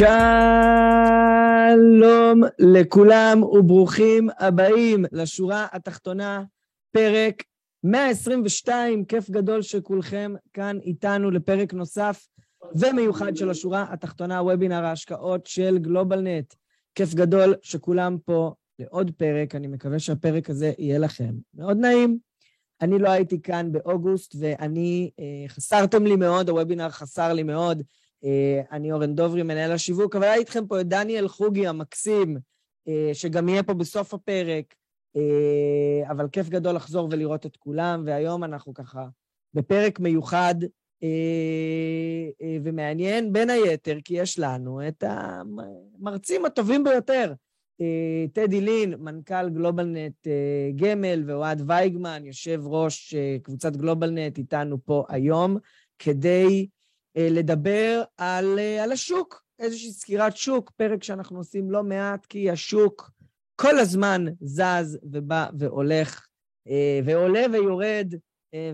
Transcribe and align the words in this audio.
שלום 0.00 0.10
לכולם 2.58 3.42
וברוכים 3.42 4.28
הבאים 4.38 5.04
לשורה 5.12 5.66
התחתונה, 5.72 6.42
פרק 6.92 7.42
122, 7.84 9.04
כיף 9.04 9.30
גדול 9.30 9.62
שכולכם 9.62 10.34
כאן 10.52 10.78
איתנו 10.82 11.30
לפרק 11.30 11.74
נוסף 11.74 12.28
ומיוחד 12.74 13.36
של 13.36 13.50
השורה 13.50 13.86
התחתונה, 13.90 14.42
וובינר 14.42 14.84
ההשקעות 14.84 15.46
של 15.46 15.78
גלובלנט. 15.78 16.54
כיף 16.94 17.14
גדול 17.14 17.54
שכולם 17.62 18.16
פה 18.24 18.54
לעוד 18.78 19.10
פרק, 19.16 19.54
אני 19.54 19.66
מקווה 19.66 19.98
שהפרק 19.98 20.50
הזה 20.50 20.72
יהיה 20.78 20.98
לכם 20.98 21.34
מאוד 21.54 21.76
נעים. 21.76 22.18
אני 22.80 22.98
לא 22.98 23.10
הייתי 23.10 23.42
כאן 23.42 23.72
באוגוסט 23.72 24.34
ואני, 24.38 25.10
אה, 25.20 25.48
חסרתם 25.48 26.04
לי 26.06 26.16
מאוד, 26.16 26.48
הוובינר 26.48 26.88
חסר 26.88 27.32
לי 27.32 27.42
מאוד. 27.42 27.82
אה, 28.24 28.60
אני 28.72 28.92
אורן 28.92 29.14
דוברי, 29.14 29.42
מנהל 29.42 29.72
השיווק, 29.72 30.16
אבל 30.16 30.24
היה 30.24 30.34
איתכם 30.34 30.66
פה 30.66 30.80
את 30.80 30.88
דניאל 30.88 31.28
חוגי 31.28 31.66
המקסים, 31.66 32.38
אה, 32.88 33.10
שגם 33.12 33.48
יהיה 33.48 33.62
פה 33.62 33.74
בסוף 33.74 34.14
הפרק, 34.14 34.74
אה, 35.16 36.10
אבל 36.10 36.28
כיף 36.28 36.48
גדול 36.48 36.74
לחזור 36.74 37.08
ולראות 37.10 37.46
את 37.46 37.56
כולם, 37.56 38.02
והיום 38.06 38.44
אנחנו 38.44 38.74
ככה 38.74 39.06
בפרק 39.54 40.00
מיוחד 40.00 40.54
ומעניין, 42.62 43.32
בין 43.32 43.50
היתר, 43.50 43.98
כי 44.04 44.14
יש 44.14 44.38
לנו 44.38 44.88
את 44.88 45.04
המרצים 45.06 46.44
הטובים 46.44 46.84
ביותר. 46.84 47.32
טדי 48.32 48.60
לין, 48.60 48.94
מנכ"ל 48.94 49.48
גלובלנט 49.48 50.26
גמל, 50.76 51.22
ואוהד 51.26 51.62
וייגמן, 51.66 52.22
יושב 52.24 52.60
ראש 52.66 53.14
קבוצת 53.42 53.76
גלובלנט, 53.76 54.38
איתנו 54.38 54.84
פה 54.84 55.04
היום, 55.08 55.56
כדי 55.98 56.66
לדבר 57.16 58.02
על, 58.16 58.58
אה, 58.58 58.84
על 58.84 58.92
השוק, 58.92 59.42
איזושהי 59.58 59.92
סקירת 59.92 60.36
שוק, 60.36 60.70
פרק 60.70 61.04
שאנחנו 61.04 61.38
עושים 61.38 61.70
לא 61.70 61.82
מעט, 61.82 62.26
כי 62.26 62.50
השוק 62.50 63.10
כל 63.56 63.78
הזמן 63.78 64.24
זז 64.40 64.98
ובא 65.02 65.46
והולך, 65.58 66.26
אה, 66.68 67.00
ועולה 67.04 67.42
ויורד, 67.52 68.14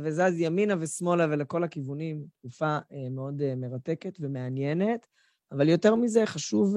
וזז 0.03 0.41
ימינה 0.41 0.75
ושמאלה 0.81 1.27
ולכל 1.31 1.65
הכיוונים, 1.65 2.25
תקופה 2.39 2.79
מאוד 3.11 3.55
מרתקת 3.55 4.17
ומעניינת, 4.21 5.07
אבל 5.53 5.69
יותר 5.69 5.95
מזה 5.95 6.27
חשוב 6.27 6.75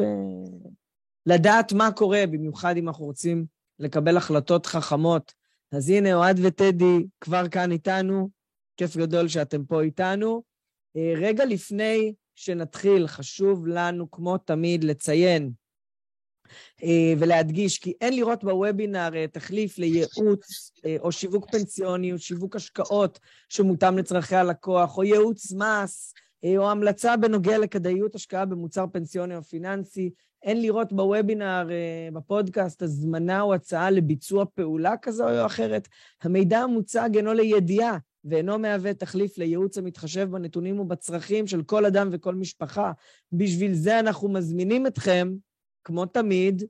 לדעת 1.26 1.74
מה 1.74 1.92
קורה, 1.92 2.24
במיוחד 2.32 2.78
אם 2.78 2.88
אנחנו 2.88 3.06
רוצים 3.06 3.46
לקבל 3.80 4.18
החלטות 4.18 4.66
חכמות. 4.66 5.34
אז 5.72 5.90
הנה, 5.90 6.14
אוהד 6.14 6.40
וטדי 6.44 7.06
כבר 7.22 7.48
כאן 7.48 7.72
איתנו, 7.72 8.30
כיף 8.78 8.98
גדול 8.98 9.28
שאתם 9.28 9.66
פה 9.66 9.82
איתנו. 9.82 10.44
אה, 11.00 11.14
רגע 11.18 11.46
לפני 11.46 12.14
שנתחיל, 12.36 13.08
חשוב 13.08 13.68
לנו, 13.68 14.12
כמו 14.12 14.38
תמיד, 14.38 14.84
לציין 14.84 15.52
אה, 16.84 17.14
ולהדגיש 17.20 17.78
כי 17.78 17.94
אין 18.02 18.16
לראות 18.16 18.44
בוובינר 18.44 19.10
אה, 19.16 19.28
תחליף 19.28 19.78
לייעוץ 19.78 20.72
או 21.00 21.12
שיווק 21.12 21.52
פנסיוני 21.52 22.14
או 22.14 22.20
שיווק 22.20 22.56
השקעות 22.56 23.20
שמותאם 23.50 23.98
לצרכי 23.98 24.36
הלקוח, 24.36 24.98
או 24.98 25.04
ייעוץ 25.04 25.52
מס, 25.52 26.14
או 26.58 26.72
המלצה 26.72 27.18
בנוגע 27.18 27.58
לכדאיות 27.58 28.16
השקעה 28.16 28.46
במוצר 28.46 28.86
פנסיוני 28.92 29.36
או 29.36 29.44
פיננסי. 29.44 30.10
אין 30.44 30.62
לראות 30.62 30.94
בוובינר, 30.94 31.70
בפודקאסט, 32.14 32.82
הזמנה 32.82 33.42
או 33.42 33.54
הצעה 33.54 33.92
לביצוע 33.92 34.46
פעולה 34.56 34.98
כזו 35.02 35.30
או 35.30 35.46
אחרת. 35.46 35.88
המידע 36.24 36.60
המוצג 36.60 37.10
אינו 37.16 37.34
לידיעה 37.34 37.98
ואינו 38.26 38.60
מהווה 38.60 38.94
תחליף 38.94 39.38
לייעוץ 39.38 39.78
המתחשב 39.78 40.28
בנתונים 40.32 40.80
ובצרכים 40.80 41.48
של 41.48 41.64
כל 41.64 41.86
אדם 41.86 42.10
וכל 42.12 42.36
משפחה. 42.36 42.92
בשביל 43.32 43.74
זה 43.74 44.00
אנחנו 44.00 44.30
מזמינים 44.30 44.88
אתכם, 44.88 45.34
כמו 45.84 46.06
תמיד, 46.06 46.64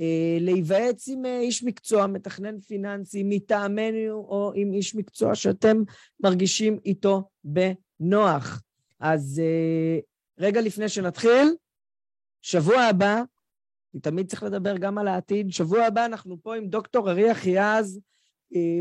אה, 0.00 0.38
להיוועץ 0.40 1.08
עם 1.08 1.26
אה, 1.26 1.40
איש 1.40 1.64
מקצוע, 1.64 2.06
מתכנן 2.06 2.60
פיננסי, 2.60 3.22
מטעמנו 3.24 4.14
או 4.14 4.52
עם 4.54 4.72
איש 4.72 4.94
מקצוע 4.94 5.34
שאתם 5.34 5.82
מרגישים 6.20 6.78
איתו 6.84 7.28
בנוח. 7.44 8.62
אז 9.00 9.42
אה, 9.44 9.98
רגע 10.38 10.60
לפני 10.60 10.88
שנתחיל, 10.88 11.54
שבוע 12.42 12.80
הבא, 12.80 13.22
תמיד 14.02 14.28
צריך 14.30 14.42
לדבר 14.42 14.76
גם 14.76 14.98
על 14.98 15.08
העתיד, 15.08 15.52
שבוע 15.52 15.84
הבא 15.84 16.04
אנחנו 16.04 16.42
פה 16.42 16.56
עם 16.56 16.68
דוקטור 16.68 17.10
אריה 17.10 17.34
חיאז, 17.34 18.00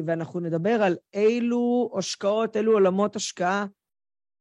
ואנחנו 0.06 0.40
נדבר 0.40 0.84
על 0.84 0.98
אילו 1.14 1.92
השקעות, 1.98 2.58
אילו 2.58 2.74
עולמות 2.74 3.16
השקעה 3.16 3.66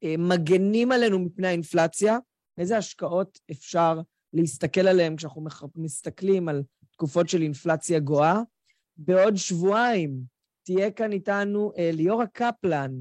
אה, 0.05 0.15
מגנים 0.19 0.93
עלינו 0.93 1.19
מפני 1.19 1.47
האינפלציה, 1.47 2.19
איזה 2.59 2.77
השקעות 2.77 3.39
אפשר 3.51 4.01
להסתכל 4.33 4.81
עליהן 4.81 5.17
כשאנחנו 5.17 5.47
מסתכלים 5.77 6.49
על 6.49 6.63
תקופות 6.93 7.29
של 7.29 7.43
אינפלציה 7.43 7.99
גואה. 7.99 8.41
בעוד 8.97 9.37
שבועיים 9.37 10.21
תהיה 10.63 10.91
כאן 10.91 11.13
איתנו 11.13 11.73
אה, 11.79 11.91
ליאורה 11.93 12.27
קפלן, 12.27 12.93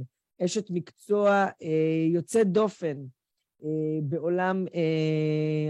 אשת 0.45 0.65
מקצוע 0.69 1.47
יוצאת 2.13 2.47
דופן 2.47 2.97
בעולם 4.03 4.65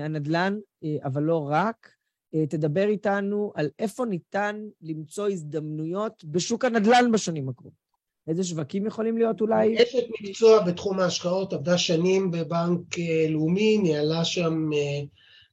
הנדל"ן, 0.01 0.57
אבל 1.03 1.23
לא 1.23 1.47
רק. 1.51 1.92
אה, 2.35 2.45
תדבר 2.45 2.87
איתנו 2.87 3.51
על 3.55 3.69
איפה 3.79 4.05
ניתן 4.05 4.65
למצוא 4.81 5.27
הזדמנויות 5.27 6.23
בשוק 6.25 6.65
הנדל"ן 6.65 7.11
בשנים 7.11 7.49
הקרובות. 7.49 7.83
איזה 8.27 8.43
שווקים 8.43 8.85
יכולים 8.85 9.17
להיות 9.17 9.41
אולי? 9.41 9.83
אשת 9.83 10.03
מקצוע 10.21 10.63
בתחום 10.63 10.99
ההשקעות, 10.99 11.53
עבדה 11.53 11.77
שנים 11.77 12.31
בבנק 12.31 12.99
אה, 12.99 13.25
לאומי, 13.29 13.77
ניהלה 13.77 14.25
שם 14.25 14.69
אה, 14.73 15.01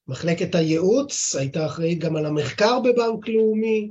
מחלקת 0.08 0.54
הייעוץ, 0.54 1.36
הייתה 1.38 1.66
אחראית 1.66 1.98
גם 1.98 2.16
על 2.16 2.26
המחקר 2.26 2.80
בבנק 2.80 3.28
לאומי. 3.28 3.91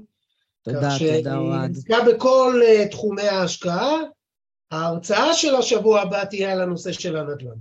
תודה, 0.61 0.89
תודה, 1.00 1.38
אוהד. 1.38 1.71
עסקה 1.71 1.97
בכל 2.07 2.61
תחומי 2.91 3.21
ההשקעה. 3.21 3.97
ההרצאה 4.71 5.33
של 5.33 5.56
השבוע 5.56 6.01
הבא 6.01 6.25
תהיה 6.25 6.51
על 6.51 6.61
הנושא 6.61 6.91
של 6.91 7.17
הנדל"ן. 7.17 7.57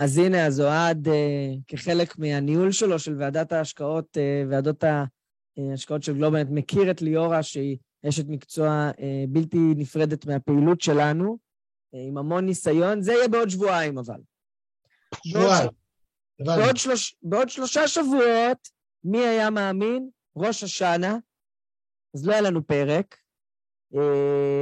אז 0.00 0.18
הנה, 0.18 0.46
אז 0.46 0.60
אוהד, 0.60 1.08
אה, 1.08 1.52
כחלק 1.68 2.18
מהניהול 2.18 2.72
שלו, 2.72 2.98
של 2.98 3.16
ועדת 3.18 3.52
ההשקעות, 3.52 4.16
אה, 4.16 4.42
ועדות 4.50 4.84
ההשקעות 5.56 6.02
של 6.02 6.14
גלובלנט, 6.14 6.48
מכיר 6.50 6.90
את 6.90 7.02
ליאורה, 7.02 7.42
שהיא 7.42 7.76
אשת 8.08 8.24
מקצוע 8.28 8.90
אה, 9.00 9.24
בלתי 9.28 9.58
נפרדת 9.76 10.26
מהפעילות 10.26 10.80
שלנו, 10.80 11.38
אה, 11.94 12.00
עם 12.08 12.18
המון 12.18 12.46
ניסיון. 12.46 13.02
זה 13.02 13.12
יהיה 13.12 13.28
בעוד 13.28 13.48
שבועיים, 13.48 13.98
אבל. 13.98 14.20
שבועיים. 15.26 15.70
בעוד, 16.40 16.76
שלוש, 16.76 17.16
בעוד 17.22 17.48
שלושה 17.48 17.88
שבועות, 17.88 18.68
מי 19.04 19.18
היה 19.26 19.50
מאמין? 19.50 20.08
ראש 20.36 20.62
השנה, 20.62 21.18
אז 22.14 22.26
לא 22.26 22.32
היה 22.32 22.40
לנו 22.40 22.66
פרק, 22.66 23.16
אה, 23.16 23.18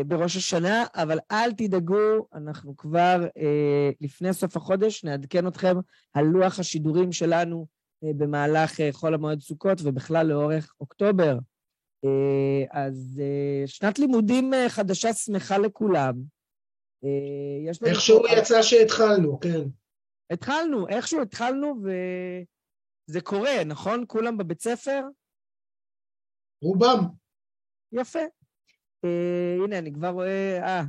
בראש 0.06 0.37
השנה, 0.37 0.84
אבל 0.94 1.19
אל 1.31 1.53
תדאגו, 1.53 2.28
אנחנו 2.34 2.77
כבר 2.77 3.27
אה, 3.37 3.91
לפני 4.00 4.33
סוף 4.33 4.56
החודש 4.56 5.05
נעדכן 5.05 5.47
אתכם 5.47 5.77
על 6.12 6.25
לוח 6.25 6.59
השידורים 6.59 7.12
שלנו 7.12 7.67
אה, 8.05 8.11
במהלך 8.17 8.81
אה, 8.81 8.88
חול 8.93 9.14
המועד 9.14 9.41
סוכות 9.41 9.79
ובכלל 9.85 10.26
לאורך 10.26 10.75
אוקטובר. 10.81 11.38
אה, 12.05 12.82
אז 12.82 13.20
אה, 13.23 13.67
שנת 13.67 13.99
לימודים 13.99 14.55
אה, 14.55 14.69
חדשה 14.69 15.12
שמחה 15.12 15.58
לכולם. 15.58 16.14
אה, 17.05 17.70
איכשהו 17.87 18.23
פה... 18.23 18.35
יצא 18.38 18.62
שהתחלנו, 18.62 19.41
כן. 19.41 19.61
התחלנו, 20.31 20.88
איכשהו 20.88 21.23
התחלנו 21.23 21.75
וזה 23.08 23.20
קורה, 23.20 23.64
נכון? 23.67 24.05
כולם 24.06 24.38
בבית 24.38 24.61
ספר? 24.61 25.00
רובם. 26.62 26.99
יפה. 27.93 28.19
אה, 29.05 29.65
הנה, 29.65 29.79
אני 29.79 29.93
כבר 29.93 30.09
רואה, 30.09 30.62
אה, 30.62 30.83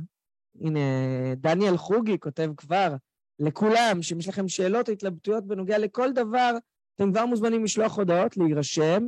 הנה, 0.60 0.80
דניאל 1.36 1.76
חוגי 1.76 2.18
כותב 2.18 2.50
כבר, 2.56 2.94
לכולם, 3.38 3.98
שאם 4.02 4.18
יש 4.18 4.28
לכם 4.28 4.48
שאלות 4.48 4.88
או 4.88 4.92
התלבטויות 4.92 5.46
בנוגע 5.46 5.78
לכל 5.78 6.12
דבר, 6.12 6.56
אתם 6.96 7.12
כבר 7.12 7.26
מוזמנים 7.26 7.64
לשלוח 7.64 7.98
הודעות, 7.98 8.36
להירשם, 8.36 9.02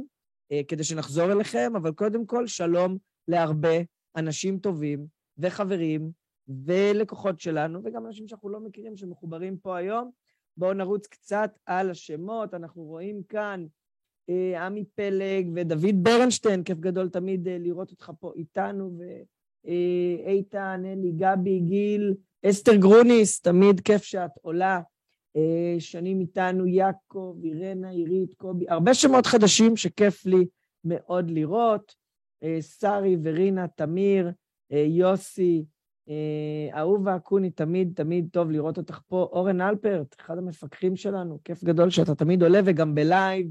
אה, 0.52 0.60
כדי 0.68 0.84
שנחזור 0.84 1.32
אליכם, 1.32 1.72
אבל 1.76 1.92
קודם 1.92 2.26
כל, 2.26 2.46
שלום 2.46 2.96
להרבה 3.28 3.78
אנשים 4.16 4.58
טובים 4.58 5.06
וחברים 5.38 6.10
ולקוחות 6.48 7.40
שלנו, 7.40 7.80
וגם 7.84 8.06
אנשים 8.06 8.28
שאנחנו 8.28 8.48
לא 8.48 8.60
מכירים 8.60 8.96
שמחוברים 8.96 9.56
פה 9.56 9.76
היום. 9.76 10.10
בואו 10.56 10.72
נרוץ 10.72 11.06
קצת 11.06 11.50
על 11.66 11.90
השמות. 11.90 12.54
אנחנו 12.54 12.82
רואים 12.82 13.22
כאן 13.22 13.66
עמי 14.60 14.84
פלג 14.94 15.50
ודוד 15.54 15.94
ברנשטיין, 16.02 16.62
כיף 16.62 16.78
גדול 16.78 17.08
תמיד 17.08 17.48
אה, 17.48 17.58
לראות 17.58 17.90
אותך 17.90 18.12
פה 18.20 18.32
איתנו, 18.36 18.98
ואיתן, 19.64 20.82
אלי, 20.84 21.12
גבי, 21.12 21.60
גיל, 21.60 22.14
אסתר 22.46 22.74
גרוניס, 22.74 23.40
תמיד 23.40 23.80
כיף 23.80 24.02
שאת 24.02 24.30
עולה. 24.42 24.80
שנים 25.78 26.20
איתנו, 26.20 26.66
יעקב, 26.66 27.36
אירנה, 27.44 27.90
עירית, 27.90 28.34
קובי, 28.34 28.64
הרבה 28.68 28.94
שמות 28.94 29.26
חדשים 29.26 29.76
שכיף 29.76 30.26
לי 30.26 30.46
מאוד 30.84 31.30
לראות. 31.30 31.94
שרי 32.60 33.16
ורינה, 33.22 33.68
תמיר, 33.68 34.30
יוסי, 34.70 35.64
אהובה 36.74 37.16
אקוני, 37.16 37.50
תמיד 37.50 37.92
תמיד 37.94 38.28
טוב 38.32 38.50
לראות 38.50 38.78
אותך 38.78 39.00
פה. 39.08 39.28
אורן 39.32 39.60
אלפרט, 39.60 40.16
אחד 40.20 40.38
המפקחים 40.38 40.96
שלנו, 40.96 41.38
כיף 41.44 41.64
גדול 41.64 41.90
שאתה 41.90 42.14
תמיד 42.14 42.42
עולה 42.42 42.60
וגם 42.64 42.94
בלייב. 42.94 43.46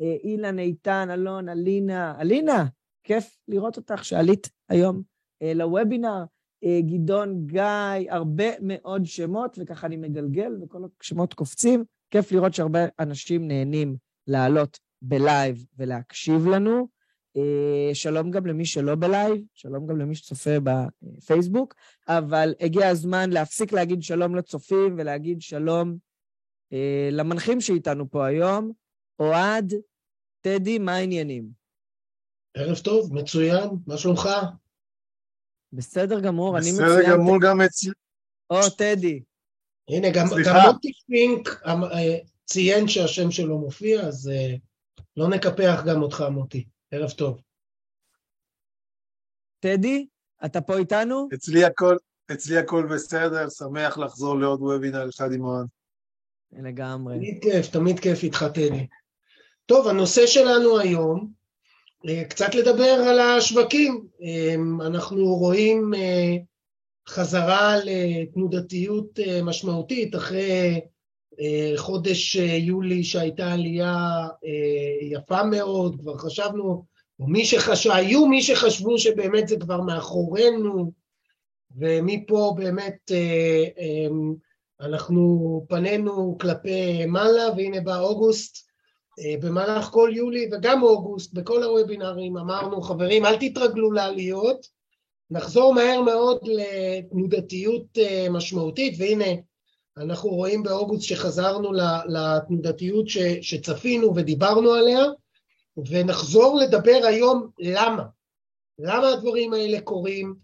אה, 0.00 0.16
אילן, 0.24 0.58
איתן, 0.58 1.08
אלון, 1.10 1.48
אלינה. 1.48 2.20
אלינה, 2.20 2.66
כיף 3.04 3.38
לראות 3.48 3.76
אותך 3.76 4.04
שעלית 4.04 4.50
היום 4.68 5.02
אה, 5.42 5.54
לוובינר. 5.54 6.24
אה, 6.64 6.80
גדעון, 6.80 7.46
גיא, 7.46 8.10
הרבה 8.10 8.44
מאוד 8.60 9.06
שמות, 9.06 9.58
וככה 9.60 9.86
אני 9.86 9.96
מגלגל 9.96 10.52
וכל 10.62 10.82
השמות 11.00 11.34
קופצים. 11.34 11.84
כיף 12.10 12.32
לראות 12.32 12.54
שהרבה 12.54 12.80
אנשים 13.00 13.48
נהנים 13.48 13.96
לעלות 14.26 14.78
בלייב 15.02 15.64
ולהקשיב 15.78 16.46
לנו. 16.46 16.96
שלום 17.92 18.30
גם 18.30 18.46
למי 18.46 18.64
שלא 18.64 18.94
בלייב, 18.94 19.42
שלום 19.54 19.86
גם 19.86 19.98
למי 19.98 20.14
שצופה 20.14 20.50
בפייסבוק, 20.60 21.74
אבל 22.08 22.54
הגיע 22.60 22.88
הזמן 22.88 23.30
להפסיק 23.30 23.72
להגיד 23.72 24.02
שלום 24.02 24.34
לצופים 24.34 24.94
ולהגיד 24.98 25.40
שלום 25.40 25.96
למנחים 27.12 27.60
שאיתנו 27.60 28.10
פה 28.10 28.26
היום. 28.26 28.72
אוהד, 29.20 29.74
טדי, 30.40 30.78
מה 30.78 30.94
העניינים? 30.94 31.50
ערב 32.54 32.78
טוב, 32.78 33.14
מצוין, 33.14 33.68
מה 33.86 33.98
שלומך? 33.98 34.28
בסדר 35.72 36.20
גמור, 36.20 36.58
אני 36.58 36.72
מצוין. 36.72 36.88
בסדר 36.88 37.12
גמור 37.12 37.36
גם 37.42 37.60
אצלי. 37.60 37.92
או, 38.50 38.70
טדי. 38.78 39.22
הנה, 39.88 40.08
גם, 40.14 40.26
מוטי 40.66 40.92
פינק 41.06 41.48
אה, 41.66 42.18
ציין 42.44 42.88
שהשם 42.88 43.30
שלו 43.30 43.58
מופיע, 43.58 44.00
אז 44.00 44.28
אה, 44.28 44.54
לא 45.16 45.28
נקפח 45.28 45.82
גם 45.86 46.02
אותך, 46.02 46.24
מוטי. 46.30 46.64
ערב 46.90 47.10
טוב. 47.10 47.40
טדי, 49.60 50.06
אתה 50.44 50.60
פה 50.60 50.78
איתנו? 50.78 51.28
אצלי 51.34 51.64
הכל, 51.64 51.96
אצלי 52.32 52.58
הכל 52.58 52.88
בסדר, 52.94 53.48
שמח 53.48 53.98
לחזור 53.98 54.38
לעוד 54.38 54.60
וובינר 54.60 55.08
אחד 55.08 55.32
עם 55.32 55.44
אוהד. 55.44 55.66
לגמרי. 56.52 57.16
תמיד 57.16 57.38
כיף, 57.42 57.66
תמיד 57.72 58.00
כיף 58.00 58.22
איתך, 58.22 58.44
טדי. 58.54 58.86
טוב, 59.66 59.88
הנושא 59.88 60.26
שלנו 60.26 60.78
היום, 60.78 61.28
אה, 62.08 62.24
קצת 62.24 62.54
לדבר 62.54 62.84
על 63.08 63.18
השווקים. 63.18 64.06
אה, 64.22 64.54
אנחנו 64.86 65.34
רואים 65.34 65.94
אה, 65.94 66.36
חזרה 67.08 67.76
לתנודתיות 67.84 69.18
משמעותית 69.42 70.14
אחרי 70.14 70.80
חודש 71.76 72.36
יולי 72.36 73.04
שהייתה 73.04 73.52
עלייה 73.52 74.26
יפה 75.10 75.44
מאוד, 75.44 76.00
כבר 76.00 76.18
חשבנו, 76.18 76.84
או 77.20 77.26
מי 77.26 77.44
שחשב, 77.44 77.90
היו 77.90 78.26
מי 78.26 78.42
שחשבו 78.42 78.98
שבאמת 78.98 79.48
זה 79.48 79.56
כבר 79.60 79.80
מאחורינו, 79.80 80.92
ומפה 81.76 82.54
באמת 82.56 83.10
אנחנו 84.80 85.64
פנינו 85.68 86.36
כלפי 86.40 87.06
מעלה, 87.06 87.44
והנה 87.56 87.80
בא 87.80 87.98
אוגוסט, 87.98 88.65
במהלך 89.40 89.84
כל 89.84 90.10
יולי 90.14 90.48
וגם 90.52 90.82
אוגוסט, 90.82 91.32
בכל 91.32 91.62
הוובינרים 91.62 92.36
אמרנו, 92.36 92.82
חברים, 92.82 93.26
אל 93.26 93.36
תתרגלו 93.36 93.92
לעליות, 93.92 94.66
נחזור 95.30 95.74
מהר 95.74 96.02
מאוד 96.02 96.38
לתנודתיות 96.44 97.98
אה, 97.98 98.26
משמעותית, 98.30 98.94
והנה, 98.98 99.40
אנחנו 99.96 100.30
רואים 100.30 100.62
באוגוסט 100.62 101.02
שחזרנו 101.02 101.72
לתנודתיות 102.08 103.06
שצפינו 103.40 104.16
ודיברנו 104.16 104.72
עליה, 104.72 105.02
ונחזור 105.88 106.58
לדבר 106.58 107.00
היום 107.04 107.50
למה. 107.58 108.02
למה 108.78 109.08
הדברים 109.08 109.52
האלה 109.52 109.80
קורים, 109.80 110.34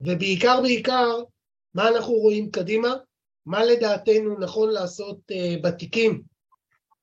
ובעיקר 0.00 0.60
בעיקר, 0.60 1.22
מה 1.74 1.88
אנחנו 1.88 2.12
רואים 2.12 2.50
קדימה, 2.50 2.94
מה 3.46 3.64
לדעתנו 3.64 4.38
נכון 4.38 4.70
לעשות 4.70 5.18
אה, 5.30 5.54
בתיקים 5.62 6.22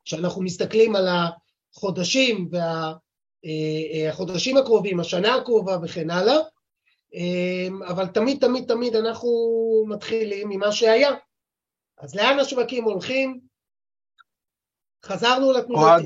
כשאנחנו 0.10 0.42
מסתכלים 0.42 0.96
על 0.96 1.08
החודשים 1.08 2.50
והחודשים 2.52 4.54
וה, 4.54 4.58
אה, 4.58 4.62
הקרובים, 4.62 5.00
השנה 5.00 5.36
הקרובה 5.36 5.78
וכן 5.84 6.10
הלאה, 6.10 6.38
אה, 7.16 7.68
אבל 7.88 8.08
תמיד 8.08 8.38
תמיד 8.42 8.68
תמיד 8.68 8.96
אנחנו 8.96 9.30
מתחילים 9.88 10.50
ממה 10.50 10.72
שהיה. 10.72 11.12
אז 11.98 12.16
לאן 12.16 12.40
השווקים 12.40 12.84
הולכים? 12.84 13.40
חזרנו 15.06 15.52
לתנועה. 15.52 15.98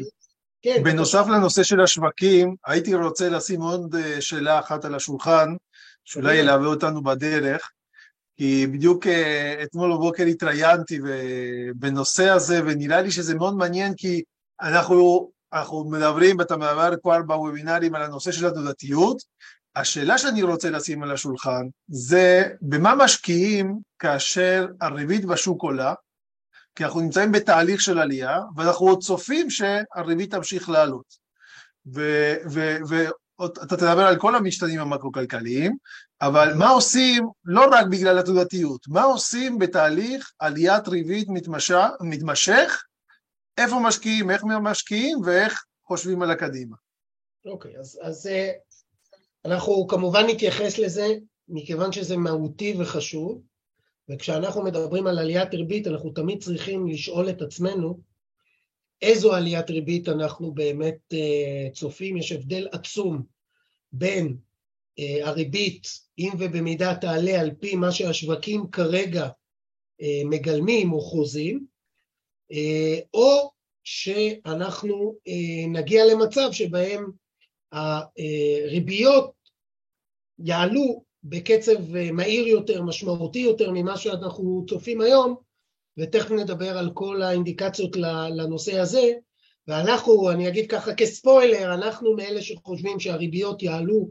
כן, 0.62 0.84
בנוסף 0.84 1.26
לנושא 1.28 1.64
של 1.64 1.82
השווקים, 1.82 2.56
הייתי 2.66 2.96
רוצה 2.96 3.30
לשים 3.30 3.62
עוד 3.62 3.96
אה, 3.96 4.22
שאלה 4.22 4.60
אחת 4.60 4.86
על 4.86 4.96
השולחן, 4.96 5.56
שאולי 6.06 6.36
ילווה 6.36 6.68
אותנו 6.68 7.04
בדרך, 7.04 7.72
כי 8.38 8.68
בדיוק 8.68 9.08
אה, 9.08 9.64
אתמול 9.64 9.94
בבוקר 9.94 10.24
התראיינתי 10.24 11.00
בנושא 11.76 12.30
הזה, 12.30 12.62
ונראה 12.66 13.02
לי 13.02 13.12
שזה 13.12 13.36
מאוד 13.36 13.56
מעניין, 13.56 13.94
כי 13.98 14.24
אנחנו, 14.62 15.32
אנחנו 15.54 15.90
מדברים, 15.90 16.40
ואתה 16.40 16.58
מדבר 16.58 16.94
כבר 17.02 17.22
בוובינרים 17.22 17.96
על 17.96 18.02
הנושא 18.02 18.32
של 18.32 18.46
התודעתיות. 18.46 19.22
השאלה 19.76 20.18
שאני 20.18 20.44
רוצה 20.44 20.70
לשים 20.70 21.04
על 21.04 21.12
השולחן 21.12 21.68
זה 21.88 22.44
במה 22.62 22.96
משקיעים 22.96 23.80
כאשר 24.00 24.68
הריבית 24.82 25.26
בשוק 25.26 25.64
עולה, 25.64 25.94
כי 26.76 26.84
אנחנו 26.84 27.00
נמצאים 27.00 27.32
בתהליך 27.32 27.82
של 27.82 28.00
עלייה, 28.00 28.40
ואנחנו 28.56 28.88
עוד 28.88 29.04
צופים 29.04 29.50
שהריבית 29.50 30.32
תמשיך 30.32 30.70
לעלות. 30.70 31.24
ואתה 33.40 33.78
תדבר 33.78 34.02
על 34.02 34.20
כל 34.20 34.36
המשתנים 34.36 34.80
המקרו-כלכליים, 34.80 35.78
אבל 36.22 36.54
מה 36.54 36.70
עושים 36.70 37.28
לא 37.46 37.66
רק 37.72 37.86
בגלל 37.88 38.20
התודעתיות, 38.20 38.88
מה 38.88 39.04
עושים 39.04 39.60
בתהליך 39.60 40.32
עליית 40.40 40.88
ריבית 40.88 41.28
מתמשך, 41.30 41.88
מתמשך 42.02 42.84
איפה 43.58 43.80
משקיעים, 43.80 44.32
איך 44.32 44.44
משקיעים 44.44 45.22
ואיך 45.26 45.64
חושבים 45.88 46.22
על 46.22 46.32
הקדימה. 46.32 46.76
אוקיי, 47.46 47.76
okay, 47.76 47.80
אז, 47.80 48.00
אז 48.02 48.28
אה, 48.28 48.52
אנחנו 49.46 49.88
כמובן 49.88 50.24
נתייחס 50.28 50.78
לזה 50.78 51.08
מכיוון 51.48 51.92
שזה 51.92 52.18
מהותי 52.18 52.76
וחשוב, 52.80 53.42
וכשאנחנו 54.10 54.64
מדברים 54.64 55.08
על 55.08 55.20
עליית 55.20 55.54
ריבית 55.54 55.88
אנחנו 55.88 56.10
תמיד 56.10 56.44
צריכים 56.44 56.88
לשאול 56.88 57.30
את 57.30 57.42
עצמנו 57.42 58.00
איזו 59.04 59.34
עליית 59.34 59.70
ריבית 59.70 60.10
אנחנו 60.10 60.52
באמת 60.52 61.14
אה, 61.14 61.70
צופים, 61.74 62.18
יש 62.18 62.32
הבדל 62.32 62.68
עצום 62.72 63.24
בין 63.92 64.38
אה, 65.00 65.28
הריבית, 65.28 65.88
אם 66.20 66.30
ובמידה 66.40 66.96
תעלה 66.96 67.42
על 67.42 67.52
פי 67.60 67.76
מה 67.76 67.92
שהשווקים 67.92 68.70
כרגע 68.72 69.30
אה, 70.02 70.22
מגלמים 70.26 70.94
או 70.94 71.02
חוזים, 71.02 71.74
או 73.14 73.52
שאנחנו 73.84 75.16
נגיע 75.68 76.06
למצב 76.06 76.50
שבהם 76.52 77.12
הריביות 77.72 79.32
יעלו 80.40 81.04
בקצב 81.24 81.96
מהיר 82.14 82.48
יותר, 82.48 82.82
משמעותי 82.82 83.40
יותר 83.40 83.72
ממה 83.72 83.98
שאנחנו 83.98 84.66
צופים 84.70 85.02
היום, 85.02 85.36
ותכף 85.98 86.32
נדבר 86.32 86.78
על 86.78 86.90
כל 86.94 87.22
האינדיקציות 87.22 87.96
לנושא 88.36 88.80
הזה, 88.80 89.12
ואנחנו, 89.68 90.32
אני 90.32 90.48
אגיד 90.48 90.72
ככה 90.72 90.94
כספוילר, 90.94 91.74
אנחנו 91.74 92.16
מאלה 92.16 92.42
שחושבים 92.42 93.00
שהריביות 93.00 93.64
יעלו 93.64 94.10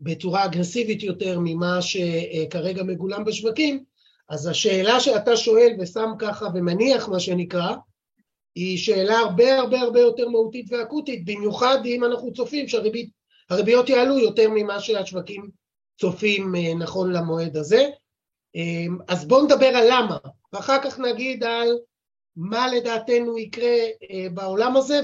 בצורה 0.00 0.44
אגרסיבית 0.44 1.02
יותר 1.02 1.38
ממה 1.40 1.78
שכרגע 1.82 2.82
מגולם 2.82 3.24
בשווקים, 3.24 3.84
אז 4.28 4.46
השאלה 4.46 5.00
שאתה 5.00 5.36
שואל 5.36 5.76
ושם 5.78 6.10
ככה 6.18 6.46
ומניח 6.54 7.08
מה 7.08 7.20
שנקרא, 7.20 7.74
היא 8.54 8.78
שאלה 8.78 9.18
הרבה 9.18 9.58
הרבה 9.58 9.80
הרבה 9.80 10.00
יותר 10.00 10.28
מהותית 10.28 10.66
ואקוטית, 10.72 11.24
במיוחד 11.24 11.78
אם 11.86 12.04
אנחנו 12.04 12.32
צופים 12.32 12.66
שהריביות 12.68 13.88
יעלו 13.88 14.18
יותר 14.18 14.50
ממה 14.54 14.80
שהשווקים 14.80 15.50
צופים 16.00 16.54
אה, 16.54 16.74
נכון 16.74 17.12
למועד 17.12 17.56
הזה. 17.56 17.88
אה, 18.56 18.86
אז 19.08 19.28
בואו 19.28 19.44
נדבר 19.44 19.66
על 19.66 19.86
למה, 19.90 20.16
ואחר 20.52 20.82
כך 20.84 20.98
נגיד 20.98 21.44
על 21.44 21.78
מה 22.36 22.68
לדעתנו 22.68 23.38
יקרה 23.38 23.76
אה, 24.10 24.26
בעולם 24.34 24.76
הזה 24.76 25.00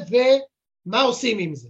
ומה 0.86 1.02
עושים 1.02 1.38
עם 1.38 1.54
זה. 1.54 1.68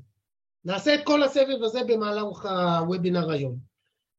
נעשה 0.64 0.94
את 0.94 1.00
כל 1.04 1.22
הסבב 1.22 1.62
הזה 1.62 1.80
במהלך 1.86 2.46
הוובינר 2.46 3.30
היום. 3.30 3.56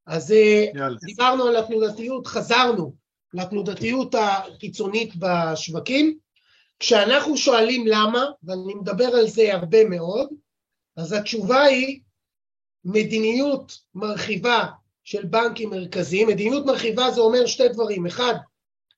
אז 0.06 0.32
אה, 0.32 0.66
יאללה. 0.74 0.98
דיברנו 1.06 1.44
על 1.44 1.56
התנודתיות, 1.56 2.26
חזרנו 2.26 2.94
לתנודתיות 3.34 4.14
החיצונית 4.14 5.12
בשווקים. 5.16 6.18
כשאנחנו 6.78 7.36
שואלים 7.36 7.86
למה, 7.86 8.24
ואני 8.42 8.74
מדבר 8.74 9.06
על 9.06 9.26
זה 9.26 9.54
הרבה 9.54 9.84
מאוד, 9.84 10.28
אז 10.96 11.12
התשובה 11.12 11.62
היא 11.62 12.00
מדיניות 12.84 13.78
מרחיבה 13.94 14.64
של 15.04 15.24
בנקים 15.24 15.70
מרכזיים. 15.70 16.28
מדיניות 16.28 16.66
מרחיבה 16.66 17.10
זה 17.10 17.20
אומר 17.20 17.46
שתי 17.46 17.68
דברים. 17.68 18.06
אחד, 18.06 18.34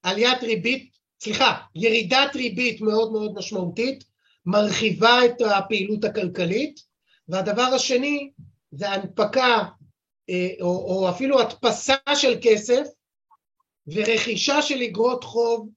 עליית 0.03 0.43
ריבית, 0.43 0.91
סליחה, 1.21 1.55
ירידת 1.75 2.37
ריבית 2.37 2.81
מאוד 2.81 3.13
מאוד 3.13 3.35
משמעותית, 3.35 4.05
מרחיבה 4.47 5.25
את 5.25 5.41
הפעילות 5.41 6.05
הכלכלית, 6.05 6.81
והדבר 7.29 7.63
השני 7.63 8.31
זה 8.73 8.91
הנפקה 8.91 9.65
אה, 10.31 10.49
או, 10.61 10.67
או 10.67 11.11
אפילו 11.11 11.41
הדפסה 11.41 11.95
של 12.15 12.39
כסף 12.43 12.87
ורכישה 13.87 14.63
של 14.63 14.83
אגרות 14.83 15.25
חוב 15.25 15.69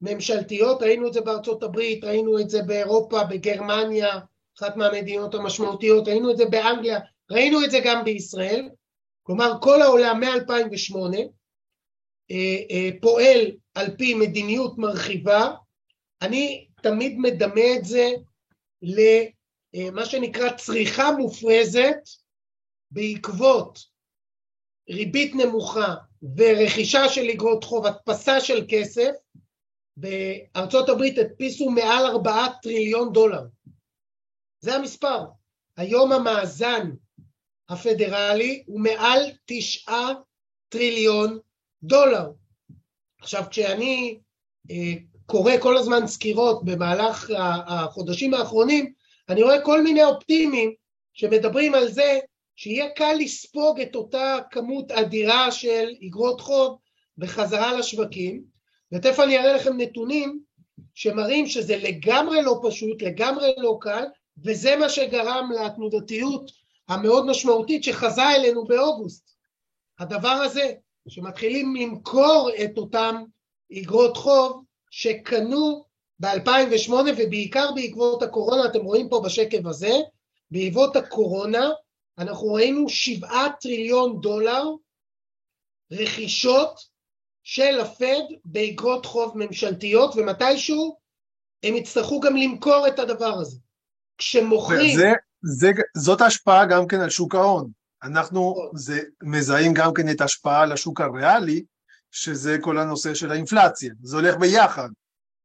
ממשלתיות, 0.00 0.82
ראינו 0.82 1.06
את 1.08 1.12
זה 1.12 1.20
בארצות 1.20 1.62
הברית, 1.62 2.04
ראינו 2.04 2.40
את 2.40 2.50
זה 2.50 2.62
באירופה, 2.62 3.24
בגרמניה, 3.24 4.18
אחת 4.58 4.76
מהמדינות 4.76 5.34
המשמעותיות, 5.34 6.08
ראינו 6.08 6.30
את 6.30 6.36
זה 6.36 6.44
באנגליה, 6.44 6.98
ראינו 7.30 7.64
את 7.64 7.70
זה 7.70 7.80
גם 7.84 8.04
בישראל, 8.04 8.68
כלומר 9.22 9.52
כל 9.60 9.82
העולם 9.82 10.20
מ-2008 10.20 10.96
אה, 12.30 12.56
אה, 12.70 12.90
פועל 13.00 13.50
על 13.78 13.96
פי 13.96 14.14
מדיניות 14.14 14.78
מרחיבה, 14.78 15.54
אני 16.22 16.68
תמיד 16.82 17.18
מדמה 17.18 17.76
את 17.78 17.84
זה 17.84 18.10
למה 18.82 20.04
שנקרא 20.04 20.56
צריכה 20.56 21.10
מופרזת 21.10 21.98
בעקבות 22.90 23.78
ריבית 24.90 25.34
נמוכה 25.34 25.94
ורכישה 26.36 27.08
של 27.08 27.30
אגרות 27.30 27.64
חוב, 27.64 27.86
הדפסה 27.86 28.40
של 28.40 28.64
כסף, 28.68 29.10
בארצות 29.96 30.88
הברית 30.88 31.18
הדפיסו 31.18 31.70
מעל 31.70 32.06
ארבעה 32.06 32.46
טריליון 32.62 33.12
דולר. 33.12 33.42
זה 34.60 34.74
המספר. 34.74 35.24
היום 35.76 36.12
המאזן 36.12 36.90
הפדרלי 37.68 38.64
הוא 38.66 38.80
מעל 38.80 39.20
תשעה 39.46 40.08
טריליון 40.68 41.38
דולר. 41.82 42.30
עכשיו 43.20 43.44
כשאני 43.50 44.18
אה, 44.70 44.94
קורא 45.26 45.52
כל 45.60 45.76
הזמן 45.76 46.06
סקירות 46.06 46.64
במהלך 46.64 47.30
החודשים 47.66 48.34
האחרונים, 48.34 48.92
אני 49.28 49.42
רואה 49.42 49.60
כל 49.60 49.82
מיני 49.82 50.04
אופטימים 50.04 50.74
שמדברים 51.12 51.74
על 51.74 51.88
זה 51.88 52.18
שיהיה 52.56 52.90
קל 52.90 53.14
לספוג 53.18 53.80
את 53.80 53.96
אותה 53.96 54.38
כמות 54.50 54.92
אדירה 54.92 55.52
של 55.52 55.88
אגרות 56.06 56.40
חוב 56.40 56.78
בחזרה 57.18 57.72
לשווקים, 57.72 58.42
ותכף 58.92 59.20
אני 59.20 59.38
אראה 59.38 59.52
לכם 59.52 59.80
נתונים 59.80 60.40
שמראים 60.94 61.46
שזה 61.46 61.76
לגמרי 61.76 62.42
לא 62.42 62.60
פשוט, 62.68 63.02
לגמרי 63.02 63.54
לא 63.56 63.78
קל, 63.80 64.04
וזה 64.44 64.76
מה 64.76 64.88
שגרם 64.88 65.50
לתנודתיות 65.64 66.50
המאוד 66.88 67.26
משמעותית 67.26 67.84
שחזה 67.84 68.28
אלינו 68.28 68.64
באוגוסט. 68.64 69.30
הדבר 69.98 70.28
הזה, 70.28 70.72
שמתחילים 71.08 71.76
למכור 71.76 72.50
את 72.64 72.78
אותם 72.78 73.22
אגרות 73.78 74.16
חוב 74.16 74.64
שקנו 74.90 75.84
ב-2008 76.20 76.92
ובעיקר 77.16 77.72
בעקבות 77.74 78.22
הקורונה, 78.22 78.64
אתם 78.64 78.80
רואים 78.80 79.08
פה 79.08 79.22
בשקף 79.24 79.66
הזה, 79.66 79.92
בעקבות 80.50 80.96
הקורונה 80.96 81.70
אנחנו 82.18 82.52
ראינו 82.52 82.88
שבעה 82.88 83.46
טריליון 83.60 84.20
דולר 84.20 84.64
רכישות 85.92 86.80
של 87.42 87.80
הפד 87.80 88.22
באגרות 88.44 89.06
חוב 89.06 89.32
ממשלתיות 89.38 90.14
ומתישהו 90.16 90.98
הם 91.62 91.74
יצטרכו 91.74 92.20
גם 92.20 92.36
למכור 92.36 92.88
את 92.88 92.98
הדבר 92.98 93.34
הזה. 93.40 93.58
כשמוכרים... 94.18 94.96
זה, 94.96 95.12
זה, 95.42 95.70
זאת 95.96 96.20
השפעה 96.20 96.66
גם 96.66 96.86
כן 96.86 97.00
על 97.00 97.10
שוק 97.10 97.34
ההון. 97.34 97.70
אנחנו. 98.02 98.70
זה, 98.74 99.00
מזהים 99.22 99.74
גם 99.74 99.94
כן 99.94 100.10
את 100.10 100.20
ההשפעה 100.20 100.62
על 100.62 100.72
השוק 100.72 101.00
הריאלי, 101.00 101.62
שזה 102.10 102.56
כל 102.60 102.78
הנושא 102.78 103.14
של 103.14 103.30
האינפלציה, 103.30 103.92
זה 104.02 104.16
הולך 104.16 104.36
ביחד. 104.36 104.88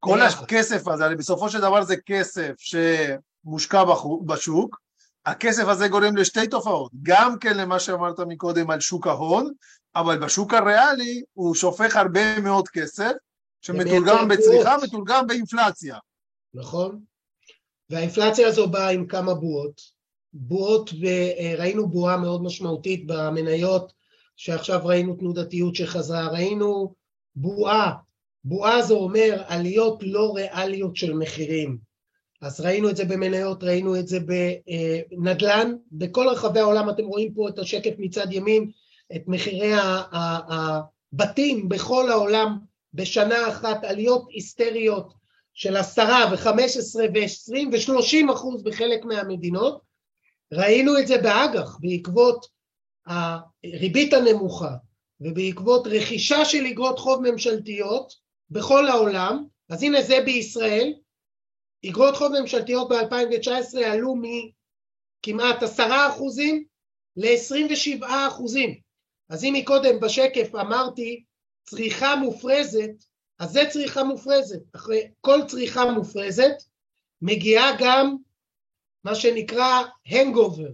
כל. 0.00 0.20
הכסף 0.20 0.88
הזה, 0.88 1.08
בסופו 1.08 1.50
של 1.50 1.60
דבר 1.60 1.84
זה 1.84 1.96
כסף 2.06 2.52
שמושקע 2.58 3.84
בשוק, 4.26 4.80
הכסף 5.26 5.64
הזה 5.66 5.88
גורם 5.88 6.16
לשתי 6.16 6.46
תופעות, 6.46 6.92
גם 7.02 7.38
כן 7.38 7.56
למה 7.56 7.80
שאמרת 7.80 8.20
מקודם 8.20 8.70
על 8.70 8.80
שוק 8.80 9.06
ההון, 9.06 9.52
אבל 9.96 10.18
בשוק 10.18 10.54
הריאלי 10.54 11.22
הוא 11.32 11.54
שופך 11.54 11.96
הרבה 11.96 12.40
מאוד 12.40 12.68
כסף, 12.68 13.12
שמתורגם 13.60 14.28
בצריכה, 14.28 14.76
מתורגם 14.82 15.26
באינפלציה. 15.26 15.98
נכון, 16.54 17.00
והאינפלציה 17.90 18.48
הזו 18.48 18.68
באה 18.68 18.90
עם 18.90 19.06
כמה 19.06 19.34
בועות. 19.34 19.93
בועות, 20.34 20.90
וראינו 21.00 21.88
בועה 21.88 22.16
מאוד 22.16 22.42
משמעותית 22.42 23.06
במניות, 23.06 23.92
שעכשיו 24.36 24.80
ראינו 24.84 25.14
תנודתיות 25.14 25.74
שחזרה, 25.74 26.28
ראינו 26.28 26.94
בועה, 27.36 27.92
בועה 28.44 28.82
זה 28.82 28.94
אומר 28.94 29.42
עליות 29.46 30.02
לא 30.02 30.32
ריאליות 30.34 30.96
של 30.96 31.12
מחירים. 31.12 31.78
אז 32.42 32.60
ראינו 32.60 32.90
את 32.90 32.96
זה 32.96 33.04
במניות, 33.04 33.64
ראינו 33.64 33.96
את 33.96 34.08
זה 34.08 34.18
בנדל"ן, 34.20 35.74
בכל 35.92 36.28
רחבי 36.28 36.60
העולם 36.60 36.90
אתם 36.90 37.04
רואים 37.04 37.34
פה 37.34 37.48
את 37.48 37.58
השקף 37.58 37.94
מצד 37.98 38.32
ימין, 38.32 38.70
את 39.16 39.22
מחירי 39.26 39.72
הבתים 41.12 41.68
בכל 41.68 42.10
העולם 42.10 42.58
בשנה 42.94 43.48
אחת, 43.48 43.84
עליות 43.84 44.26
היסטריות 44.30 45.12
של 45.54 45.76
עשרה 45.76 46.30
וחמש 46.32 46.76
עשרה 46.76 47.04
ועשרים 47.14 47.70
ושלושים 47.72 48.30
אחוז 48.30 48.62
בחלק 48.62 49.04
מהמדינות. 49.04 49.93
ראינו 50.54 50.98
את 50.98 51.06
זה 51.06 51.18
באג"ח 51.18 51.78
בעקבות 51.80 52.46
הריבית 53.06 54.12
הנמוכה 54.12 54.74
ובעקבות 55.20 55.86
רכישה 55.86 56.44
של 56.44 56.66
אגרות 56.66 56.98
חוב 56.98 57.30
ממשלתיות 57.30 58.12
בכל 58.50 58.88
העולם, 58.88 59.44
אז 59.70 59.82
הנה 59.82 60.02
זה 60.02 60.20
בישראל, 60.24 60.94
אגרות 61.88 62.16
חוב 62.16 62.32
ממשלתיות 62.40 62.88
ב-2019 62.88 63.78
עלו 63.86 64.14
מכמעט 64.16 65.62
עשרה 65.62 66.08
אחוזים 66.08 66.64
ל-27 67.16 68.04
אחוזים. 68.28 68.74
אז 69.28 69.44
אם 69.44 69.54
מקודם 69.56 70.00
בשקף 70.00 70.54
אמרתי 70.54 71.24
צריכה 71.64 72.16
מופרזת, 72.16 72.90
אז 73.38 73.50
זה 73.50 73.62
צריכה 73.70 74.04
מופרזת. 74.04 74.60
אחרי 74.76 75.08
כל 75.20 75.40
צריכה 75.46 75.90
מופרזת 75.90 76.54
מגיעה 77.22 77.70
גם 77.78 78.16
מה 79.04 79.14
שנקרא 79.14 79.82
הנגובר, 80.06 80.70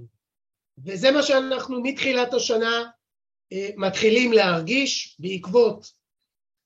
וזה 0.84 1.10
מה 1.10 1.22
שאנחנו 1.22 1.82
מתחילת 1.82 2.34
השנה 2.34 2.84
אה, 3.52 3.68
מתחילים 3.76 4.32
להרגיש 4.32 5.16
בעקבות 5.18 5.92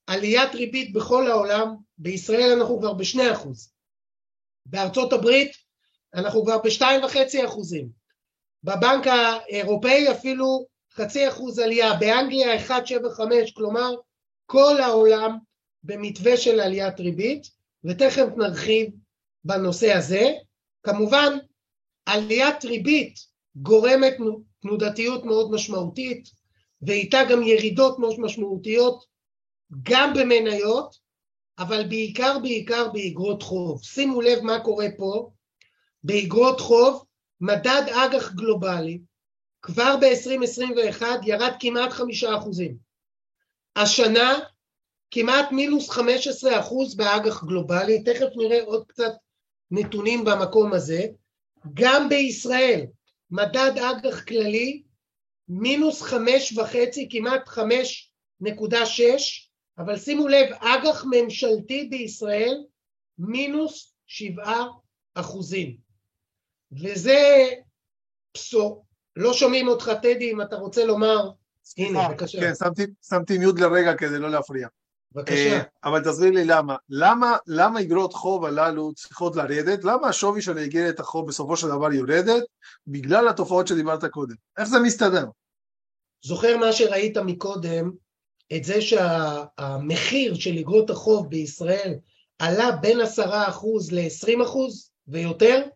עליית 0.06 0.54
ריבית 0.54 0.92
בכל 0.92 1.30
העולם, 1.30 1.74
בישראל 1.98 2.52
אנחנו 2.56 2.78
כבר 2.78 2.92
בשני 2.92 3.32
אחוז. 3.32 3.72
בארצות 4.66 5.12
הברית 5.12 5.52
אנחנו 6.14 6.44
כבר 6.44 6.58
בשתיים 6.64 7.04
וחצי 7.04 7.44
אחוזים, 7.44 7.88
בבנק 8.64 9.06
האירופאי 9.06 10.12
אפילו 10.12 10.66
חצי 10.92 11.28
אחוז 11.28 11.58
עלייה, 11.58 11.94
באנגליה 11.94 12.66
1.75, 12.66 13.52
כלומר 13.54 13.94
כל 14.46 14.80
העולם 14.80 15.38
במתווה 15.82 16.36
של 16.36 16.60
עליית 16.60 17.00
ריבית, 17.00 17.46
ותכף 17.84 18.26
נרחיב 18.36 18.90
בנושא 19.44 19.92
הזה. 19.92 20.32
כמובן, 20.82 21.38
עליית 22.06 22.64
ריבית 22.64 23.18
גורמת 23.56 24.16
תנודתיות 24.62 25.24
מאוד 25.24 25.50
משמעותית, 25.50 26.28
ואיתה 26.82 27.18
גם 27.30 27.42
ירידות 27.42 27.98
מאוד 27.98 28.20
משמעותיות 28.20 29.04
גם 29.82 30.14
במניות, 30.14 30.96
אבל 31.58 31.88
בעיקר 31.88 32.38
בעיקר 32.38 32.88
באגרות 32.88 33.42
חוב. 33.42 33.82
שימו 33.84 34.20
לב 34.20 34.40
מה 34.40 34.60
קורה 34.60 34.86
פה, 34.96 35.30
באגרות 36.04 36.60
חוב, 36.60 37.04
מדד 37.40 37.82
אג"ח 37.88 38.32
גלובלי, 38.32 39.00
כבר 39.62 39.96
ב-2021 40.00 41.02
ירד 41.26 41.52
כמעט 41.60 41.92
חמישה 41.92 42.36
אחוזים. 42.36 42.76
השנה 43.76 44.38
כמעט 45.10 45.52
מינוס 45.52 45.90
15 45.90 46.60
אחוז 46.60 46.94
באג"ח 46.94 47.44
גלובלי, 47.44 48.02
תכף 48.02 48.26
נראה 48.36 48.62
עוד 48.64 48.86
קצת 48.86 49.12
נתונים 49.70 50.24
במקום 50.24 50.72
הזה. 50.72 51.06
גם 51.74 52.08
בישראל, 52.08 52.86
מדד 53.30 53.72
אג"ח 53.78 54.24
כללי, 54.24 54.82
מינוס 55.48 56.02
חמש 56.02 56.58
וחצי, 56.58 57.08
כמעט 57.10 57.48
חמש 57.48 58.12
נקודה 58.40 58.86
שש, 58.86 59.50
אבל 59.78 59.98
שימו 59.98 60.28
לב, 60.28 60.52
אג"ח 60.52 61.04
ממשלתי 61.10 61.88
בישראל 61.90 62.64
מינוס 63.18 63.94
שבעה 64.06 64.66
אחוזים. 65.14 65.76
וזה 66.72 67.50
בשור. 68.34 68.84
לא 69.16 69.32
שומעים 69.32 69.68
אותך, 69.68 69.90
טדי, 70.02 70.30
אם 70.30 70.42
אתה 70.42 70.56
רוצה 70.56 70.84
לומר... 70.84 71.30
הנה, 71.78 72.08
בבקשה. 72.08 72.40
כן, 72.40 72.54
שמתי, 72.54 72.82
שמתי 73.08 73.38
מיוט 73.38 73.60
לרגע 73.60 73.94
כדי 73.94 74.18
לא 74.18 74.30
להפריע. 74.30 74.68
בבקשה. 75.14 75.62
אבל 75.84 76.04
תסביר 76.04 76.30
לי 76.30 76.44
למה. 76.44 76.76
למה, 76.88 77.36
למה 77.46 77.80
אגרות 77.80 78.12
חוב 78.12 78.44
הללו 78.44 78.94
צריכות 78.94 79.36
לרדת? 79.36 79.84
למה 79.84 80.08
השווי 80.08 80.42
של 80.42 80.58
איגרת 80.58 81.00
החוב 81.00 81.28
בסופו 81.28 81.56
של 81.56 81.68
דבר 81.68 81.92
יורדת? 81.92 82.42
בגלל 82.86 83.28
התופעות 83.28 83.66
שדיברת 83.66 84.04
קודם. 84.04 84.34
איך 84.58 84.68
זה 84.68 84.78
מסתדר? 84.78 85.26
זוכר 86.24 86.56
מה 86.56 86.72
שראית 86.72 87.16
מקודם, 87.16 87.90
את 88.56 88.64
זה 88.64 88.80
שהמחיר 88.82 90.34
של 90.34 90.58
אגרות 90.58 90.90
החוב 90.90 91.30
בישראל 91.30 91.94
עלה 92.38 92.72
בין 92.72 93.00
עשרה 93.00 93.48
אחוז 93.48 93.92
לעשרים 93.92 94.42
אחוז 94.42 94.90
ויותר? 95.08 95.66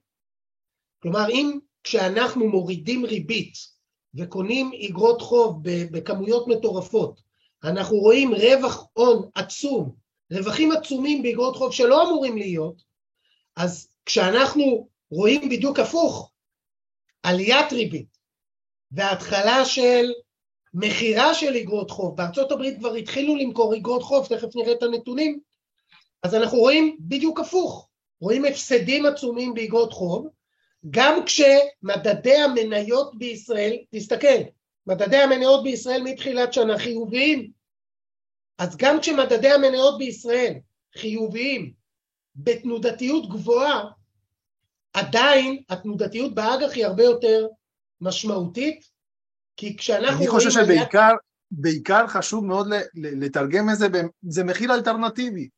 כלומר, 1.02 1.28
אם 1.30 1.58
כשאנחנו 1.84 2.48
מורידים 2.48 3.04
ריבית 3.04 3.54
וקונים 4.14 4.70
אגרות 4.88 5.22
חוב 5.22 5.60
בכמויות 5.62 6.48
מטורפות, 6.48 7.27
אנחנו 7.64 7.96
רואים 7.96 8.34
רווח 8.34 8.86
הון 8.92 9.28
עצום, 9.34 9.94
רווחים 10.32 10.72
עצומים 10.72 11.22
באגרות 11.22 11.56
חוב 11.56 11.72
שלא 11.72 12.08
אמורים 12.08 12.36
להיות, 12.36 12.82
אז 13.56 13.88
כשאנחנו 14.06 14.88
רואים 15.10 15.48
בדיוק 15.48 15.78
הפוך, 15.78 16.32
עליית 17.22 17.72
ריבית 17.72 18.18
והתחלה 18.90 19.64
של 19.64 20.12
מכירה 20.74 21.34
של 21.34 21.56
אגרות 21.56 21.90
חוב, 21.90 22.16
בארצות 22.16 22.52
הברית 22.52 22.78
כבר 22.78 22.94
התחילו 22.94 23.36
למכור 23.36 23.76
אגרות 23.76 24.02
חוב, 24.02 24.26
תכף 24.26 24.56
נראה 24.56 24.72
את 24.72 24.82
הנתונים, 24.82 25.40
אז 26.22 26.34
אנחנו 26.34 26.58
רואים 26.58 26.96
בדיוק 27.00 27.40
הפוך, 27.40 27.88
רואים 28.20 28.44
הפסדים 28.44 29.06
עצומים 29.06 29.54
באגרות 29.54 29.92
חוב, 29.92 30.28
גם 30.90 31.24
כשמדדי 31.26 32.36
המניות 32.36 33.18
בישראל, 33.18 33.76
תסתכל, 33.90 34.42
מדדי 34.88 35.16
המניות 35.16 35.64
בישראל 35.64 36.02
מתחילת 36.02 36.52
שנה 36.52 36.78
חיוביים, 36.78 37.50
אז 38.58 38.76
גם 38.76 39.00
כשמדדי 39.00 39.50
המניות 39.50 39.98
בישראל 39.98 40.54
חיוביים 40.98 41.72
בתנודתיות 42.36 43.28
גבוהה, 43.28 43.84
עדיין 44.92 45.62
התנודתיות 45.68 46.34
באג"ח 46.34 46.72
היא 46.74 46.86
הרבה 46.86 47.02
יותר 47.02 47.46
משמעותית, 48.00 48.84
כי 49.56 49.76
כשאנחנו 49.76 50.16
רואים... 50.16 50.30
אני 50.30 50.30
חושב 50.30 50.50
שבעיקר 50.50 51.12
בעיקר 51.50 52.06
חשוב 52.06 52.44
מאוד 52.44 52.68
לתרגם 52.94 53.70
את 53.70 53.76
זה, 53.76 53.86
זה 54.28 54.44
מחיר 54.44 54.74
אלטרנטיבי. 54.74 55.48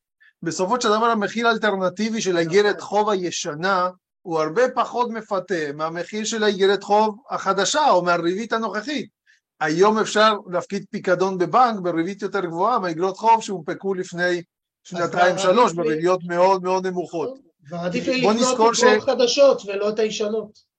בסופו 0.43 0.81
של 0.81 0.89
דבר 0.89 1.07
המחיר 1.07 1.49
האלטרנטיבי 1.49 2.21
של 2.21 2.37
האיגרת 2.37 2.81
חוב 2.81 3.09
הישנה 3.09 3.89
הוא 4.23 4.41
הרבה 4.41 4.63
פחות 4.75 5.11
מפתה 5.11 5.73
מהמחיר 5.75 6.25
של 6.25 6.45
האיגרת 6.45 6.83
חוב 6.83 7.19
החדשה 7.31 7.91
או 7.91 8.05
מהריבית 8.05 8.53
הנוכחית. 8.53 9.20
היום 9.61 9.99
אפשר 9.99 10.37
להפקיד 10.51 10.85
פיקדון 10.91 11.39
בבנק 11.39 11.81
בריבית 11.81 12.23
יותר 12.23 12.41
גבוהה 12.41 12.79
מאיגרות 12.79 13.17
חוב 13.17 13.43
שהונפקו 13.43 13.95
לפני 13.95 14.43
שנתיים 14.85 15.39
שלוש 15.39 15.73
בריביות 15.73 16.21
מאוד 16.25 16.63
מאוד 16.63 16.87
נמוכות. 16.87 17.39
ועדיף 17.69 18.07
לי 18.07 18.21
לקנות 18.21 18.75
ש... 18.75 18.85
חדשות 19.01 19.63
ולא 19.67 19.89
את 19.89 19.99
הישנות. 19.99 20.71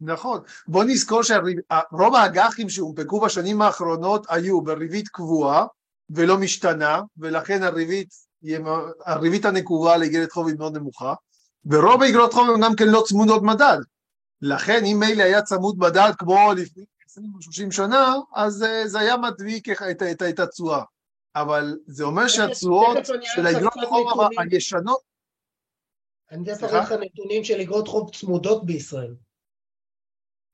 נכון. 0.00 0.40
בוא 0.68 0.84
נזכור 0.84 1.22
שרוב 1.22 2.14
האג"חים 2.14 2.68
שהונפקו 2.68 3.20
בשנים 3.20 3.62
האחרונות 3.62 4.26
היו 4.28 4.60
בריבית 4.60 5.08
קבועה 5.08 5.66
ולא 6.10 6.38
משתנה, 6.38 7.00
ולכן 7.18 7.62
הריבית, 7.62 8.08
הריבית 9.06 9.44
הנקובה 9.44 9.96
לאיגרת 9.96 10.32
חוב 10.32 10.48
היא 10.48 10.56
מאוד 10.58 10.76
נמוכה, 10.76 11.14
ורוב 11.66 12.02
האיגרות 12.02 12.32
חוב 12.32 12.50
הן 12.50 12.60
גם 12.60 12.76
כן 12.76 12.88
לא 12.88 13.02
צמודות 13.06 13.42
מדד. 13.42 13.78
לכן 14.42 14.84
אם 14.84 14.96
מילא 15.00 15.22
היה 15.22 15.42
צמוד 15.42 15.78
מדד 15.78 16.12
כמו 16.18 16.52
20 17.20 17.34
או 17.34 17.42
30 17.42 17.72
שנה, 17.72 18.14
אז 18.34 18.62
אה, 18.62 18.88
זה 18.88 18.98
היה 18.98 19.16
מדביק 19.16 19.68
את 20.30 20.38
התשואה. 20.38 20.82
אבל 21.36 21.78
זה 21.86 22.04
אומר 22.04 22.28
שהתשואות 22.28 22.96
של 23.22 23.46
האיגרות 23.46 23.74
חוב 23.88 24.28
הישנות... 24.38 25.00
אני 26.30 26.44
תכף 26.44 26.64
אראה 26.64 26.80
לך 26.80 26.92
נתונים 26.92 27.44
של 27.44 27.54
איגרות 27.54 27.88
חוב 27.88 28.10
צמודות 28.14 28.66
בישראל. 28.66 29.14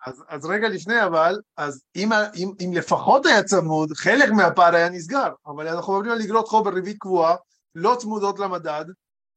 אז, 0.07 0.25
אז 0.29 0.47
רגע 0.47 0.69
לפני 0.69 1.05
אבל, 1.05 1.41
אז 1.57 1.83
אם, 1.97 2.13
אם, 2.13 2.53
אם 2.65 2.73
לפחות 2.75 3.27
היה 3.27 3.43
צמוד, 3.43 3.93
חלק 3.93 4.31
מהפער 4.31 4.75
היה 4.75 4.89
נסגר, 4.89 5.33
אבל 5.47 5.69
אנחנו 5.69 5.93
מדברים 5.93 6.13
על 6.13 6.23
אגרות 6.23 6.49
חוב 6.49 6.65
בריבית 6.65 6.97
קבועה, 6.99 7.37
לא 7.75 7.97
צמודות 7.99 8.39
למדד, 8.39 8.85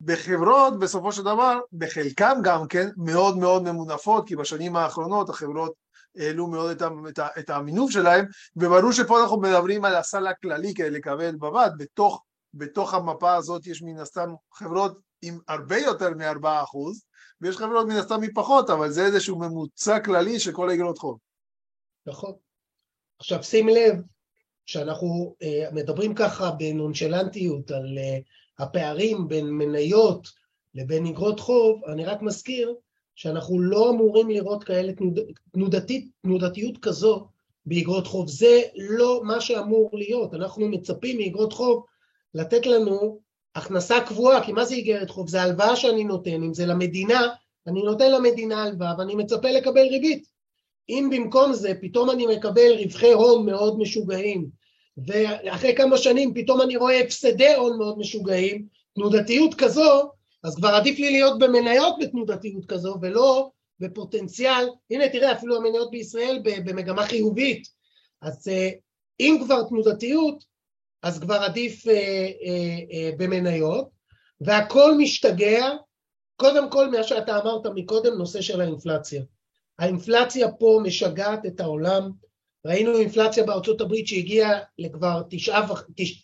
בחברות 0.02 0.80
בסופו 0.80 1.12
של 1.12 1.22
דבר, 1.22 1.60
בחלקם 1.74 2.38
גם 2.44 2.68
כן, 2.68 2.90
מאוד 2.98 3.38
מאוד 3.38 3.64
ממונפות, 3.64 4.28
כי 4.28 4.36
בשנים 4.36 4.76
האחרונות 4.76 5.30
החברות 5.30 5.74
העלו 6.18 6.48
מאוד 6.48 6.72
את, 6.72 6.82
את, 7.10 7.20
את 7.40 7.50
המינוף 7.50 7.92
שלהם, 7.92 8.26
וברור 8.56 8.92
שפה 8.92 9.22
אנחנו 9.22 9.40
מדברים 9.40 9.86
על 9.86 9.96
הסל 9.96 10.28
הכללי 10.28 10.74
כדי 10.74 10.90
לקבל 10.90 11.36
בבד, 11.36 11.70
בתוך, 11.78 12.24
בתוך 12.54 12.94
המפה 12.94 13.36
הזאת 13.36 13.68
יש 13.68 13.82
מן 13.82 14.00
הסתם 14.00 14.30
חברות 14.54 15.00
עם 15.22 15.40
הרבה 15.48 15.78
יותר 15.78 16.10
מ-4 16.10 16.64
אחוז, 16.64 17.04
ויש 17.42 17.58
חברות 17.58 17.88
מן 17.88 17.96
הסתם 17.96 18.22
מפחות, 18.22 18.70
אבל 18.70 18.92
זה 18.92 19.06
איזשהו 19.06 19.40
ממוצע 19.40 20.00
כללי 20.00 20.40
של 20.40 20.52
כל 20.52 20.70
האגרות 20.70 20.98
חוב. 20.98 21.18
נכון. 22.06 22.34
עכשיו 23.20 23.44
שים 23.44 23.70
לב 23.70 23.96
שאנחנו 24.66 25.36
uh, 25.44 25.74
מדברים 25.74 26.16
ככה 26.16 26.52
בנונשלנטיות 26.52 27.72
על 27.72 27.98
uh, 27.98 28.64
הפערים 28.64 29.28
בין 29.28 29.50
מניות 29.50 30.28
לבין 30.74 31.06
אגרות 31.06 31.40
חוב, 31.40 31.86
אני 31.86 32.06
רק 32.06 32.22
מזכיר 32.22 32.76
שאנחנו 33.20 33.60
לא 33.62 33.90
אמורים 33.90 34.30
לראות 34.30 34.64
כאלה 34.64 34.94
תנוד, 34.94 35.20
תנודתית, 35.54 36.10
תנודתיות 36.22 36.78
כזו 36.78 37.28
באגרות 37.66 38.08
חוב. 38.08 38.30
זה 38.30 38.62
לא 38.76 39.22
מה 39.24 39.42
שאמור 39.42 39.90
להיות. 39.94 40.34
אנחנו 40.34 40.68
מצפים 40.68 41.18
מאגרות 41.18 41.54
חוב 41.54 41.86
לתת 42.34 42.66
לנו 42.66 43.20
הכנסה 43.56 44.02
קבועה, 44.02 44.44
כי 44.44 44.52
מה 44.52 44.66
זה 44.66 44.76
איגרת 44.76 45.10
חוב? 45.10 45.30
זה 45.30 45.42
הלוואה 45.42 45.76
שאני 45.76 46.04
נותן, 46.04 46.44
אם 46.44 46.54
זה 46.54 46.66
למדינה, 46.66 47.28
אני 47.68 47.82
נותן 47.82 48.12
למדינה 48.12 48.64
הלוואה 48.64 48.94
ואני 48.98 49.16
מצפה 49.16 49.52
לקבל 49.52 49.88
ריבית. 49.88 50.28
אם 50.90 51.10
במקום 51.12 51.54
זה 51.54 51.74
פתאום 51.82 52.10
אני 52.10 52.28
מקבל 52.28 52.72
רווחי 52.84 53.12
הון 53.12 53.46
מאוד 53.46 53.80
משוגעים, 53.80 54.50
ואחרי 55.08 55.76
כמה 55.76 55.98
שנים 55.98 56.34
פתאום 56.34 56.62
אני 56.62 56.78
רואה 56.78 57.00
הפסדי 57.00 57.54
הון 57.54 57.78
מאוד 57.78 58.00
משוגעים, 58.00 58.66
תנודתיות 58.96 59.54
כזו, 59.54 60.10
אז 60.44 60.56
כבר 60.56 60.70
עדיף 60.70 61.00
לי 61.00 61.12
להיות 61.12 61.40
במניות 61.40 61.96
בתנודתיות 62.02 62.66
כזו, 62.66 62.96
ולא 63.02 63.52
בפוטנציאל, 63.80 64.70
הנה 64.92 65.10
תראה 65.10 65.32
אפילו 65.32 65.58
המניות 65.58 65.92
בישראל 65.92 66.42
במגמה 66.44 67.08
חיובית, 67.08 67.68
אז 68.22 68.48
אה, 68.48 68.70
אם 69.20 69.40
כבר 69.46 69.64
תנודתיות, 69.64 70.44
אז 71.02 71.20
כבר 71.20 71.36
עדיף 71.36 71.88
אה, 71.88 71.94
אה, 71.94 72.80
אה, 72.92 73.12
במניות, 73.18 73.90
והכל 74.42 74.96
משתגע, 74.98 75.70
קודם 76.36 76.72
כל 76.72 76.90
מה 76.90 77.04
שאתה 77.04 77.40
אמרת 77.40 77.66
מקודם, 77.76 78.18
נושא 78.18 78.42
של 78.42 78.62
האינפלציה. 78.62 79.24
האינפלציה 79.80 80.52
פה 80.52 80.80
משגעת 80.84 81.46
את 81.46 81.60
העולם, 81.60 82.12
ראינו 82.66 82.98
אינפלציה 82.98 83.44
בארצות 83.44 83.82
הברית 83.82 84.08
שהגיעה 84.08 84.60
לכבר 84.78 85.22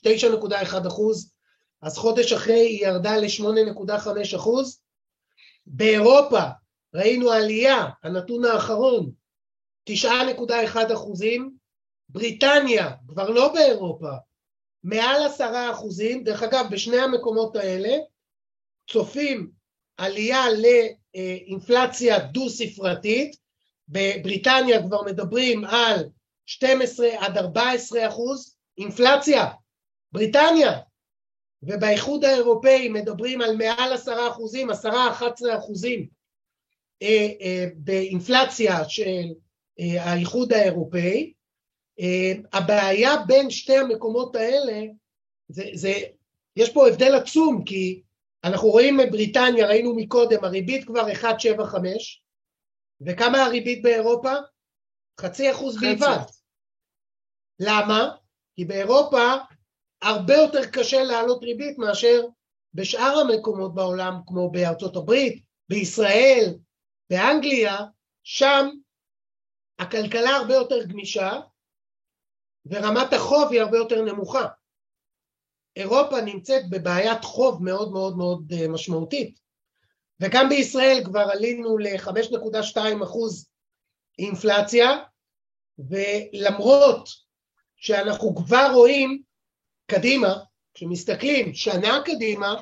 9.1 0.04 0.88
אחוז, 0.88 1.35
אז 1.86 1.98
חודש 1.98 2.34
אחרי 2.34 2.60
היא 2.60 2.86
ירדה 2.88 3.17
ל-8.5 3.17 4.36
אחוז. 4.36 4.82
באירופה 5.65 6.41
ראינו 6.95 7.32
עלייה, 7.32 7.86
הנתון 8.04 8.45
האחרון, 8.45 9.12
9.1 9.89 10.93
אחוזים, 10.93 11.56
בריטניה, 12.10 12.91
כבר 13.08 13.30
לא 13.30 13.54
באירופה, 13.54 14.12
מעל 14.84 15.24
עשרה 15.26 15.71
אחוזים, 15.71 16.24
דרך 16.24 16.43
אגב 16.43 16.65
בשני 16.71 16.98
המקומות 16.98 17.56
האלה 17.56 17.98
צופים 18.91 19.52
עלייה 19.98 20.43
לאינפלציה 20.52 22.19
דו-ספרתית, 22.19 23.36
בבריטניה 23.88 24.84
כבר 24.84 25.02
מדברים 25.04 25.65
על 25.65 26.10
12 26.45 27.08
עד 27.19 27.38
14 27.38 28.08
אחוז. 28.08 28.56
אינפלציה, 28.78 29.45
בריטניה, 30.12 30.80
ובאיחוד 31.65 32.25
האירופאי 32.25 32.89
מדברים 32.89 33.41
על 33.41 33.56
מעל 33.56 33.93
10 33.93 34.28
אחוזים, 34.30 34.69
10-11 34.71 34.73
אחוזים 35.58 36.08
אה, 37.01 37.28
אה, 37.41 37.65
באינפלציה 37.75 38.89
של 38.89 39.25
אה, 39.80 40.04
האיחוד 40.04 40.54
האירופאי, 40.54 41.34
הבעיה 42.54 43.17
בין 43.28 43.49
שתי 43.49 43.78
המקומות 43.78 44.36
האלה, 44.36 44.82
זה, 45.47 45.63
זה, 45.73 45.93
יש 46.56 46.73
פה 46.73 46.88
הבדל 46.88 47.15
עצום, 47.15 47.63
כי 47.65 48.01
אנחנו 48.43 48.69
רואים 48.69 48.97
בבריטניה, 48.97 49.67
ראינו 49.67 49.95
מקודם, 49.95 50.43
הריבית 50.43 50.86
כבר 50.86 51.08
1.75, 51.08 51.25
וכמה 53.01 53.43
הריבית 53.43 53.84
באירופה? 53.84 54.34
חצי 55.21 55.51
אחוז 55.51 55.78
בלבד. 55.80 56.17
למה? 57.60 58.10
כי 58.56 58.65
באירופה 58.65 59.34
הרבה 60.01 60.34
יותר 60.34 60.65
קשה 60.65 61.03
להעלות 61.03 61.43
ריבית 61.43 61.77
מאשר 61.77 62.21
בשאר 62.73 63.19
המקומות 63.19 63.75
בעולם, 63.75 64.13
כמו 64.27 64.51
בארצות 64.51 64.95
הברית, 64.95 65.43
בישראל, 65.69 66.53
באנגליה, 67.10 67.77
שם 68.23 68.69
הכלכלה 69.79 70.29
הרבה 70.29 70.53
יותר 70.53 70.84
גמישה, 70.86 71.39
ורמת 72.65 73.13
החוב 73.13 73.51
היא 73.51 73.62
הרבה 73.62 73.77
יותר 73.77 74.01
נמוכה. 74.01 74.47
אירופה 75.75 76.21
נמצאת 76.21 76.69
בבעיית 76.69 77.23
חוב 77.23 77.63
מאוד 77.63 77.91
מאוד 77.91 78.17
מאוד 78.17 78.53
אה, 78.53 78.67
משמעותית, 78.67 79.39
וגם 80.19 80.49
בישראל 80.49 81.01
כבר 81.05 81.27
עלינו 81.31 81.77
ל-5.2 81.77 83.03
אחוז 83.03 83.49
אינפלציה, 84.19 84.88
ולמרות 85.79 87.10
שאנחנו 87.75 88.36
כבר 88.36 88.67
רואים 88.73 89.21
קדימה, 89.88 90.34
כשמסתכלים 90.74 91.54
שנה 91.54 92.00
קדימה, 92.06 92.56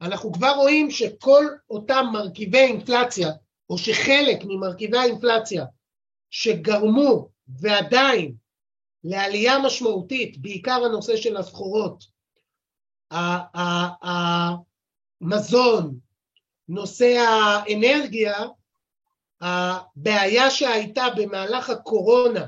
אנחנו 0.00 0.32
כבר 0.32 0.52
רואים 0.56 0.90
שכל 0.90 1.46
אותם 1.70 2.06
מרכיבי 2.12 2.58
אינפלציה, 2.58 3.30
או 3.70 3.78
שחלק 3.78 4.38
ממרכיבי 4.44 4.98
האינפלציה 4.98 5.64
שגרמו 6.30 7.28
ועדיין 7.48 8.34
לעלייה 9.04 9.58
משמעותית, 9.58 10.38
בעיקר 10.38 10.84
הנושא 10.84 11.16
של 11.16 11.36
הסחורות, 11.36 12.04
המזון, 15.20 15.98
נושא 16.68 17.24
האנרגיה, 17.28 18.34
הבעיה 19.40 20.50
שהייתה 20.50 21.04
במהלך 21.16 21.70
הקורונה, 21.70 22.46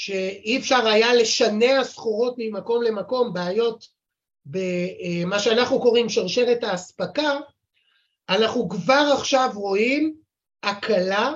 שאי 0.00 0.58
אפשר 0.58 0.86
היה 0.86 1.14
לשנע 1.14 1.84
סחורות 1.84 2.34
ממקום 2.38 2.82
למקום, 2.82 3.32
בעיות 3.32 3.86
במה 4.46 5.38
שאנחנו 5.38 5.80
קוראים 5.80 6.08
שרשרת 6.08 6.64
האספקה, 6.64 7.38
אנחנו 8.28 8.68
כבר 8.68 9.10
עכשיו 9.18 9.50
רואים 9.54 10.16
הקלה 10.62 11.32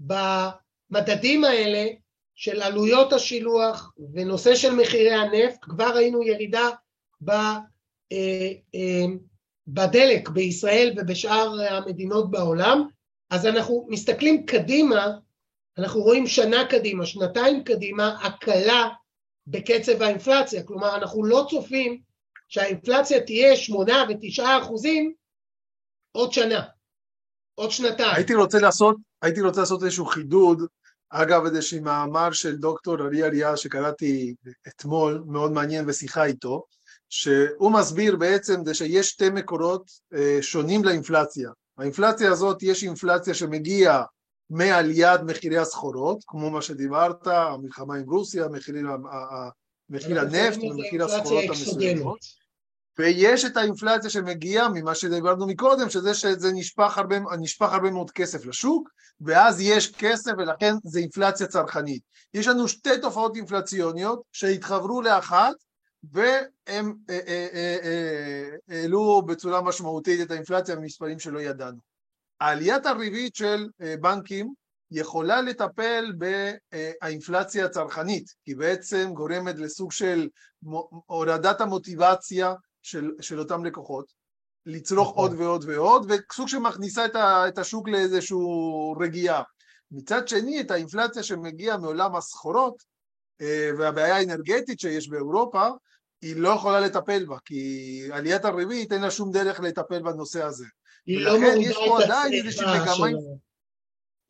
במדדים 0.00 1.44
האלה 1.44 1.86
של 2.34 2.62
עלויות 2.62 3.12
השילוח 3.12 3.92
ונושא 4.12 4.54
של 4.54 4.74
מחירי 4.74 5.14
הנפט, 5.14 5.58
כבר 5.60 5.94
ראינו 5.94 6.22
ירידה 6.22 6.68
אה, 7.28 7.58
אה, 8.74 9.04
בדלק 9.66 10.28
בישראל 10.28 10.94
ובשאר 10.96 11.60
המדינות 11.70 12.30
בעולם, 12.30 12.88
אז 13.30 13.46
אנחנו 13.46 13.86
מסתכלים 13.88 14.46
קדימה, 14.46 15.18
אנחנו 15.78 16.00
רואים 16.00 16.26
שנה 16.26 16.64
קדימה, 16.70 17.06
שנתיים 17.06 17.64
קדימה, 17.64 18.18
הקלה 18.22 18.88
בקצב 19.46 20.02
האינפלציה, 20.02 20.62
כלומר 20.62 20.96
אנחנו 20.96 21.24
לא 21.24 21.46
צופים 21.50 22.00
שהאינפלציה 22.48 23.20
תהיה 23.20 23.56
שמונה 23.56 24.04
ותשעה 24.08 24.58
אחוזים 24.62 25.12
עוד 26.12 26.32
שנה, 26.32 26.62
עוד 27.54 27.70
שנתיים. 27.70 28.14
הייתי 28.14 28.34
רוצה 28.34 28.58
לעשות, 28.58 28.96
הייתי 29.22 29.40
רוצה 29.40 29.60
לעשות 29.60 29.82
איזשהו 29.82 30.06
חידוד, 30.06 30.62
אגב 31.10 31.44
איזשהו 31.46 31.82
מאמר 31.82 32.32
של 32.32 32.56
דוקטור 32.56 32.94
ארי 33.00 33.24
אריה 33.24 33.56
שקראתי 33.56 34.34
אתמול, 34.68 35.22
מאוד 35.26 35.52
מעניין 35.52 35.86
בשיחה 35.86 36.24
איתו, 36.24 36.64
שהוא 37.08 37.72
מסביר 37.72 38.16
בעצם 38.16 38.64
זה 38.64 38.74
שיש 38.74 39.08
שתי 39.08 39.30
מקורות 39.30 39.90
אה, 40.14 40.38
שונים 40.40 40.84
לאינפלציה. 40.84 41.50
האינפלציה 41.78 42.32
הזאת, 42.32 42.62
יש 42.62 42.84
אינפלציה 42.84 43.34
שמגיעה 43.34 44.04
מעליית 44.50 45.20
מחירי 45.20 45.58
הסחורות, 45.58 46.18
כמו 46.26 46.50
מה 46.50 46.62
שדיברת, 46.62 47.26
המלחמה 47.26 47.94
עם 47.96 48.10
רוסיה, 48.10 48.48
מחירי, 48.48 48.80
מחיר 49.90 50.20
הנפט 50.20 50.58
ומחיר 50.62 51.04
הסחורות 51.04 51.44
המסוימות, 51.48 52.18
ויש 52.98 53.44
את 53.44 53.56
האינפלציה 53.56 54.10
שמגיעה 54.10 54.68
ממה 54.68 54.94
שדיברנו 54.94 55.46
מקודם, 55.46 55.90
שזה 55.90 56.14
שזה 56.14 56.52
נשפך 56.52 56.98
הרבה, 56.98 57.16
נשפך 57.40 57.72
הרבה 57.72 57.90
מאוד 57.90 58.10
כסף 58.10 58.46
לשוק, 58.46 58.88
ואז 59.20 59.60
יש 59.60 59.92
כסף 59.92 60.32
ולכן 60.38 60.74
זה 60.84 60.98
אינפלציה 60.98 61.46
צרכנית. 61.46 62.02
יש 62.34 62.46
לנו 62.46 62.68
שתי 62.68 63.00
תופעות 63.02 63.36
אינפלציוניות 63.36 64.22
שהתחברו 64.32 65.02
לאחת, 65.02 65.54
והם 66.12 66.94
אה, 67.10 67.20
אה, 67.26 67.76
אה, 67.82 68.48
העלו 68.68 69.22
בצורה 69.22 69.62
משמעותית 69.62 70.20
את 70.20 70.30
האינפלציה 70.30 70.76
במספרים 70.76 71.18
שלא 71.18 71.40
ידענו. 71.40 71.78
העליית 72.40 72.86
הריבית 72.86 73.34
של 73.34 73.68
בנקים 74.00 74.54
יכולה 74.90 75.40
לטפל 75.40 76.12
באינפלציה 76.18 77.64
הצרכנית, 77.64 78.34
כי 78.44 78.54
בעצם 78.54 79.10
גורמת 79.14 79.58
לסוג 79.58 79.92
של 79.92 80.28
הורדת 81.06 81.60
המוטיבציה 81.60 82.54
של, 82.82 83.10
של 83.20 83.38
אותם 83.38 83.64
לקוחות, 83.64 84.12
לצרוך 84.66 85.08
נכון. 85.08 85.22
עוד 85.22 85.40
ועוד 85.40 85.64
ועוד, 85.64 86.10
וסוג 86.10 86.48
שמכניסה 86.48 87.06
את 87.48 87.58
השוק 87.58 87.88
לאיזושהי 87.88 88.36
רגיעה. 89.00 89.42
מצד 89.90 90.28
שני, 90.28 90.60
את 90.60 90.70
האינפלציה 90.70 91.22
שמגיעה 91.22 91.78
מעולם 91.78 92.16
הסחורות 92.16 92.82
והבעיה 93.78 94.16
האנרגטית 94.16 94.80
שיש 94.80 95.08
באירופה, 95.08 95.68
היא 96.22 96.36
לא 96.36 96.48
יכולה 96.48 96.80
לטפל 96.80 97.24
בה, 97.24 97.36
כי 97.44 98.08
עליית 98.12 98.44
הריבית 98.44 98.92
אין 98.92 99.02
לה 99.02 99.10
שום 99.10 99.32
דרך 99.32 99.60
לטפל 99.60 100.02
בנושא 100.02 100.42
הזה. 100.42 100.66
לא 101.06 101.38
מורידה 101.86 102.22
את 102.26 102.32
הצריכה 102.48 102.94
שלו. 102.94 103.38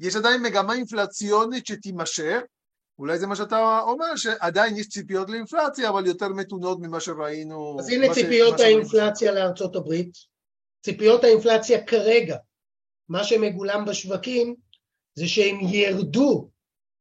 יש 0.01 0.17
עדיין 0.17 0.43
מגמה 0.43 0.75
אינפלציונית 0.75 1.67
שתימשך, 1.67 2.41
אולי 2.99 3.19
זה 3.19 3.27
מה 3.27 3.37
שאתה 3.37 3.81
אומר, 3.81 4.17
שעדיין 4.17 4.77
יש 4.77 4.89
ציפיות 4.89 5.31
לאינפלציה, 5.31 5.89
אבל 5.89 6.07
יותר 6.07 6.29
מתונות 6.29 6.79
ממה 6.81 7.01
שראינו... 7.01 7.77
אז 7.81 7.89
הנה 7.89 8.15
ציפיות 8.15 8.59
ש... 8.59 8.61
האינפלציה 8.61 9.33
לארצות 9.33 9.77
הברית. 9.77 10.11
ציפיות 10.85 11.25
האינפלציה 11.25 11.87
כרגע, 11.87 12.37
מה 13.09 13.25
שמגולם 13.25 13.85
בשווקים, 13.85 14.55
זה 15.15 15.29
שהם 15.29 15.61
ירדו, 15.61 16.51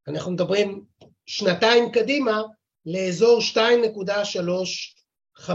אנחנו 0.07 0.31
מדברים 0.31 0.85
שנתיים 1.25 1.91
קדימה, 1.91 2.41
לאזור 2.85 3.39
2.35. 3.53 5.51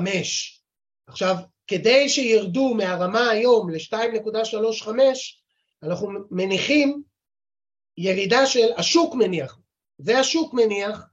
עכשיו, 1.06 1.34
כדי 1.70 2.08
שירדו 2.08 2.74
מהרמה 2.74 3.30
היום 3.30 3.70
ל-2.35, 3.70 4.88
אנחנו 5.82 6.08
מניחים 6.30 7.02
ירידה 7.96 8.46
של, 8.46 8.72
השוק 8.76 9.14
מניח, 9.14 9.58
זה 9.98 10.18
השוק 10.18 10.54
מניח, 10.54 11.06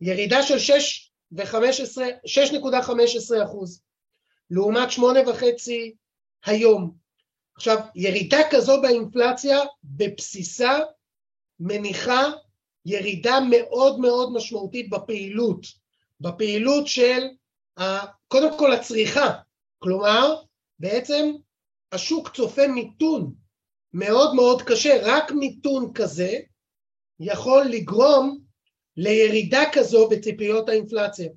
ירידה 0.00 0.42
של 0.42 0.74
6.15 1.34 1.38
אחוז, 3.44 3.82
לעומת 4.50 4.88
8.5 4.88 5.02
היום. 6.44 6.94
עכשיו, 7.56 7.78
ירידה 7.94 8.38
כזו 8.50 8.82
באינפלציה 8.82 9.58
בבסיסה 9.84 10.78
מניחה 11.60 12.22
ירידה 12.86 13.38
מאוד 13.50 14.00
מאוד 14.00 14.32
משמעותית 14.32 14.90
בפעילות, 14.90 15.66
בפעילות 16.20 16.86
של 16.86 17.22
קודם 18.28 18.58
כל 18.58 18.72
הצריכה, 18.72 19.30
כלומר 19.84 20.36
בעצם 20.78 21.32
השוק 21.92 22.28
צופה 22.28 22.66
מיתון 22.68 23.32
מאוד 23.92 24.34
מאוד 24.34 24.62
קשה, 24.62 24.98
רק 25.02 25.32
מיתון 25.32 25.92
כזה 25.94 26.38
יכול 27.20 27.64
לגרום 27.64 28.38
לירידה 28.96 29.62
כזו 29.72 30.08
בציפיות 30.08 30.68
האינפלציה. 30.68 31.28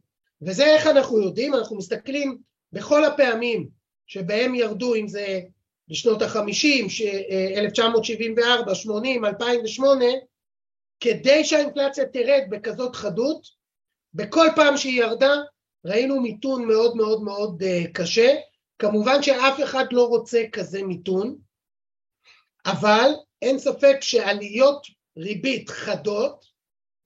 וזה 0.41 0.65
איך 0.65 0.87
אנחנו 0.87 1.21
יודעים, 1.21 1.53
אנחנו 1.53 1.77
מסתכלים 1.77 2.37
בכל 2.73 3.05
הפעמים 3.05 3.69
שבהם 4.07 4.55
ירדו, 4.55 4.95
אם 4.95 5.07
זה 5.07 5.41
בשנות 5.87 6.21
החמישים, 6.21 6.87
1974, 7.55 8.75
80, 8.75 9.25
2008, 9.25 10.05
כדי 10.99 11.45
שהאינפלציה 11.45 12.05
תרד 12.05 12.43
בכזאת 12.49 12.95
חדות, 12.95 13.47
בכל 14.13 14.47
פעם 14.55 14.77
שהיא 14.77 15.01
ירדה 15.03 15.35
ראינו 15.87 16.21
מיתון 16.21 16.65
מאוד 16.65 16.95
מאוד 16.95 17.23
מאוד 17.23 17.63
uh, 17.63 17.87
קשה, 17.93 18.35
כמובן 18.79 19.23
שאף 19.23 19.63
אחד 19.63 19.85
לא 19.91 20.07
רוצה 20.07 20.43
כזה 20.51 20.83
מיתון, 20.83 21.37
אבל 22.65 23.11
אין 23.41 23.59
ספק 23.59 23.97
שעליות 24.01 24.87
ריבית 25.17 25.69
חדות, 25.69 26.45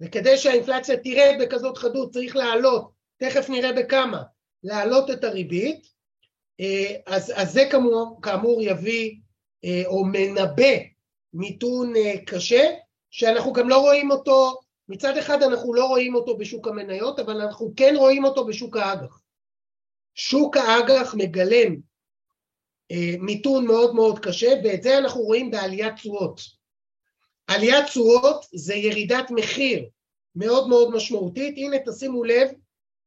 וכדי 0.02 0.38
שהאינפלציה 0.38 0.98
תרד 0.98 1.36
בכזאת 1.41 1.78
חדות 1.78 2.13
צריך 2.13 2.36
להעלות, 2.36 2.91
תכף 3.17 3.50
נראה 3.50 3.74
בכמה, 3.74 4.24
להעלות 4.63 5.10
את 5.10 5.24
הריבית, 5.24 5.86
uh, 6.62 6.65
אז, 7.06 7.34
אז 7.36 7.54
זה 7.54 7.67
כאמור, 7.72 8.20
כאמור 8.22 8.62
יביא 8.62 9.15
uh, 9.65 9.86
או 9.86 10.06
מנבא 10.06 10.74
מיתון 11.34 11.94
קשה, 12.26 12.63
שאנחנו 13.10 13.54
גם 13.54 13.70
לא 13.70 13.78
רואים 13.78 14.12
אותו, 14.12 14.60
מצד 14.91 15.17
אחד 15.17 15.43
אנחנו 15.43 15.73
לא 15.73 15.86
רואים 15.86 16.15
אותו 16.15 16.38
בשוק 16.38 16.67
המניות, 16.67 17.19
אבל 17.19 17.41
אנחנו 17.41 17.73
כן 17.77 17.93
רואים 17.97 18.23
אותו 18.25 18.45
בשוק 18.45 18.77
האג"ח. 18.77 19.21
שוק 20.15 20.58
האג"ח 20.58 21.15
מגלם 21.17 21.75
אה, 22.91 23.13
מיתון 23.19 23.67
מאוד 23.67 23.95
מאוד 23.95 24.19
קשה, 24.19 24.54
ואת 24.63 24.84
זה 24.84 24.97
אנחנו 24.97 25.21
רואים 25.21 25.51
בעליית 25.51 25.95
תשואות. 25.95 26.41
עליית 27.47 27.86
תשואות 27.86 28.45
זה 28.54 28.75
ירידת 28.75 29.32
מחיר 29.32 29.89
מאוד 30.36 30.67
מאוד 30.67 30.95
משמעותית. 30.95 31.54
הנה 31.58 31.77
תשימו 31.86 32.23
לב 32.23 32.49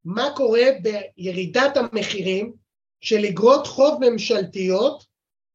מה 0.04 0.28
קורה 0.36 0.64
בירידת 0.82 1.76
המחירים 1.76 2.52
של 3.00 3.24
אגרות 3.24 3.66
חוב 3.66 4.00
ממשלתיות 4.00 5.04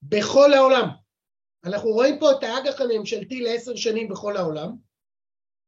בכל 0.01 0.53
העולם. 0.53 0.87
אנחנו 1.65 1.89
רואים 1.89 2.19
פה 2.19 2.31
את 2.31 2.43
האג"ח 2.43 2.81
הממשלתי 2.81 3.41
לעשר 3.41 3.75
שנים 3.75 4.07
בכל 4.07 4.37
העולם, 4.37 4.88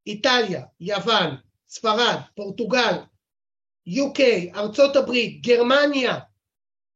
איטליה, 0.08 0.66
יוון, 0.80 1.36
ספרד, 1.70 2.18
פורטוגל, 2.36 2.94
UK, 3.90 4.22
ארצות 4.56 4.96
הברית, 4.96 5.42
גרמניה, 5.42 6.20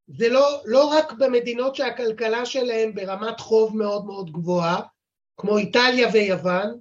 זה 0.08 0.30
לא, 0.30 0.62
לא 0.66 0.86
רק 0.86 1.12
במדינות 1.12 1.76
שהכלכלה 1.76 2.46
שלהן 2.46 2.96
ברמת 2.96 3.40
חוב 3.40 3.78
מאוד 3.78 4.06
מאוד 4.06 4.32
גבוהה, 4.32 4.82
כמו 5.38 5.58
איטליה 5.58 6.10
ויוון, 6.14 6.80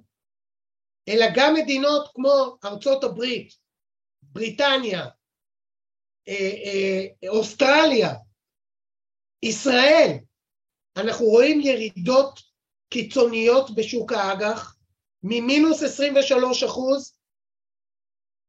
אלא 1.07 1.25
גם 1.35 1.53
מדינות 1.53 2.11
כמו 2.15 2.57
ארצות 2.65 3.03
הברית, 3.03 3.53
בריטניה, 4.21 5.05
אה, 6.27 6.51
אה, 6.65 7.29
אוסטרליה, 7.29 8.13
ישראל, 9.43 10.17
אנחנו 10.97 11.25
רואים 11.25 11.61
ירידות 11.61 12.39
קיצוניות 12.89 13.75
בשוק 13.75 14.11
האג"ח, 14.11 14.74
ממינוס 15.27 15.83
23 15.83 16.63
אחוז, 16.63 17.17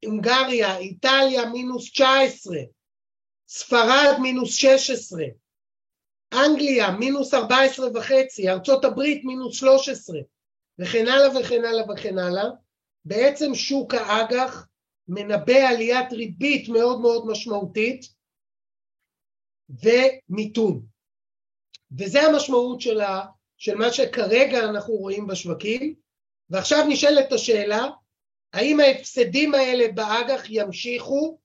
הונגריה, 0.04 0.76
איטליה 0.76 1.50
מינוס 1.52 1.90
19, 1.90 2.56
ספרד 3.48 4.16
מינוס 4.22 4.54
16, 4.54 5.22
אנגליה 6.32 6.90
מינוס 6.90 7.34
14 7.34 7.88
וחצי, 7.94 8.48
ארצות 8.48 8.84
הברית 8.84 9.24
מינוס 9.24 9.60
13, 9.60 10.18
וכן 10.78 11.06
הלאה 11.06 11.40
וכן 11.40 11.64
הלאה 11.64 11.92
וכן 11.92 12.18
הלאה. 12.18 12.44
בעצם 13.04 13.54
שוק 13.54 13.94
האג"ח 13.94 14.66
מנבא 15.08 15.68
עליית 15.68 16.12
ריבית 16.12 16.68
מאוד 16.68 17.00
מאוד 17.00 17.26
משמעותית 17.26 18.04
ומיתון. 19.68 20.86
וזה 21.98 22.22
המשמעות 22.22 22.80
של, 22.80 23.00
ה, 23.00 23.26
של 23.56 23.74
מה 23.74 23.92
שכרגע 23.92 24.58
אנחנו 24.58 24.94
רואים 24.94 25.26
בשווקים. 25.26 26.05
ועכשיו 26.50 26.84
נשאלת 26.88 27.32
השאלה, 27.32 27.86
האם 28.52 28.80
ההפסדים 28.80 29.54
האלה 29.54 29.92
באג"ח 29.92 30.42
ימשיכו 30.48 31.38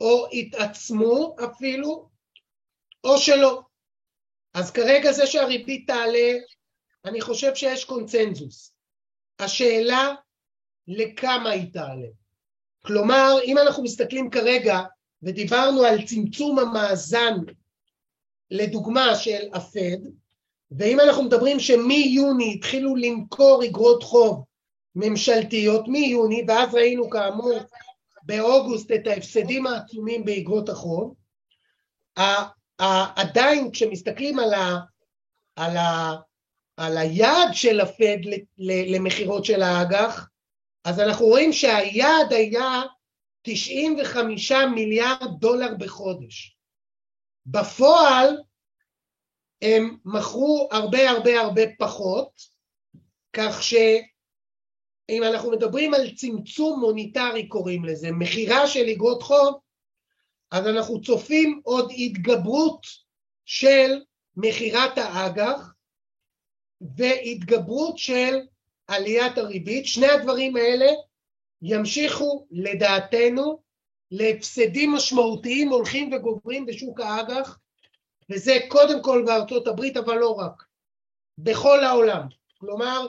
או 0.00 0.26
יתעצמו 0.32 1.36
אפילו, 1.44 2.08
או 3.04 3.18
שלא. 3.18 3.62
אז 4.54 4.70
כרגע 4.70 5.12
זה 5.12 5.26
שהריבית 5.26 5.86
תעלה, 5.86 6.32
אני 7.04 7.20
חושב 7.20 7.54
שיש 7.54 7.84
קונצנזוס. 7.84 8.74
השאלה 9.38 10.14
לכמה 10.88 11.50
היא 11.50 11.72
תעלה. 11.72 12.08
כלומר, 12.86 13.32
אם 13.44 13.58
אנחנו 13.58 13.82
מסתכלים 13.82 14.30
כרגע, 14.30 14.78
ודיברנו 15.22 15.82
על 15.82 16.06
צמצום 16.06 16.58
המאזן, 16.58 17.34
לדוגמה 18.50 19.16
של 19.16 19.48
הפד, 19.54 20.23
ואם 20.78 21.00
אנחנו 21.00 21.22
מדברים 21.22 21.60
שמיוני 21.60 22.54
התחילו 22.54 22.96
למכור 22.96 23.64
אגרות 23.64 24.02
חוב 24.02 24.44
ממשלתיות, 24.94 25.88
מיוני, 25.88 26.44
ואז 26.48 26.74
ראינו 26.74 27.10
כאמור 27.10 27.58
באוגוסט 28.22 28.90
את 28.92 29.06
ההפסדים 29.06 29.66
העצומים 29.66 30.24
באגרות 30.24 30.68
החוב, 30.68 31.14
עדיין 33.16 33.70
כשמסתכלים 33.72 34.38
על, 34.38 34.54
ה, 34.54 34.78
על, 35.56 35.76
ה, 35.76 36.14
על 36.76 36.96
היעד 36.98 37.48
של 37.52 37.80
הפד 37.80 38.16
למכירות 38.88 39.44
של 39.44 39.62
האג"ח, 39.62 40.28
אז 40.84 41.00
אנחנו 41.00 41.26
רואים 41.26 41.52
שהיעד 41.52 42.32
היה 42.32 42.82
95 43.42 44.52
מיליארד 44.74 45.40
דולר 45.40 45.74
בחודש. 45.78 46.56
בפועל 47.46 48.36
הם 49.64 49.96
מכרו 50.04 50.68
הרבה 50.72 51.10
הרבה 51.10 51.40
הרבה 51.40 51.62
פחות, 51.78 52.30
כך 53.32 53.62
שאם 53.62 55.22
אנחנו 55.22 55.50
מדברים 55.50 55.94
על 55.94 56.10
צמצום 56.14 56.80
מוניטרי 56.80 57.48
קוראים 57.48 57.84
לזה, 57.84 58.10
מכירה 58.12 58.66
של 58.66 58.88
אגרות 58.88 59.22
חוב, 59.22 59.60
אז 60.50 60.66
אנחנו 60.66 61.00
צופים 61.00 61.60
עוד 61.64 61.92
התגברות 61.96 62.86
של 63.44 64.00
מכירת 64.36 64.98
האג"ח 64.98 65.72
והתגברות 66.80 67.98
של 67.98 68.40
עליית 68.86 69.38
הריבית. 69.38 69.86
שני 69.86 70.06
הדברים 70.06 70.56
האלה 70.56 70.86
ימשיכו 71.62 72.46
לדעתנו 72.50 73.62
להפסדים 74.10 74.92
משמעותיים 74.92 75.68
הולכים 75.68 76.12
וגוברים 76.12 76.66
בשוק 76.66 77.00
האג"ח 77.00 77.58
וזה 78.30 78.58
קודם 78.68 79.02
כל 79.02 79.22
בארצות 79.26 79.66
הברית 79.66 79.96
אבל 79.96 80.14
לא 80.14 80.30
רק, 80.34 80.64
בכל 81.38 81.84
העולם. 81.84 82.26
כלומר 82.58 83.06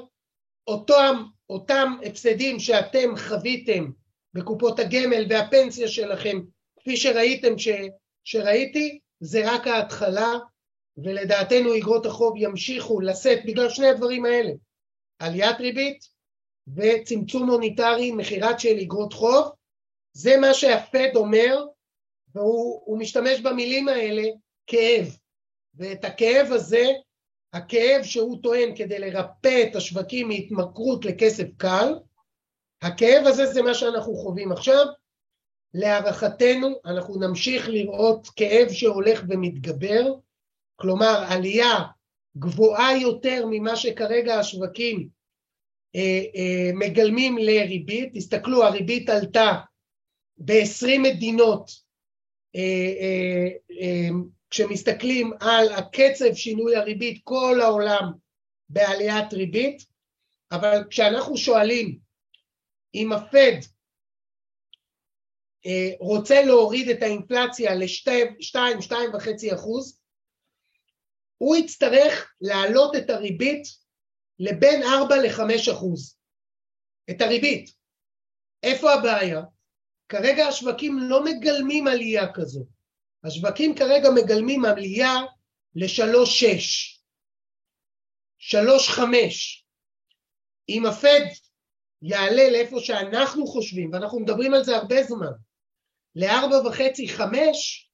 אותם, 0.67 1.23
אותם 1.49 1.93
הפסדים 2.05 2.59
שאתם 2.59 3.17
חוויתם 3.17 3.91
בקופות 4.33 4.79
הגמל 4.79 5.25
והפנסיה 5.29 5.87
שלכם 5.87 6.41
כפי 6.79 6.97
שראיתם 6.97 7.57
ש, 7.57 7.67
שראיתי 8.23 8.99
זה 9.19 9.53
רק 9.53 9.67
ההתחלה 9.67 10.33
ולדעתנו 10.97 11.77
אגרות 11.77 12.05
החוב 12.05 12.33
ימשיכו 12.37 12.99
לשאת 12.99 13.45
בגלל 13.45 13.69
שני 13.69 13.87
הדברים 13.87 14.25
האלה. 14.25 14.51
עליית 15.19 15.59
ריבית 15.59 16.05
וצמצום 16.75 17.45
מוניטרי, 17.45 18.11
מכירת 18.11 18.59
של 18.59 18.77
אגרות 18.81 19.13
חוב. 19.13 19.51
זה 20.13 20.37
מה 20.37 20.53
שהפד 20.53 21.09
אומר 21.15 21.65
והוא 22.35 22.99
משתמש 22.99 23.39
במילים 23.39 23.87
האלה 23.87 24.23
כאב 24.67 25.17
ואת 25.75 26.05
הכאב 26.05 26.51
הזה 26.51 26.85
הכאב 27.53 28.03
שהוא 28.03 28.37
טוען 28.43 28.75
כדי 28.75 28.99
לרפא 28.99 29.63
את 29.69 29.75
השווקים 29.75 30.27
מהתמכרות 30.27 31.05
לכסף 31.05 31.47
קל 31.57 31.93
הכאב 32.81 33.25
הזה 33.25 33.45
זה 33.45 33.61
מה 33.61 33.73
שאנחנו 33.73 34.15
חווים 34.15 34.51
עכשיו. 34.51 34.85
להערכתנו 35.73 36.79
אנחנו 36.85 37.19
נמשיך 37.19 37.69
לראות 37.69 38.27
כאב 38.35 38.69
שהולך 38.71 39.23
ומתגבר, 39.29 40.13
כלומר 40.75 41.23
עלייה 41.29 41.79
גבוהה 42.37 42.97
יותר 42.97 43.45
ממה 43.49 43.75
שכרגע 43.75 44.39
השווקים 44.39 45.09
אה, 45.95 46.21
אה, 46.35 46.71
מגלמים 46.73 47.37
לריבית, 47.37 48.13
תסתכלו 48.13 48.63
הריבית 48.63 49.09
עלתה 49.09 49.51
ב-20 50.37 50.99
מדינות 51.03 51.71
אה, 52.55 52.93
אה, 52.99 53.47
אה, 53.81 54.09
כשמסתכלים 54.55 55.31
על 55.39 55.73
הקצב 55.73 56.33
שינוי 56.33 56.75
הריבית 56.75 57.21
כל 57.23 57.59
העולם 57.61 58.11
בעליית 58.69 59.33
ריבית, 59.33 59.85
אבל 60.51 60.83
כשאנחנו 60.89 61.37
שואלים 61.37 61.99
אם 62.95 63.11
הפד 63.11 63.57
אה, 65.65 65.89
רוצה 65.99 66.41
להוריד 66.45 66.89
את 66.89 67.03
האינפלציה 67.03 67.75
ל-2-2.5 67.75 69.55
אחוז, 69.55 70.01
הוא 71.37 71.55
יצטרך 71.55 72.33
להעלות 72.41 72.95
את 72.95 73.09
הריבית 73.09 73.63
לבין 74.39 74.83
4 74.83 75.15
ל-5 75.15 75.71
אחוז. 75.73 76.17
את 77.09 77.21
הריבית. 77.21 77.69
איפה 78.63 78.93
הבעיה? 78.93 79.41
כרגע 80.09 80.47
השווקים 80.47 80.99
לא 80.99 81.25
מגלמים 81.25 81.87
עלייה 81.87 82.33
כזו. 82.33 82.74
השווקים 83.25 83.75
כרגע 83.75 84.09
מגלמים 84.15 84.65
עלייה 84.65 85.13
ל-3.6, 85.75 86.95
3.5. 88.39 89.01
אם 90.69 90.85
הפד 90.85 91.25
יעלה 92.01 92.49
לאיפה 92.51 92.79
שאנחנו 92.79 93.47
חושבים, 93.47 93.93
ואנחנו 93.93 94.19
מדברים 94.19 94.53
על 94.53 94.63
זה 94.63 94.75
הרבה 94.75 95.03
זמן, 95.03 95.31
לארבע 96.15 96.67
וחצי, 96.67 97.07
חמש, 97.09 97.89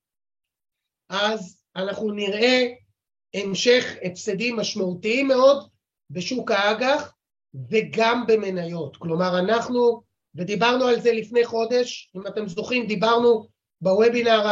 אז 1.10 1.64
אנחנו 1.76 2.12
נראה 2.12 2.68
המשך 3.34 3.86
הפסדים 4.04 4.56
משמעותיים 4.56 5.28
מאוד 5.28 5.70
בשוק 6.10 6.52
האג"ח 6.52 7.14
וגם 7.70 8.24
במניות. 8.28 8.98
כלומר, 8.98 9.40
אנחנו, 9.40 10.02
ודיברנו 10.36 10.86
על 10.86 11.02
זה 11.02 11.12
לפני 11.12 11.46
חודש, 11.46 12.12
אם 12.16 12.28
אתם 12.28 12.48
זוכרים, 12.48 12.88
דיברנו 12.88 13.48
בוובינר, 13.82 14.46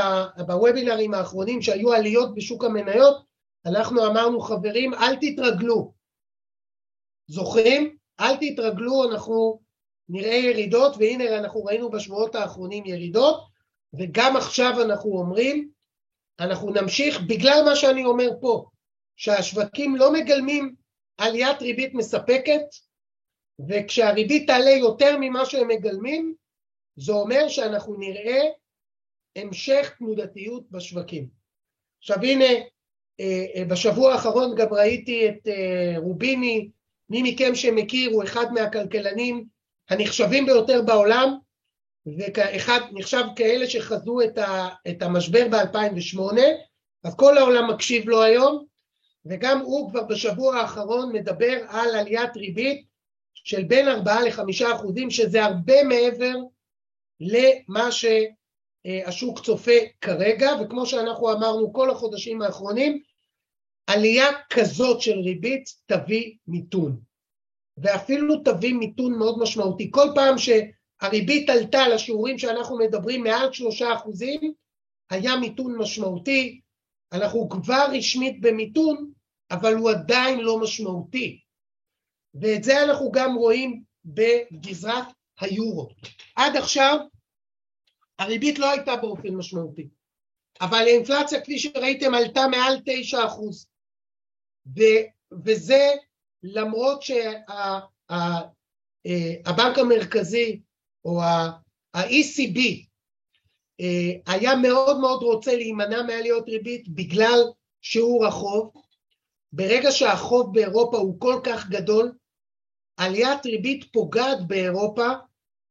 בוובינרים 0.48 1.14
האחרונים 1.14 1.62
שהיו 1.62 1.94
עליות 1.94 2.36
בשוק 2.36 2.64
המניות, 2.64 3.24
אנחנו 3.66 4.08
אמרנו, 4.08 4.40
חברים, 4.40 4.94
אל 4.94 5.16
תתרגלו. 5.16 5.94
זוכרים? 7.28 7.98
אל 8.20 8.36
תתרגלו, 8.36 9.12
אנחנו 9.12 9.60
נראה 10.10 10.36
ירידות, 10.36 10.96
והנה 10.98 11.38
אנחנו 11.38 11.64
ראינו 11.64 11.90
בשבועות 11.90 12.36
האחרונים 12.36 12.86
ירידות, 12.86 13.48
וגם 13.94 14.36
עכשיו 14.36 14.82
אנחנו 14.82 15.12
אומרים, 15.12 15.70
אנחנו 16.40 16.70
נמשיך 16.70 17.22
בגלל 17.22 17.62
מה 17.66 17.76
שאני 17.76 18.06
אומר 18.06 18.30
פה, 18.42 18.66
שהשווקים 19.16 19.96
לא 19.96 20.14
מגלמים 20.14 20.76
עליית 21.18 21.62
ריבית 21.62 21.94
מספקת, 21.94 22.62
וכשהריבית 23.70 24.48
תעלה 24.48 24.72
יותר 24.72 25.18
ממה 25.20 25.46
שהם 25.46 25.68
מגלמים, 25.68 26.34
זה 26.96 27.12
אומר 27.12 27.50
שאנחנו 27.50 27.96
נראה 27.98 28.42
המשך 29.42 29.96
תנודתיות 29.98 30.72
בשווקים. 30.72 31.28
עכשיו 32.00 32.18
הנה, 32.24 32.46
אה, 33.20 33.46
אה, 33.56 33.66
בשבוע 33.66 34.14
האחרון 34.14 34.56
גם 34.56 34.74
ראיתי 34.74 35.30
את 35.30 35.48
אה, 35.48 35.94
רוביני, 35.98 36.70
מי 37.10 37.22
מכם 37.24 37.56
שמכיר 37.56 38.12
הוא 38.12 38.24
אחד 38.24 38.54
מהכלכלנים 38.54 39.46
הנחשבים 39.90 40.46
ביותר 40.46 40.82
בעולם, 40.82 41.38
ואחד 42.18 42.80
נחשב 42.92 43.24
כאלה 43.36 43.70
שחזו 43.70 44.22
את, 44.22 44.38
ה, 44.38 44.70
את 44.90 45.02
המשבר 45.02 45.48
ב-2008, 45.52 46.22
אז 47.04 47.16
כל 47.16 47.38
העולם 47.38 47.70
מקשיב 47.70 48.10
לו 48.10 48.24
היום, 48.24 48.66
וגם 49.26 49.60
הוא 49.60 49.92
כבר 49.92 50.04
בשבוע 50.04 50.56
האחרון 50.56 51.14
מדבר 51.14 51.66
על 51.68 51.96
עליית 51.96 52.38
ריבית 52.38 52.86
של 53.34 53.64
בין 53.64 53.88
4 53.88 54.22
ל-5 54.22 54.76
אחוזים, 54.76 55.10
שזה 55.10 55.46
הרבה 55.46 55.84
מעבר 55.84 56.36
למה 57.20 57.92
שהשוק 58.88 59.40
צופה 59.40 59.72
כרגע, 60.02 60.50
וכמו 60.62 60.86
שאנחנו 60.86 61.32
אמרנו 61.32 61.74
כל 61.74 61.90
החודשים 61.90 62.42
האחרונים, 62.42 63.02
עלייה 63.88 64.28
כזאת 64.50 65.02
של 65.02 65.20
ריבית 65.20 65.70
תביא 65.86 66.36
מיתון, 66.48 67.00
ואפילו 67.78 68.36
תביא 68.44 68.74
מיתון 68.74 69.18
מאוד 69.18 69.40
משמעותי. 69.40 69.92
כל 69.92 70.08
פעם 70.16 70.36
שהריבית 70.38 71.50
עלתה 71.50 71.88
לשיעורים 71.88 72.38
שאנחנו 72.38 72.78
מדברים 72.78 73.24
מעל 73.24 73.54
שלושה 73.54 73.94
אחוזים, 73.94 74.54
היה 75.10 75.36
מיתון 75.36 75.78
משמעותי, 75.78 76.62
אנחנו 77.14 77.50
כבר 77.50 77.86
רשמית 77.98 78.42
במיתון, 78.42 79.12
אבל 79.52 79.74
הוא 79.74 79.90
עדיין 79.90 80.40
לא 80.40 80.60
משמעותי. 80.60 81.40
ואת 82.34 82.64
זה 82.64 82.84
אנחנו 82.84 83.12
גם 83.12 83.36
רואים 83.36 83.84
בגזרת 84.06 85.06
היורו. 85.40 85.90
עד 86.36 86.56
עכשיו 86.56 86.98
הריבית 88.20 88.60
לא 88.60 88.72
הייתה 88.72 88.96
באופן 88.96 89.36
משמעותי, 89.36 89.88
אבל 90.62 90.78
האינפלציה 90.78 91.42
כפי 91.42 91.60
שראיתם 91.60 92.14
עלתה 92.14 92.42
מעל 92.52 92.82
תשע 92.86 93.26
אחוז, 93.26 93.68
וזה 95.46 95.90
למרות 96.44 97.02
שהבנק 97.02 98.46
שה, 99.76 99.82
המרכזי 99.82 100.62
או 101.06 101.22
ה-ECB 101.22 102.60
אה, 103.82 104.34
היה 104.34 104.56
מאוד 104.56 105.00
מאוד 105.00 105.24
רוצה 105.24 105.56
להימנע 105.56 106.04
מעליות 106.04 106.50
ריבית 106.50 106.90
בגלל 106.90 107.40
שיעור 107.82 108.26
החוב, 108.26 108.74
ברגע 109.54 109.92
שהחוב 109.92 110.54
באירופה 110.54 110.98
הוא 110.98 111.20
כל 111.20 111.42
כך 111.44 111.70
גדול, 111.70 112.12
עליית 112.98 113.46
ריבית 113.46 113.94
פוגעת 113.94 114.48
באירופה 114.48 115.08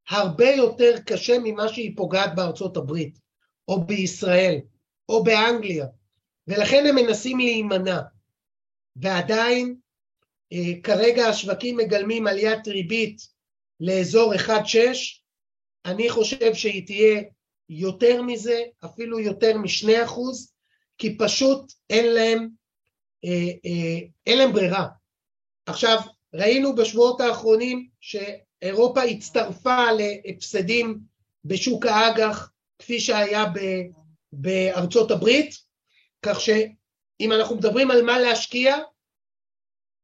הרבה 0.09 0.49
יותר 0.49 0.95
קשה 1.05 1.37
ממה 1.43 1.67
שהיא 1.67 1.97
פוגעת 1.97 2.35
בארצות 2.35 2.77
הברית, 2.77 3.19
או 3.67 3.83
בישראל, 3.83 4.59
או 5.09 5.23
באנגליה, 5.23 5.85
ולכן 6.47 6.85
הם 6.85 6.95
מנסים 6.95 7.37
להימנע. 7.37 8.01
ועדיין 8.95 9.75
אה, 10.53 10.81
כרגע 10.83 11.27
השווקים 11.27 11.77
מגלמים 11.77 12.27
עליית 12.27 12.67
ריבית 12.67 13.21
לאזור 13.79 14.33
1.6, 14.33 14.77
אני 15.85 16.09
חושב 16.09 16.53
שהיא 16.53 16.85
תהיה 16.85 17.21
יותר 17.69 18.21
מזה, 18.21 18.63
אפילו 18.85 19.19
יותר 19.19 19.57
משני 19.57 20.03
אחוז, 20.03 20.53
כי 20.97 21.17
פשוט 21.17 21.71
אין 21.89 22.13
להם, 22.13 22.49
אה, 23.25 23.51
אה, 23.65 24.07
אין 24.27 24.37
להם 24.37 24.53
ברירה. 24.53 24.87
עכשיו, 25.65 25.97
ראינו 26.33 26.75
בשבועות 26.75 27.21
האחרונים 27.21 27.89
שאירופה 28.63 29.01
הצטרפה 29.01 29.85
להפסדים 29.91 30.99
בשוק 31.45 31.85
האג"ח 31.85 32.51
כפי 32.79 32.99
שהיה 32.99 33.45
בארצות 34.33 35.11
הברית, 35.11 35.55
כך 36.21 36.41
שאם 36.41 37.31
אנחנו 37.31 37.55
מדברים 37.55 37.91
על 37.91 38.03
מה 38.03 38.19
להשקיע, 38.19 38.77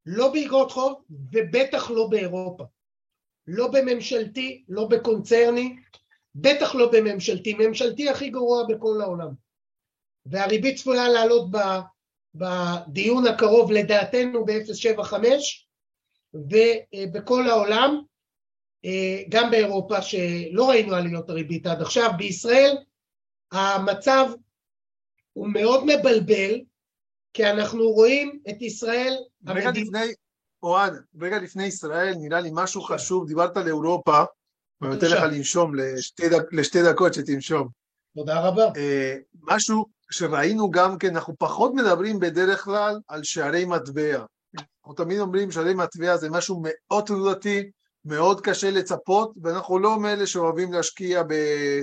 לא 0.06 0.34
באגרות 0.34 0.72
חוב 0.72 1.02
ובטח 1.32 1.92
לא 1.92 2.08
באירופה. 2.08 2.64
לא 3.48 3.68
בממשלתי, 3.68 4.64
לא 4.70 4.88
בקונצרני, 4.88 5.76
בטח 6.36 6.76
לא 6.76 6.92
בממשלתי. 6.92 7.54
ממשלתי 7.54 8.10
הכי 8.10 8.30
גרוע 8.30 8.64
בכל 8.64 9.02
העולם. 9.02 9.30
והריבית 10.26 10.78
צפויה 10.78 11.10
לעלות 11.10 11.50
בדיון 12.36 13.28
הקרוב 13.28 13.72
לדעתנו 13.72 14.46
ב-0.75 14.46 15.14
ובכל 16.34 17.50
העולם, 17.50 18.02
גם 19.30 19.52
באירופה 19.52 20.02
שלא 20.02 20.70
ראינו 20.70 20.96
עליות 20.96 21.30
הריבית 21.30 21.68
עד 21.68 21.82
עכשיו, 21.82 22.12
בישראל 22.18 22.78
המצב 23.52 24.26
הוא 25.34 25.48
מאוד 25.48 25.84
מבלבל, 25.84 26.62
כי 27.34 27.50
אנחנו 27.50 27.92
רואים 27.92 28.40
את 28.50 28.62
ישראל... 28.62 29.14
רגע 29.48 29.68
המדינה... 29.68 29.86
לפני, 29.86 30.14
אוהד, 30.64 30.94
רגע 31.22 31.40
לפני 31.40 31.66
ישראל 31.66 32.14
נראה 32.18 32.40
לי 32.40 32.50
משהו 32.54 32.82
חשוב, 32.82 33.28
דיברת 33.28 33.58
על 33.58 33.68
אירופה, 33.68 34.24
ואני 34.82 34.94
נותן 34.94 35.08
לך 35.08 35.24
לנשום 35.24 35.76
לשתי, 35.76 36.30
דק, 36.30 36.54
לשתי 36.54 36.84
דקות 36.84 37.14
שתנשום. 37.14 37.68
תודה 38.16 38.40
רבה. 38.40 38.68
Uh, 38.68 38.80
משהו 39.42 39.86
שראינו 40.12 40.72
גם 40.72 40.98
כן, 40.98 41.16
אנחנו 41.16 41.34
פחות 41.38 41.74
מדברים 41.74 42.20
בדרך 42.20 42.64
כלל 42.64 43.00
על 43.08 43.24
שערי 43.24 43.66
מטבע. 43.66 44.26
אנחנו 44.58 44.94
תמיד 44.96 45.20
אומרים 45.20 45.52
שערי 45.52 45.74
מטבע 45.74 46.18
זה 46.18 46.30
משהו 46.30 46.62
מאוד 46.64 47.04
תנודתי, 47.06 47.72
מאוד 48.06 48.42
קשה 48.42 48.72
לצפות, 48.72 49.34
ואנחנו 49.44 49.80
לא 49.80 50.00
מאלה 50.00 50.28
שאוהבים 50.28 50.74
להשקיע 50.74 51.24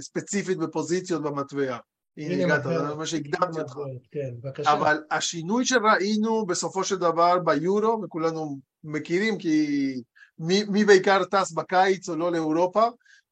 ספציפית 0.00 0.58
בפוזיציות 0.58 1.22
במטבע. 1.22 1.78
הנה 2.16 2.44
הגעת, 2.44 2.62
זה 2.62 2.94
מה 2.94 3.06
שהקדמתי 3.06 3.60
אותך. 3.60 3.76
כן, 4.10 4.30
בבקשה. 4.42 4.72
אבל 4.72 5.02
השינוי 5.10 5.64
שראינו 5.64 6.46
בסופו 6.46 6.84
של 6.84 6.96
דבר 6.96 7.38
ביורו, 7.38 8.02
וכולנו 8.04 8.58
מכירים 8.84 9.38
כי 9.38 10.02
מי, 10.38 10.64
מי 10.64 10.84
בעיקר 10.84 11.24
טס 11.24 11.52
בקיץ 11.52 12.08
או 12.08 12.16
לא 12.16 12.32
לאירופה, 12.32 12.86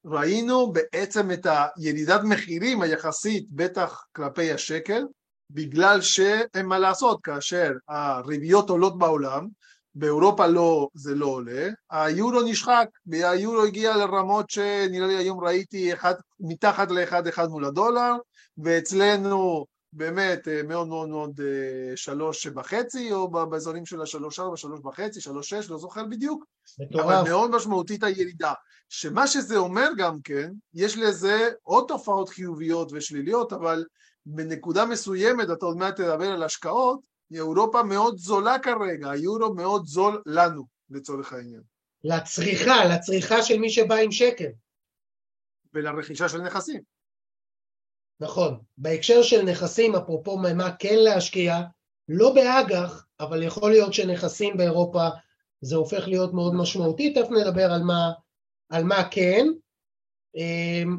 ראינו 0.05 0.73
בעצם 0.73 1.31
את 1.31 1.47
הירידת 1.77 2.21
מחירים 2.25 2.83
היחסית, 2.83 3.47
בטח 3.51 4.05
כלפי 4.13 4.53
השקל, 4.53 5.03
בגלל 5.51 6.01
שאין 6.01 6.67
מה 6.67 6.79
לעשות 6.79 7.21
כאשר 7.23 7.73
הריביות 7.89 8.71
עולות 8.71 8.99
בעולם, 8.99 9.49
באירופה 9.95 10.47
לא, 10.47 10.89
זה 10.95 11.15
לא 11.15 11.27
עולה, 11.27 11.69
היורו 11.91 12.43
נשחק, 12.43 12.87
והיורו 13.07 13.63
הגיע 13.63 13.97
לרמות 13.97 14.51
שנראה 14.51 15.07
לי 15.07 15.17
היום 15.17 15.45
ראיתי 15.45 15.93
אחד, 15.93 16.15
מתחת 16.41 16.91
לאחד 16.91 17.27
אחד 17.27 17.49
מול 17.49 17.65
הדולר, 17.65 18.13
ואצלנו 18.59 19.67
באמת 19.93 20.49
אה, 20.49 20.63
מאוד 20.63 20.89
מאוד 20.89 21.09
מאוד 21.09 21.41
אה, 21.41 21.97
שלוש 21.97 22.47
וחצי, 22.47 23.13
או 23.13 23.31
באזורים 23.31 23.87
של 23.87 24.03
השלוש 24.03 24.41
ארבע, 24.41 24.57
שלוש 24.57 24.81
וחצי, 24.85 25.21
שלוש 25.21 25.49
שש, 25.49 25.71
לא 25.71 25.79
זוכר 25.79 26.05
בדיוק, 26.05 26.45
מטורף. 26.81 27.05
אבל 27.05 27.29
מאוד 27.29 27.51
משמעותית 27.51 28.03
הירידה. 28.03 28.53
שמה 28.89 29.27
שזה 29.27 29.57
אומר 29.57 29.89
גם 29.97 30.21
כן, 30.25 30.51
יש 30.75 30.99
לזה 30.99 31.51
עוד 31.63 31.85
תופעות 31.89 32.29
חיוביות 32.29 32.93
ושליליות, 32.93 33.53
אבל 33.53 33.85
בנקודה 34.27 34.87
מסוימת, 34.87 35.51
אתה 35.51 35.67
עוד 35.67 35.77
מעט 35.77 35.97
תדבר 35.97 36.33
על 36.33 36.43
השקעות, 36.43 37.01
אירופה 37.33 37.83
מאוד 37.83 38.19
זולה 38.19 38.59
כרגע, 38.59 39.11
היורו 39.11 39.55
מאוד 39.55 39.87
זול 39.87 40.23
לנו, 40.27 40.65
לצורך 40.91 41.33
העניין. 41.33 41.63
לצריכה, 42.05 42.85
לצריכה 42.85 43.43
של 43.43 43.59
מי 43.59 43.71
שבא 43.71 43.95
עם 43.95 44.13
שקל. 44.13 44.51
ולרכישה 45.75 46.29
של 46.29 46.39
נכסים. 46.39 46.81
נכון. 48.21 48.61
בהקשר 48.79 49.23
של 49.23 49.43
נכסים, 49.43 49.95
אפרופו 49.95 50.37
מה 50.37 50.77
כן 50.79 50.97
להשקיע, 50.99 51.61
לא 52.09 52.35
באג"ח, 52.35 53.07
אבל 53.21 53.43
יכול 53.43 53.71
להיות 53.71 53.95
שנכסים 53.95 54.57
באירופה 54.57 55.09
זה 55.61 55.77
הופך 55.77 56.09
להיות 56.09 56.35
מאוד 56.35 56.55
משמעותי, 56.55 57.15
תכף 57.15 57.31
נדבר 57.31 57.73
על 57.73 57.83
מה, 57.83 58.13
על 58.69 58.85
מה 58.85 59.09
כן. 59.11 59.47
אמ, 60.35 60.99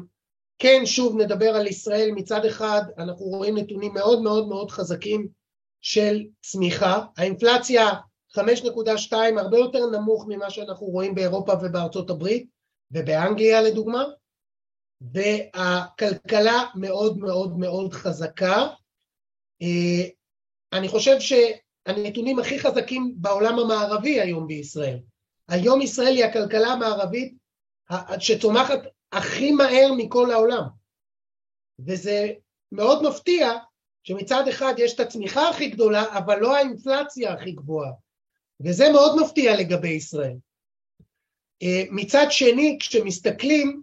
כן, 0.58 0.82
שוב 0.84 1.16
נדבר 1.16 1.48
על 1.56 1.66
ישראל, 1.66 2.10
מצד 2.14 2.44
אחד 2.44 2.82
אנחנו 2.98 3.26
רואים 3.26 3.58
נתונים 3.58 3.94
מאוד 3.94 4.22
מאוד 4.22 4.48
מאוד 4.48 4.70
חזקים 4.70 5.28
של 5.82 6.22
צמיחה, 6.40 7.04
האינפלציה 7.16 7.90
5.2 8.36 9.12
הרבה 9.38 9.58
יותר 9.58 9.86
נמוך 9.86 10.24
ממה 10.28 10.50
שאנחנו 10.50 10.86
רואים 10.86 11.14
באירופה 11.14 11.52
ובארצות 11.62 12.10
הברית 12.10 12.48
ובאנגליה 12.90 13.62
לדוגמה, 13.62 14.04
והכלכלה 15.00 16.64
מאוד 16.74 17.18
מאוד 17.18 17.58
מאוד 17.58 17.92
חזקה. 17.92 18.66
אה, 19.62 20.08
אני 20.72 20.88
חושב 20.88 21.16
שהנתונים 21.20 22.38
הכי 22.38 22.60
חזקים 22.60 23.14
בעולם 23.16 23.58
המערבי 23.58 24.20
היום 24.20 24.46
בישראל. 24.46 24.98
היום 25.48 25.82
ישראל 25.82 26.14
היא 26.16 26.24
הכלכלה 26.24 26.68
המערבית 26.68 27.34
שצומחת 28.18 28.78
הכי 29.12 29.52
מהר 29.52 29.92
מכל 29.96 30.30
העולם. 30.30 30.62
וזה 31.86 32.32
מאוד 32.72 33.08
מפתיע 33.08 33.52
שמצד 34.02 34.48
אחד 34.48 34.74
יש 34.78 34.94
את 34.94 35.00
הצמיחה 35.00 35.48
הכי 35.48 35.68
גדולה, 35.68 36.18
אבל 36.18 36.38
לא 36.40 36.56
האינפלציה 36.56 37.32
הכי 37.32 37.52
גבוהה. 37.52 37.92
וזה 38.64 38.92
מאוד 38.92 39.22
מפתיע 39.22 39.56
לגבי 39.56 39.88
ישראל. 39.88 40.36
אה, 41.62 41.82
מצד 41.90 42.26
שני, 42.30 42.76
כשמסתכלים 42.80 43.82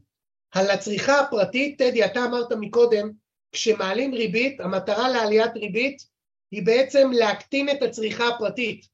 על 0.52 0.70
הצריכה 0.70 1.20
הפרטית, 1.20 1.78
טדי, 1.78 2.06
אתה 2.06 2.26
אמרת 2.26 2.52
מקודם, 2.60 3.12
כשמעלים 3.52 4.14
ריבית, 4.14 4.60
המטרה 4.60 5.10
לעליית 5.10 5.52
ריבית 5.56 6.08
היא 6.52 6.66
בעצם 6.66 7.12
להקטין 7.14 7.70
את 7.70 7.84
הצריכה 7.84 8.28
הפרטית. 8.28 8.86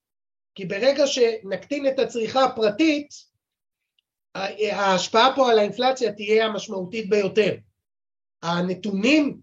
כי 0.56 0.66
ברגע 0.66 1.08
שנקטין 1.08 1.88
את 1.88 2.00
הצריכה 2.00 2.46
הפרטית, 2.46 3.10
ההשפעה 4.72 5.36
פה 5.36 5.52
על 5.52 5.60
האינפלציה 5.60 6.14
תהיה 6.14 6.46
המשמעותית 6.46 7.10
ביותר. 7.10 7.56
הנתונים 8.44 9.40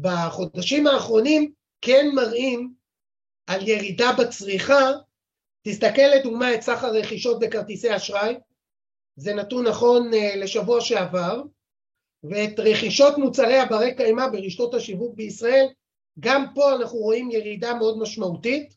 בחודשים 0.00 0.86
האחרונים 0.86 1.52
כן 1.80 2.06
מראים 2.14 2.74
על 3.46 3.68
ירידה 3.68 4.12
בצריכה, 4.18 4.90
תסתכל 5.62 6.02
לדוגמה 6.16 6.54
את 6.54 6.62
סך 6.62 6.84
הרכישות 6.84 7.40
בכרטיסי 7.40 7.96
אשראי, 7.96 8.34
זה 9.16 9.34
נתון 9.34 9.66
נכון 9.66 10.14
אה, 10.14 10.36
לשבוע 10.36 10.80
שעבר, 10.80 11.42
ואת 12.24 12.60
רכישות 12.60 13.18
מוצרי 13.18 13.58
הברי 13.58 13.96
קיימא 13.96 14.28
ברשתות 14.28 14.74
השיווק 14.74 15.14
בישראל, 15.14 15.66
גם 16.20 16.46
פה 16.54 16.74
אנחנו 16.74 16.98
רואים 16.98 17.30
ירידה 17.30 17.74
מאוד 17.74 17.98
משמעותית, 17.98 18.76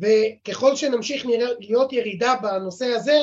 וככל 0.00 0.76
שנמשיך 0.76 1.26
להיות 1.60 1.92
ירידה 1.92 2.34
בנושא 2.42 2.86
הזה, 2.86 3.18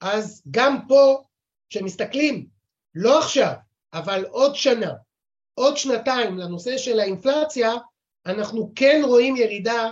אז 0.00 0.42
גם 0.50 0.78
פה, 0.88 1.22
כשמסתכלים, 1.70 2.46
לא 2.94 3.18
עכשיו, 3.18 3.52
אבל 3.92 4.24
עוד 4.24 4.54
שנה, 4.54 4.92
עוד 5.54 5.76
שנתיים 5.76 6.38
לנושא 6.38 6.78
של 6.78 7.00
האינפלציה, 7.00 7.72
אנחנו 8.26 8.72
כן 8.76 9.02
רואים 9.04 9.36
ירידה 9.36 9.90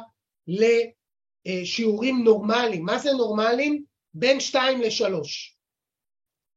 לשיעורים 1.46 2.24
נורמליים. 2.24 2.84
מה 2.84 2.98
זה 2.98 3.12
נורמליים? 3.12 3.84
בין 4.14 4.40
2 4.40 4.80
ל-3. 4.80 5.14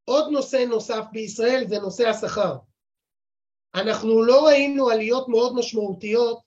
עוד 0.05 0.31
נושא 0.31 0.65
נוסף 0.69 1.03
בישראל 1.11 1.65
זה 1.67 1.79
נושא 1.79 2.09
השכר. 2.09 2.55
אנחנו 3.75 4.23
לא 4.23 4.45
ראינו 4.45 4.89
עליות 4.89 5.29
מאוד 5.29 5.55
משמעותיות 5.55 6.39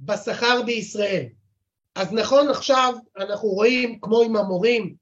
בשכר 0.00 0.62
בישראל. 0.66 1.26
אז 1.94 2.12
נכון 2.12 2.48
עכשיו 2.48 2.94
אנחנו 3.16 3.48
רואים, 3.48 4.00
כמו 4.00 4.20
עם 4.20 4.36
המורים, 4.36 4.96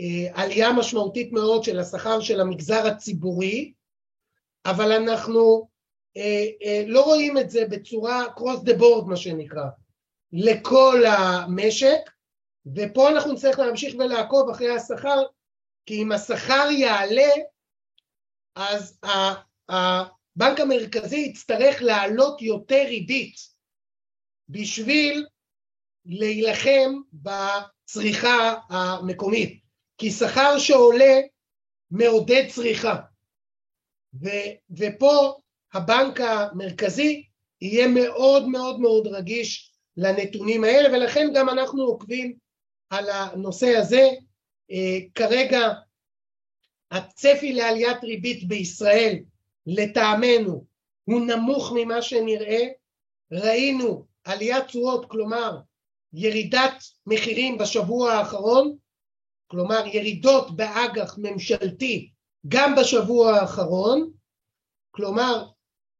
אה, 0.00 0.42
עלייה 0.42 0.72
משמעותית 0.72 1.32
מאוד 1.32 1.64
של 1.64 1.78
השכר 1.78 2.20
של 2.20 2.40
המגזר 2.40 2.86
הציבורי, 2.86 3.72
אבל 4.66 4.92
אנחנו 4.92 5.68
לא 6.86 7.04
רואים 7.04 7.38
את 7.38 7.50
זה 7.50 7.66
בצורה 7.70 8.24
cross 8.36 8.60
the 8.64 8.80
board 8.80 9.04
מה 9.06 9.16
שנקרא, 9.16 9.64
לכל 10.32 11.02
המשק, 11.06 12.10
ופה 12.76 13.08
אנחנו 13.08 13.32
נצטרך 13.32 13.58
להמשיך 13.58 13.94
ולעקוב 13.94 14.50
אחרי 14.50 14.70
השכר, 14.70 15.22
כי 15.86 16.02
אם 16.02 16.12
השכר 16.12 16.68
יעלה, 16.70 17.30
אז 18.54 19.00
הבנק 19.68 20.60
המרכזי 20.60 21.16
יצטרך 21.16 21.82
להעלות 21.82 22.42
יותר 22.42 22.84
ריבית 22.86 23.36
בשביל 24.48 25.26
להילחם 26.04 27.00
בצריכה 27.12 28.54
המקומית, 28.68 29.62
כי 29.98 30.10
שכר 30.10 30.58
שעולה 30.58 31.20
מעודד 31.90 32.44
צריכה, 32.54 33.00
ו, 34.22 34.28
ופה 34.76 35.40
הבנק 35.74 36.20
המרכזי 36.20 37.24
יהיה 37.60 37.88
מאוד 37.88 38.48
מאוד 38.48 38.80
מאוד 38.80 39.06
רגיש 39.06 39.72
לנתונים 39.96 40.64
האלה 40.64 40.96
ולכן 40.96 41.28
גם 41.34 41.48
אנחנו 41.48 41.82
עוקבים 41.82 42.36
על 42.90 43.10
הנושא 43.10 43.76
הזה. 43.76 44.10
אה, 44.70 44.98
כרגע 45.14 45.72
הצפי 46.90 47.52
לעליית 47.52 48.04
ריבית 48.04 48.48
בישראל 48.48 49.18
לטעמנו 49.66 50.64
הוא 51.04 51.20
נמוך 51.20 51.72
ממה 51.74 52.02
שנראה, 52.02 52.62
ראינו 53.32 54.06
עליית 54.24 54.64
תשואות 54.64 55.10
כלומר 55.10 55.58
ירידת 56.12 56.84
מחירים 57.06 57.58
בשבוע 57.58 58.12
האחרון, 58.12 58.76
כלומר 59.46 59.86
ירידות 59.92 60.56
באג"ח 60.56 61.18
ממשלתי 61.18 62.10
גם 62.48 62.74
בשבוע 62.80 63.32
האחרון, 63.32 64.10
כלומר 64.90 65.46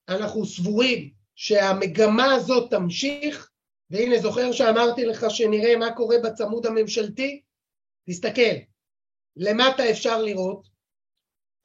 אנחנו 0.09 0.47
סבורים 0.47 1.11
שהמגמה 1.35 2.35
הזאת 2.35 2.71
תמשיך, 2.71 3.51
והנה 3.91 4.19
זוכר 4.19 4.53
שאמרתי 4.53 5.05
לך 5.05 5.27
שנראה 5.29 5.77
מה 5.77 5.97
קורה 5.97 6.17
בצמוד 6.25 6.67
הממשלתי? 6.67 7.43
תסתכל, 8.09 8.57
למטה 9.37 9.91
אפשר 9.91 10.23
לראות, 10.23 10.69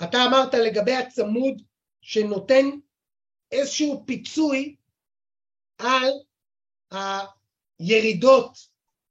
אתה 0.03 0.17
אמרת 0.25 0.53
לגבי 0.53 0.95
הצמוד 0.95 1.61
שנותן 2.01 2.65
איזשהו 3.51 4.03
פיצוי 4.05 4.75
על 5.77 6.11
הירידות 6.91 8.57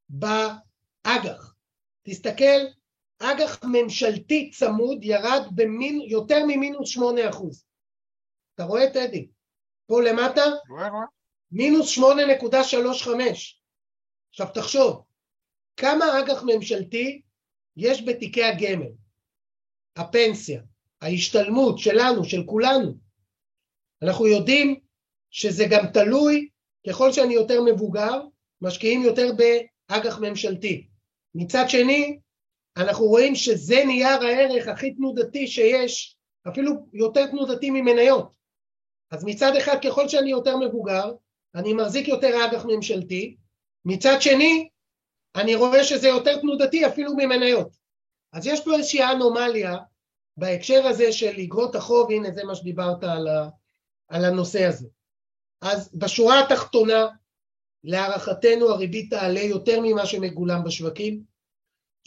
באג"ח. 0.09 1.55
תסתכל, 2.03 2.59
אג"ח 3.19 3.59
ממשלתי 3.63 4.51
צמוד 4.53 5.03
ירד 5.03 5.41
במין, 5.55 6.01
יותר 6.01 6.45
ממינוס 6.47 6.89
שמונה 6.89 7.29
אחוז. 7.29 7.68
אתה 8.59 8.67
רואה, 8.67 8.89
טדי? 8.93 9.27
פה 9.87 10.01
למטה? 10.01 10.41
מינוס 11.51 11.89
שמונה 11.89 12.25
נקודה 12.25 12.63
שלוש 12.63 13.03
חמש. 13.03 13.61
עכשיו 14.29 14.47
תחשוב, 14.53 15.03
כמה 15.77 16.19
אג"ח 16.19 16.43
ממשלתי 16.43 17.21
יש 17.77 18.05
בתיקי 18.05 18.43
הגמל? 18.43 18.91
הפנסיה, 19.95 20.61
ההשתלמות 21.01 21.79
שלנו, 21.79 22.25
של 22.25 22.43
כולנו. 22.45 22.93
אנחנו 24.01 24.27
יודעים 24.27 24.79
שזה 25.31 25.65
גם 25.69 25.87
תלוי, 25.93 26.49
ככל 26.89 27.11
שאני 27.11 27.33
יותר 27.33 27.61
מבוגר, 27.61 28.21
משקיעים 28.61 29.01
יותר 29.01 29.27
באג"ח 29.37 30.19
ממשלתי. 30.19 30.87
מצד 31.35 31.65
שני, 31.67 32.19
אנחנו 32.77 33.05
רואים 33.05 33.35
שזה 33.35 33.85
נייר 33.85 34.23
הערך 34.23 34.67
הכי 34.67 34.93
תנודתי 34.93 35.47
שיש, 35.47 36.17
אפילו 36.47 36.71
יותר 36.93 37.27
תנודתי 37.27 37.69
ממניות. 37.69 38.38
אז 39.11 39.23
מצד 39.23 39.55
אחד 39.55 39.77
ככל 39.83 40.07
שאני 40.07 40.29
יותר 40.29 40.57
מבוגר, 40.57 41.11
אני 41.55 41.73
מחזיק 41.73 42.07
יותר 42.07 42.45
אג"ח 42.45 42.65
ממשלתי, 42.65 43.37
מצד 43.85 44.21
שני 44.21 44.69
אני 45.35 45.55
רואה 45.55 45.83
שזה 45.83 46.07
יותר 46.07 46.41
תנודתי 46.41 46.87
אפילו 46.87 47.13
ממניות. 47.17 47.77
אז 48.33 48.47
יש 48.47 48.63
פה 48.63 48.75
איזושהי 48.75 49.03
אנומליה 49.03 49.77
בהקשר 50.37 50.87
הזה 50.87 51.11
של 51.11 51.39
אגרות 51.43 51.75
החוב, 51.75 52.11
הנה 52.11 52.31
זה 52.31 52.43
מה 52.43 52.55
שדיברת 52.55 53.03
על, 53.03 53.27
ה, 53.27 53.49
על 54.07 54.25
הנושא 54.25 54.65
הזה. 54.65 54.87
אז 55.61 55.95
בשורה 55.95 56.39
התחתונה, 56.39 57.07
להערכתנו 57.83 58.69
הריבית 58.69 59.09
תעלה 59.09 59.41
יותר 59.41 59.79
ממה 59.83 60.05
שמגולם 60.05 60.63
בשווקים, 60.63 61.23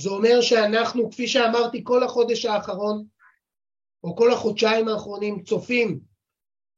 זה 0.00 0.10
אומר 0.10 0.40
שאנחנו, 0.40 1.10
כפי 1.10 1.28
שאמרתי 1.28 1.80
כל 1.84 2.02
החודש 2.02 2.44
האחרון, 2.44 3.04
או 4.04 4.16
כל 4.16 4.32
החודשיים 4.32 4.88
האחרונים, 4.88 5.42
צופים 5.42 6.11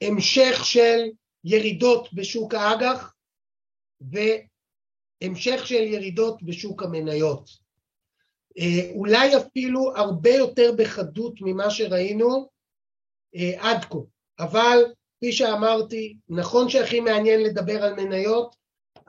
המשך 0.07 0.64
של 0.64 1.00
ירידות 1.44 2.12
בשוק 2.12 2.55
האג"ח 2.55 3.14
והמשך 4.00 5.66
של 5.66 5.82
ירידות 5.82 6.42
בשוק 6.42 6.82
המניות. 6.82 7.50
אה, 8.59 8.90
אולי 8.94 9.36
אפילו 9.36 9.96
הרבה 9.96 10.30
יותר 10.30 10.72
בחדות 10.78 11.34
ממה 11.40 11.70
שראינו 11.70 12.48
אה, 13.34 13.70
עד 13.70 13.84
כה, 13.84 13.98
אבל 14.38 14.78
כפי 15.16 15.32
שאמרתי, 15.32 16.16
נכון 16.28 16.68
שהכי 16.68 17.00
מעניין 17.00 17.40
לדבר 17.40 17.82
על 17.82 17.94
מניות, 17.94 18.57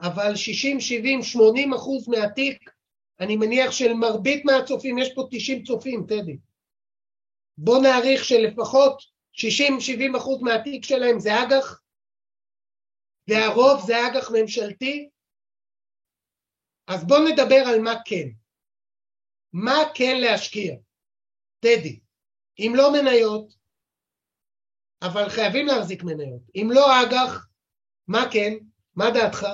אבל 0.00 0.36
60, 0.36 0.80
70, 0.80 1.22
80 1.22 1.74
אחוז 1.74 2.08
מהתיק 2.08 2.70
אני 3.20 3.36
מניח 3.36 3.70
שלמרבית 3.70 4.44
מהצופים, 4.44 4.98
יש 4.98 5.14
פה 5.14 5.26
90 5.30 5.64
צופים, 5.64 6.06
טדי. 6.08 6.36
בוא 7.58 7.82
נעריך 7.82 8.24
שלפחות 8.24 9.02
60-70 9.36 10.16
אחוז 10.18 10.42
מהתיק 10.42 10.84
שלהם 10.84 11.18
זה 11.18 11.30
אג"ח, 11.42 11.82
והרוב 13.28 13.86
זה 13.86 13.94
אג"ח 14.06 14.30
ממשלתי, 14.30 15.08
אז 16.86 17.04
בוא 17.06 17.18
נדבר 17.18 17.62
על 17.66 17.80
מה 17.80 17.94
כן. 18.04 18.28
מה 19.52 19.76
כן 19.94 20.16
להשקיע? 20.20 20.76
טדי, 21.60 22.00
אם 22.58 22.72
לא 22.76 22.92
מניות, 22.92 23.54
אבל 25.02 25.28
חייבים 25.28 25.66
להחזיק 25.66 26.02
מניות. 26.02 26.42
אם 26.54 26.68
לא 26.72 26.86
אג"ח, 27.02 27.46
מה 28.08 28.22
כן? 28.32 28.52
מה 28.94 29.04
דעתך? 29.14 29.46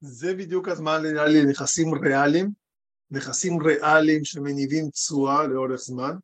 זה 0.00 0.34
בדיוק 0.38 0.68
הזמן 0.68 1.02
נראה 1.02 1.28
לי 1.28 1.38
נכסים 1.50 1.94
ריאליים, 1.94 2.50
נכסים 3.10 3.52
ריאליים 3.62 4.24
שמניבים 4.24 4.90
תשואה 4.90 5.46
לאורך 5.46 5.76
זמן. 5.76 6.14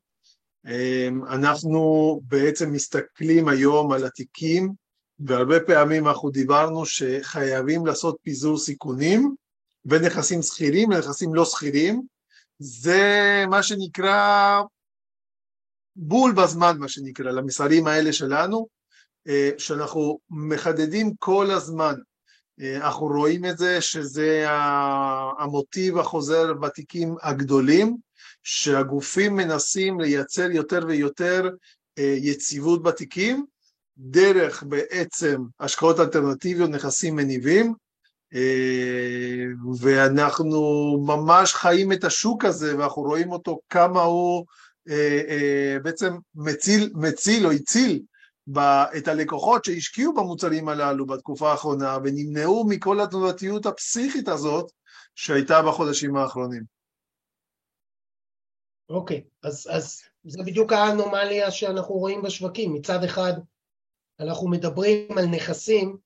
אמ, 0.66 1.24
אנחנו 1.24 2.20
בעצם 2.24 2.72
מסתכלים 2.72 3.48
היום 3.48 3.92
על 3.92 4.04
התיקים 4.04 4.72
והרבה 5.18 5.60
פעמים 5.60 6.08
אנחנו 6.08 6.30
דיברנו 6.30 6.86
שחייבים 6.86 7.86
לעשות 7.86 8.16
פיזור 8.22 8.58
סיכונים 8.58 9.34
בין 9.84 10.04
נכסים 10.04 10.42
שכירים 10.42 10.90
לנכסים 10.90 11.34
לא 11.34 11.44
שכירים. 11.44 12.02
זה 12.58 13.44
מה 13.50 13.62
שנקרא 13.62 14.60
בול 15.96 16.32
בזמן 16.32 16.78
מה 16.78 16.88
שנקרא 16.88 17.30
למסרים 17.30 17.86
האלה 17.86 18.12
שלנו 18.12 18.66
אה, 19.28 19.50
שאנחנו 19.58 20.18
מחדדים 20.30 21.14
כל 21.18 21.50
הזמן. 21.50 21.94
אה, 22.60 22.76
אנחנו 22.76 23.06
רואים 23.06 23.44
את 23.44 23.58
זה 23.58 23.80
שזה 23.80 24.44
המוטיב 25.38 25.98
החוזר 25.98 26.52
בתיקים 26.52 27.14
הגדולים 27.22 27.96
שהגופים 28.42 29.36
מנסים 29.36 30.00
לייצר 30.00 30.50
יותר 30.50 30.84
ויותר 30.88 31.48
אה, 31.98 32.14
יציבות 32.18 32.82
בתיקים, 32.82 33.44
דרך 33.98 34.62
בעצם 34.62 35.42
השקעות 35.60 36.00
אלטרנטיביות, 36.00 36.70
נכסים 36.70 37.16
מניבים, 37.16 37.74
אה, 38.34 39.44
ואנחנו 39.80 40.60
ממש 41.06 41.54
חיים 41.54 41.92
את 41.92 42.04
השוק 42.04 42.44
הזה 42.44 42.78
ואנחנו 42.78 43.02
רואים 43.02 43.32
אותו 43.32 43.58
כמה 43.70 44.02
הוא 44.02 44.46
אה, 44.88 45.76
בעצם 45.82 46.16
מציל, 46.34 46.90
מציל 46.94 47.46
או 47.46 47.50
הציל 47.50 48.02
את 48.96 49.08
הלקוחות 49.08 49.64
שהשקיעו 49.64 50.14
במוצרים 50.14 50.68
הללו 50.68 51.06
בתקופה 51.06 51.50
האחרונה 51.50 51.98
ונמנעו 52.04 52.66
מכל 52.68 53.00
התנודתיות 53.00 53.66
הפסיכית 53.66 54.28
הזאת 54.28 54.70
שהייתה 55.14 55.62
בחודשים 55.62 56.16
האחרונים. 56.16 56.79
אוקיי, 58.90 59.24
אז, 59.42 59.68
אז 59.70 60.02
זה 60.24 60.42
בדיוק 60.42 60.72
האנומליה 60.72 61.50
שאנחנו 61.50 61.94
רואים 61.94 62.22
בשווקים. 62.22 62.74
מצד 62.74 63.04
אחד, 63.04 63.32
אנחנו 64.20 64.48
מדברים 64.48 65.18
על 65.18 65.26
נכסים 65.26 65.96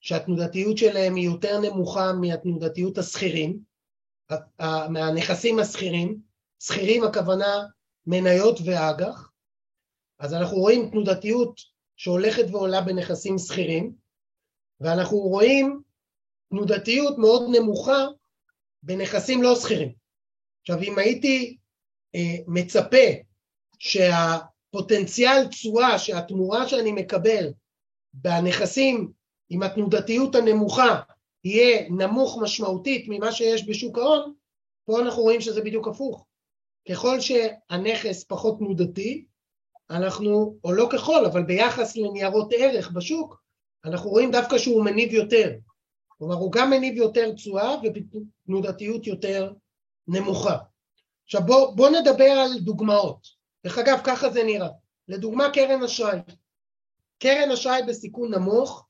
שהתנודתיות 0.00 0.78
שלהם 0.78 1.14
היא 1.14 1.24
יותר 1.24 1.60
נמוכה 1.60 2.12
מהתנודתיות 2.12 2.98
השכירים, 2.98 3.58
מהנכסים 4.88 5.58
השכירים, 5.58 6.20
שכירים 6.62 7.04
הכוונה 7.04 7.66
מניות 8.06 8.58
ואג"ח, 8.64 9.32
אז 10.18 10.34
אנחנו 10.34 10.56
רואים 10.56 10.90
תנודתיות 10.90 11.60
שהולכת 11.96 12.44
ועולה 12.50 12.80
בנכסים 12.80 13.38
שכירים, 13.38 13.94
ואנחנו 14.80 15.18
רואים 15.18 15.82
תנודתיות 16.50 17.18
מאוד 17.18 17.42
נמוכה 17.52 18.06
בנכסים 18.82 19.42
לא 19.42 19.54
שכירים. 19.54 19.92
עכשיו 20.60 20.82
אם 20.82 20.98
הייתי 20.98 21.59
מצפה 22.46 23.06
שהפוטנציאל 23.78 25.48
תשואה, 25.48 25.98
שהתמורה 25.98 26.68
שאני 26.68 26.92
מקבל 26.92 27.52
בנכסים 28.14 29.12
עם 29.50 29.62
התנודתיות 29.62 30.34
הנמוכה 30.34 31.00
יהיה 31.44 31.88
נמוך 31.90 32.38
משמעותית 32.42 33.04
ממה 33.08 33.32
שיש 33.32 33.68
בשוק 33.68 33.98
ההון, 33.98 34.32
פה 34.84 35.00
אנחנו 35.00 35.22
רואים 35.22 35.40
שזה 35.40 35.62
בדיוק 35.62 35.88
הפוך. 35.88 36.26
ככל 36.88 37.20
שהנכס 37.20 38.24
פחות 38.24 38.58
תנודתי, 38.58 39.24
אנחנו, 39.90 40.56
או 40.64 40.72
לא 40.72 40.88
ככל, 40.92 41.24
אבל 41.24 41.42
ביחס 41.42 41.96
לניירות 41.96 42.52
ערך 42.58 42.90
בשוק, 42.90 43.42
אנחנו 43.84 44.10
רואים 44.10 44.30
דווקא 44.30 44.58
שהוא 44.58 44.84
מניב 44.84 45.12
יותר. 45.12 45.52
כלומר, 46.08 46.34
הוא 46.34 46.52
גם 46.52 46.70
מניב 46.70 46.96
יותר 46.96 47.32
תשואה 47.32 47.74
ותנודתיות 47.82 49.06
יותר 49.06 49.52
נמוכה. 50.08 50.56
עכשיו 51.30 51.46
בואו 51.46 51.76
בוא 51.76 51.90
נדבר 51.90 52.30
על 52.30 52.58
דוגמאות. 52.58 53.26
דרך 53.64 53.78
אגב, 53.78 54.00
ככה 54.04 54.30
זה 54.30 54.42
נראה. 54.42 54.68
לדוגמה, 55.08 55.50
קרן 55.52 55.82
אשראי. 55.82 56.18
קרן 57.18 57.50
אשראי 57.50 57.82
בסיכון 57.82 58.34
נמוך 58.34 58.86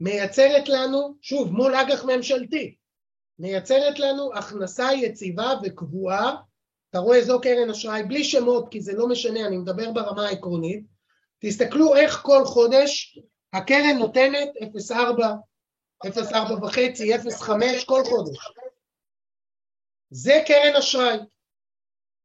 מייצרת 0.00 0.68
לנו, 0.68 1.14
שוב, 1.22 1.52
מול 1.52 1.74
אג"ח 1.74 2.04
ממשלתי, 2.04 2.74
מייצרת 3.38 3.98
לנו 3.98 4.34
הכנסה 4.34 4.88
יציבה 4.92 5.52
וקבועה, 5.62 6.36
אתה 6.90 6.98
רואה 6.98 7.24
זו 7.24 7.40
קרן 7.40 7.70
אשראי, 7.70 8.02
בלי 8.02 8.24
שמות 8.24 8.68
כי 8.70 8.80
זה 8.80 8.92
לא 8.92 9.08
משנה, 9.08 9.46
אני 9.46 9.56
מדבר 9.56 9.92
ברמה 9.92 10.28
העקרונית, 10.28 10.84
תסתכלו 11.38 11.96
איך 11.96 12.20
כל 12.22 12.44
חודש 12.44 13.18
הקרן 13.52 13.98
נותנת 13.98 14.48
0.4, 14.90 14.94
0.4 16.06 16.52
וחצי, 16.62 17.16
0.5 17.16 17.52
כל 17.86 18.02
חודש. 18.04 18.38
זה 20.10 20.42
קרן 20.46 20.76
אשראי. 20.78 21.18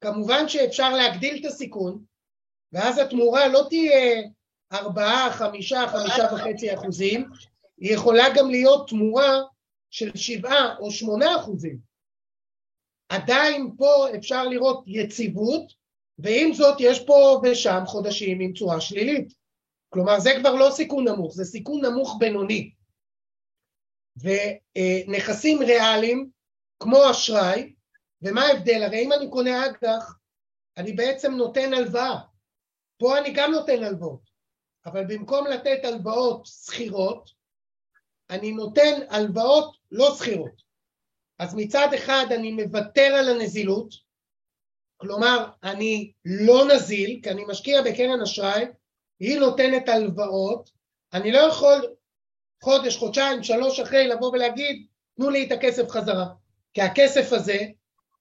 כמובן 0.06 0.48
שאפשר 0.48 0.90
להגדיל 0.94 1.40
את 1.40 1.46
הסיכון, 1.46 2.04
ואז 2.72 2.98
התמורה 2.98 3.48
לא 3.48 3.66
תהיה 3.70 4.22
4, 4.74 5.32
5, 5.32 5.74
5.5 5.74 6.74
אחוזים, 6.74 7.30
היא 7.78 7.94
יכולה 7.94 8.24
גם 8.36 8.50
להיות 8.50 8.90
תמורה 8.90 9.42
של 9.90 10.12
7 10.16 10.50
או 10.80 10.92
8 10.92 11.36
אחוזים. 11.36 11.78
עדיין 13.10 13.72
פה 13.78 14.08
אפשר 14.18 14.44
לראות 14.44 14.84
יציבות, 14.88 15.74
ועם 16.18 16.54
זאת 16.54 16.78
יש 16.80 17.06
פה 17.06 17.42
ושם 17.44 17.84
חודשים 17.86 18.40
עם 18.40 18.54
תשואה 18.54 18.82
שלילית. 18.82 19.34
כלומר 19.90 20.20
זה 20.20 20.30
כבר 20.40 20.56
לא 20.56 20.70
סיכון 20.72 21.08
נמוך, 21.08 21.34
זה 21.34 21.46
סיכון 21.46 21.86
נמוך 21.86 22.16
בינוני. 22.20 22.72
ונכסים 24.18 25.60
ריאליים 25.64 26.30
כמו 26.80 27.12
אשראי, 27.12 27.74
ומה 28.22 28.46
ההבדל? 28.46 28.84
הרי 28.84 29.04
אם 29.06 29.14
אני 29.14 29.30
קונה 29.30 29.66
אג"ח, 29.66 30.18
אני 30.78 30.94
בעצם 30.94 31.32
נותן 31.32 31.74
הלוואה. 31.74 32.20
פה 32.98 33.18
אני 33.18 33.34
גם 33.34 33.52
נותן 33.52 33.84
הלוואות, 33.84 34.30
אבל 34.86 35.06
במקום 35.08 35.48
לתת 35.48 35.80
הלוואות 35.84 36.46
שכירות, 36.46 37.30
אני 38.30 38.52
נותן 38.52 39.02
הלוואות 39.10 39.78
לא 39.92 40.16
שכירות. 40.16 40.62
אז 41.40 41.56
מצד 41.56 41.88
אחד 41.96 42.26
אני 42.32 42.52
מוותר 42.52 43.16
על 43.20 43.30
הנזילות, 43.30 43.94
כלומר 44.98 45.50
אני 45.64 46.12
לא 46.26 46.66
נזיל, 46.76 47.20
כי 47.24 47.30
אני 47.30 47.44
משקיע 47.48 47.82
בקרן 47.82 48.22
אשראי, 48.22 48.66
היא 49.20 49.40
נותנת 49.40 49.90
הלוואות, 49.90 50.70
אני 51.14 51.32
לא 51.32 51.40
יכול 51.40 51.96
חודש, 52.64 52.98
חודשיים, 52.98 53.44
שלוש 53.44 53.80
אחרי 53.80 54.08
לבוא 54.08 54.32
ולהגיד 54.32 54.88
תנו 55.16 55.30
לי 55.30 55.48
את 55.48 55.52
הכסף 55.52 55.90
חזרה, 55.90 56.26
כי 56.74 56.82
הכסף 56.82 57.34
הזה 57.34 57.58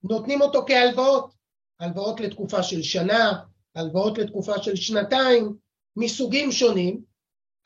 נותנים 0.05 0.41
אותו 0.41 0.65
כהלוואות, 0.67 1.35
הלוואות 1.81 2.21
לתקופה 2.21 2.63
של 2.63 2.83
שנה, 2.83 3.33
הלוואות 3.75 4.19
לתקופה 4.19 4.63
של 4.63 4.77
שנתיים, 4.77 5.57
מסוגים 5.97 6.53
שונים, 6.53 7.01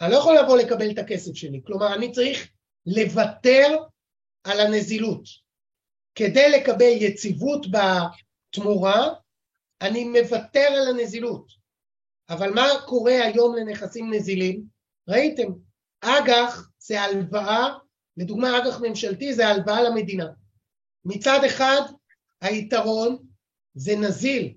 אני 0.00 0.12
לא 0.12 0.16
יכול 0.16 0.38
לבוא 0.38 0.58
לקבל 0.58 0.90
את 0.90 0.98
הכסף 0.98 1.34
שלי, 1.34 1.60
כלומר 1.66 1.94
אני 1.94 2.12
צריך 2.12 2.48
לוותר 2.86 3.76
על 4.44 4.60
הנזילות. 4.60 5.22
כדי 6.14 6.50
לקבל 6.50 6.92
יציבות 7.00 7.66
בתמורה, 7.70 9.08
אני 9.80 10.04
מוותר 10.04 10.68
על 10.76 10.88
הנזילות. 10.88 11.52
אבל 12.28 12.50
מה 12.54 12.66
קורה 12.86 13.24
היום 13.24 13.56
לנכסים 13.56 14.14
נזילים? 14.14 14.64
ראיתם, 15.08 15.52
אג"ח 16.00 16.70
זה 16.78 17.00
הלוואה, 17.00 17.68
לדוגמה 18.16 18.58
אג"ח 18.58 18.80
ממשלתי 18.80 19.34
זה 19.34 19.48
הלוואה 19.48 19.82
למדינה. 19.82 20.26
מצד 21.04 21.40
אחד 21.46 21.80
היתרון 22.40 23.26
זה 23.74 23.96
נזיל, 23.96 24.54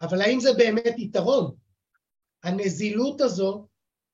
אבל 0.00 0.22
האם 0.22 0.40
זה 0.40 0.52
באמת 0.52 0.98
יתרון? 0.98 1.54
הנזילות 2.42 3.20
הזו 3.20 3.66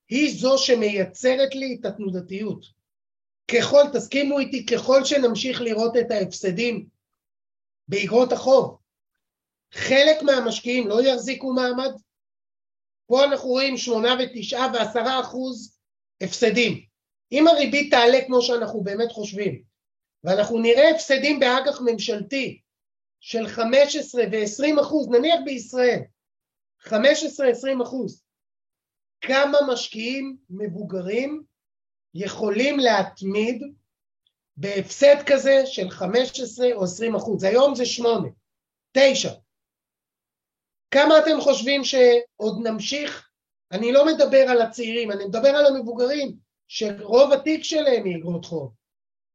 היא 0.08 0.40
זו 0.40 0.58
שמייצרת 0.58 1.54
לי 1.54 1.76
את 1.80 1.84
התנודתיות. 1.84 2.64
ככל, 3.48 3.82
תסכימו 3.92 4.38
איתי, 4.38 4.66
ככל 4.66 5.04
שנמשיך 5.04 5.60
לראות 5.60 5.96
את 5.96 6.10
ההפסדים 6.10 6.88
באגרות 7.88 8.32
החוב, 8.32 8.78
חלק 9.72 10.22
מהמשקיעים 10.22 10.88
לא 10.88 11.02
יחזיקו 11.02 11.52
מעמד. 11.52 11.90
פה 13.06 13.24
אנחנו 13.24 13.48
רואים 13.48 13.76
שמונה 13.76 14.16
ותשעה 14.18 14.72
ועשרה 14.74 15.20
אחוז 15.20 15.78
הפסדים. 16.20 16.84
אם 17.32 17.48
הריבית 17.48 17.90
תעלה 17.90 18.18
כמו 18.26 18.42
שאנחנו 18.42 18.82
באמת 18.82 19.12
חושבים, 19.12 19.62
ואנחנו 20.24 20.58
נראה 20.58 20.90
הפסדים 20.90 21.40
באג"ח 21.40 21.80
ממשלתי 21.80 22.60
של 23.20 23.48
15 23.48 24.22
ו-20 24.32 24.80
אחוז, 24.80 25.08
נניח 25.08 25.40
בישראל, 25.44 26.00
15-20 26.84 26.92
אחוז, 27.82 28.22
כמה 29.20 29.58
משקיעים 29.72 30.36
מבוגרים 30.50 31.42
יכולים 32.14 32.78
להתמיד 32.78 33.62
בהפסד 34.56 35.16
כזה 35.26 35.66
של 35.66 35.90
15 35.90 36.66
או 36.74 36.84
20 36.84 37.14
אחוז, 37.14 37.44
היום 37.44 37.74
זה 37.74 37.86
8, 37.86 38.28
9. 38.92 39.28
כמה 40.90 41.18
אתם 41.18 41.40
חושבים 41.40 41.84
שעוד 41.84 42.66
נמשיך? 42.66 43.28
אני 43.72 43.92
לא 43.92 44.06
מדבר 44.06 44.44
על 44.48 44.62
הצעירים, 44.62 45.10
אני 45.10 45.24
מדבר 45.24 45.48
על 45.48 45.66
המבוגרים, 45.66 46.36
שרוב 46.68 47.32
התיק 47.32 47.64
שלהם 47.64 48.04
היא 48.04 48.16
אגרות 48.16 48.44
חוב. 48.44 48.72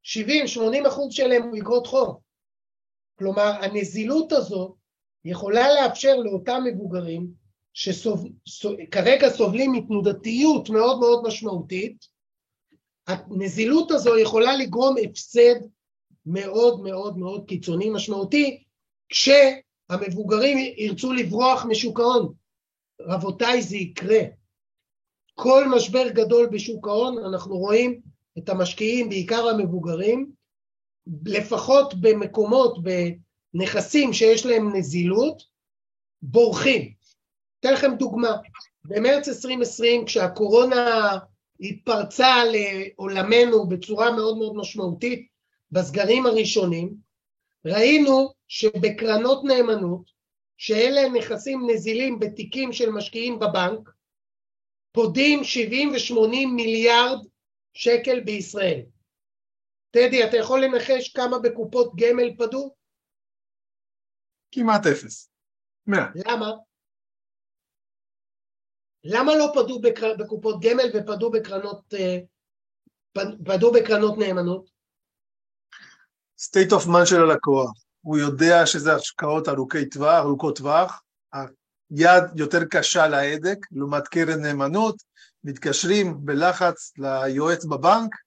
70-80 0.06 0.88
אחוז 0.88 1.14
שלהם 1.14 1.44
הוא 1.44 1.58
אגרות 1.58 1.88
חוב. 1.88 2.20
כלומר, 3.24 3.52
הנזילות 3.62 4.32
הזו 4.32 4.76
יכולה 5.26 5.68
לאפשר 5.74 6.16
לאותם 6.16 6.64
מבוגרים 6.66 7.32
שכרגע 7.74 9.30
סובלים 9.30 9.72
מתנודתיות 9.72 10.70
מאוד 10.70 11.00
מאוד 11.00 11.24
משמעותית, 11.28 12.06
הנזילות 13.08 13.92
הזו 13.92 14.18
יכולה 14.18 14.58
לגרום 14.58 14.96
הפסד 15.04 15.56
מאוד 16.26 16.82
מאוד 16.84 17.18
מאוד 17.18 17.46
קיצוני 17.48 17.90
משמעותי 17.90 18.64
כשהמבוגרים 19.10 20.58
ירצו 20.78 21.14
לברוח 21.14 21.66
משוק 21.66 22.00
ההון. 22.00 22.34
רבותיי, 23.02 23.62
זה 23.62 23.78
יקרה. 23.78 24.22
כל 25.36 25.68
משבר 25.76 26.10
גדול 26.10 26.50
בשוק 26.52 26.88
ההון, 26.88 27.26
אנחנו 27.26 27.58
רואים 27.58 28.02
את 28.38 28.50
המשקיעים, 28.50 29.10
בעיקר 29.10 29.48
המבוגרים, 29.48 30.32
לפחות 31.26 31.94
במקומות, 32.02 32.78
נכסים 33.54 34.14
שיש 34.14 34.46
להם 34.46 34.76
נזילות 34.76 35.44
בורחים. 36.22 36.94
אתן 37.60 37.74
לכם 37.74 37.96
דוגמה, 38.00 38.38
במרץ 38.86 39.28
2020 39.28 40.06
כשהקורונה 40.06 41.18
התפרצה 41.60 42.36
לעולמנו 42.46 43.68
בצורה 43.70 44.12
מאוד 44.12 44.38
מאוד 44.38 44.56
משמעותית 44.56 45.28
בסגרים 45.72 46.26
הראשונים, 46.26 46.94
ראינו 47.66 48.34
שבקרנות 48.48 49.44
נאמנות, 49.44 50.12
שאלה 50.58 51.10
נכסים 51.10 51.70
נזילים 51.70 52.20
בתיקים 52.20 52.74
של 52.74 52.90
משקיעים 52.90 53.40
בבנק, 53.40 53.90
פודים 54.92 55.44
70 55.44 55.90
ו-80 55.90 56.48
מיליארד 56.56 57.20
שקל 57.74 58.20
בישראל. 58.20 58.82
טדי, 59.94 60.24
אתה 60.24 60.38
יכול 60.38 60.64
לנחש 60.64 61.14
כמה 61.16 61.40
בקופות 61.40 61.94
גמל 61.96 62.36
פדו? 62.38 62.76
כמעט 64.52 64.86
אפס. 64.86 65.30
מאה. 65.88 66.06
למה? 66.16 66.52
למה 69.04 69.36
לא 69.36 69.52
פדו 69.54 69.82
בקר... 69.82 70.16
בקופות 70.20 70.56
גמל 70.62 70.90
ופדו 70.94 71.32
בקרנות, 71.32 71.94
אה, 71.94 72.18
פדו 73.46 73.72
בקרנות 73.72 74.18
נאמנות? 74.18 74.70
state 76.40 76.72
of 76.72 76.88
mind 76.88 77.06
של 77.06 77.22
הלקוח. 77.22 77.72
הוא 78.02 78.18
יודע 78.18 78.66
שזה 78.66 78.96
השקעות 78.96 79.48
ארוכי 79.48 79.90
טווח, 79.90 80.26
ארוכות 80.26 80.58
טווח, 80.58 81.04
היד 81.34 82.24
יותר 82.36 82.66
קשה 82.70 83.08
להדק, 83.08 83.58
לעומת 83.72 84.08
קרן 84.08 84.42
נאמנות, 84.42 85.04
מתקשרים 85.44 86.26
בלחץ 86.26 86.94
ליועץ 86.98 87.66
בבנק. 87.66 88.23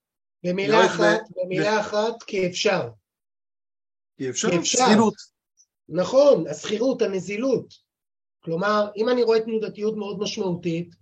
במילה 0.47 0.87
אחת, 0.87 1.21
ב... 1.31 1.41
במילה 1.41 1.77
ב... 1.77 1.81
אחת, 1.81 2.23
כי 2.23 2.47
אפשר. 2.47 2.89
כי 4.19 4.31
אפשר, 4.31 4.49
שכירות. 4.63 5.15
נכון, 5.89 6.47
השכירות, 6.47 7.03
הנזילות. 7.03 7.75
כלומר, 8.41 8.91
אם 8.97 9.09
אני 9.09 9.23
רואה 9.23 9.41
תנודתיות 9.41 9.97
מאוד 9.97 10.19
משמעותית, 10.21 10.95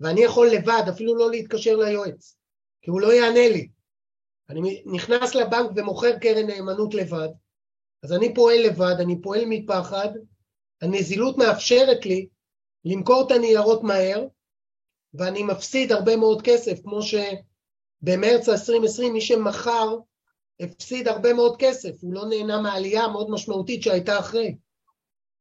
ואני 0.00 0.20
יכול 0.20 0.48
לבד, 0.48 0.82
אפילו 0.90 1.16
לא 1.16 1.30
להתקשר 1.30 1.76
ליועץ, 1.76 2.36
כי 2.82 2.90
הוא 2.90 3.00
לא 3.00 3.12
יענה 3.12 3.48
לי. 3.48 3.68
אני 4.48 4.82
נכנס 4.86 5.34
לבנק 5.34 5.70
ומוכר 5.76 6.18
קרן 6.18 6.46
נאמנות 6.46 6.94
לבד, 6.94 7.28
אז 8.02 8.12
אני 8.12 8.34
פועל 8.34 8.58
לבד, 8.66 8.94
אני 9.00 9.22
פועל 9.22 9.44
מפחד, 9.46 10.08
הנזילות 10.82 11.38
מאפשרת 11.38 12.06
לי 12.06 12.26
למכור 12.84 13.26
את 13.26 13.30
הניירות 13.30 13.82
מהר, 13.82 14.26
ואני 15.14 15.42
מפסיד 15.42 15.92
הרבה 15.92 16.16
מאוד 16.16 16.42
כסף, 16.44 16.82
כמו 16.82 17.02
שבמרץ 18.02 18.48
2020 18.48 19.12
מי 19.12 19.20
שמכר 19.20 19.96
הפסיד 20.60 21.08
הרבה 21.08 21.32
מאוד 21.34 21.56
כסף, 21.58 21.90
הוא 22.00 22.14
לא 22.14 22.26
נהנה 22.28 22.60
מהעלייה 22.60 23.04
המאוד 23.04 23.30
משמעותית 23.30 23.82
שהייתה 23.82 24.18
אחרי. 24.18 24.56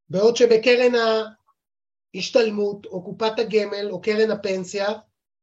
בעוד 0.09 0.35
שבקרן 0.35 0.91
ההשתלמות, 2.15 2.85
או 2.85 3.03
קופת 3.03 3.39
הגמל, 3.39 3.89
או 3.91 4.01
קרן 4.01 4.31
הפנסיה, 4.31 4.87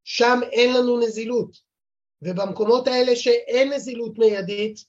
שם 0.05 0.41
אין 0.53 0.75
לנו 0.75 1.01
נזילות. 1.01 1.57
ובמקומות 2.23 2.89
האלה 2.89 3.17
שאין 3.17 3.73
נזילות 3.73 4.19
מיידית, 4.19 4.85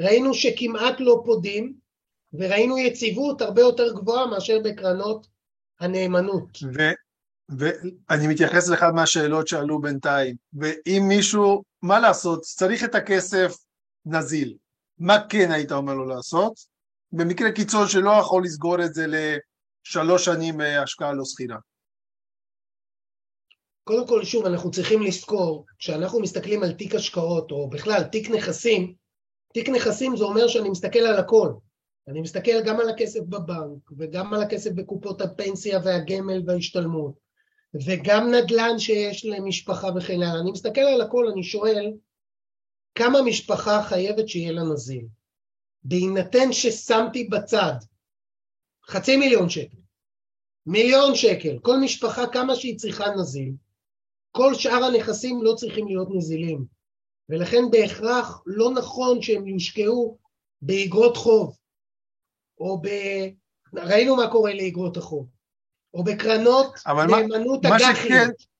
ראינו 0.00 0.34
שכמעט 0.34 0.94
לא 0.98 1.22
פודים, 1.24 1.74
וראינו 2.32 2.78
יציבות 2.78 3.42
הרבה 3.42 3.62
יותר 3.62 3.92
גבוהה 3.92 4.26
מאשר 4.26 4.58
בקרנות 4.64 5.26
הנאמנות. 5.80 6.58
ואני 7.48 8.26
מתייחס 8.26 8.68
לאחד 8.68 8.90
מהשאלות 8.94 9.48
שעלו 9.48 9.80
בינתיים, 9.80 10.36
ואם 10.54 11.04
מישהו, 11.08 11.62
מה 11.82 12.00
לעשות, 12.00 12.40
צריך 12.42 12.84
את 12.84 12.94
הכסף 12.94 13.56
נזיל, 14.06 14.56
מה 14.98 15.16
כן 15.28 15.50
היית 15.50 15.72
אומר 15.72 15.94
לו 15.94 16.04
לעשות? 16.04 16.52
במקרה 17.12 17.52
קיצון 17.52 17.88
שלא 17.88 18.10
יכול 18.10 18.44
לסגור 18.44 18.84
את 18.84 18.94
זה 18.94 19.06
לשלוש 19.06 20.24
שנים 20.24 20.60
אה, 20.60 20.82
השקעה 20.82 21.12
לא 21.12 21.24
סחירה. 21.24 21.56
קודם 23.84 24.06
כל, 24.06 24.24
שוב, 24.24 24.46
אנחנו 24.46 24.70
צריכים 24.70 25.02
לזכור, 25.02 25.66
כשאנחנו 25.78 26.20
מסתכלים 26.20 26.62
על 26.62 26.72
תיק 26.72 26.94
השקעות, 26.94 27.50
או 27.50 27.70
בכלל 27.70 28.02
תיק 28.02 28.30
נכסים, 28.30 28.94
תיק 29.54 29.68
נכסים 29.68 30.16
זה 30.16 30.24
אומר 30.24 30.48
שאני 30.48 30.70
מסתכל 30.70 30.98
על 30.98 31.18
הכל. 31.18 31.52
אני 32.08 32.20
מסתכל 32.20 32.62
גם 32.66 32.80
על 32.80 32.88
הכסף 32.88 33.20
בבנק, 33.20 33.90
וגם 33.98 34.34
על 34.34 34.42
הכסף 34.42 34.70
בקופות 34.70 35.20
הפנסיה 35.20 35.80
והגמל 35.84 36.42
וההשתלמות, 36.46 37.14
וגם 37.74 38.34
נדל"ן 38.34 38.78
שיש 38.78 39.24
למשפחה 39.24 39.88
וכן 39.96 40.22
הלאה. 40.22 40.40
אני 40.40 40.50
מסתכל 40.50 40.80
על 40.80 41.00
הכל, 41.00 41.28
אני 41.32 41.42
שואל, 41.42 41.92
כמה 42.94 43.22
משפחה 43.22 43.82
חייבת 43.82 44.28
שיהיה 44.28 44.52
לה 44.52 44.62
נזיל? 44.62 45.06
בהינתן 45.82 46.52
ששמתי 46.52 47.24
בצד 47.24 47.72
חצי 48.86 49.16
מיליון 49.16 49.48
שקל, 49.48 49.76
מיליון 50.66 51.14
שקל, 51.14 51.58
כל 51.62 51.76
משפחה 51.84 52.22
כמה 52.32 52.54
שהיא 52.54 52.78
צריכה 52.78 53.04
נזיל, 53.20 53.52
כל 54.30 54.54
שאר 54.54 54.84
הנכסים 54.84 55.42
לא 55.42 55.54
צריכים 55.54 55.88
להיות 55.88 56.08
נזילים, 56.14 56.64
ולכן 57.28 57.62
בהכרח 57.70 58.42
לא 58.46 58.70
נכון 58.70 59.22
שהם 59.22 59.46
יושקעו 59.46 60.18
באגרות 60.62 61.16
חוב, 61.16 61.58
או 62.58 62.80
ב... 62.82 62.88
ראינו 63.74 64.16
מה 64.16 64.30
קורה 64.32 64.54
לאגרות 64.54 64.96
החוב, 64.96 65.28
או 65.96 66.04
בקרנות 66.04 66.74
נאמנות 66.86 67.66
אג"חיות. 67.66 68.56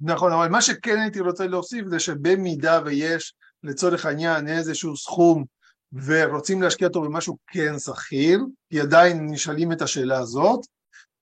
נכון, 0.00 0.32
אבל 0.32 0.48
מה 0.48 0.62
שכן 0.62 1.00
הייתי 1.00 1.20
רוצה 1.20 1.46
להוסיף 1.46 1.86
זה 1.88 1.98
שבמידה 1.98 2.80
ויש 2.84 3.34
לצורך 3.62 4.06
העניין 4.06 4.48
איזשהו 4.48 4.96
סכום 4.96 5.44
ורוצים 5.92 6.62
להשקיע 6.62 6.88
אותו 6.88 7.02
במשהו 7.02 7.36
כן 7.46 7.78
שכיר, 7.78 8.40
כי 8.70 8.80
עדיין 8.80 9.26
נשאלים 9.30 9.72
את 9.72 9.82
השאלה 9.82 10.18
הזאת, 10.18 10.60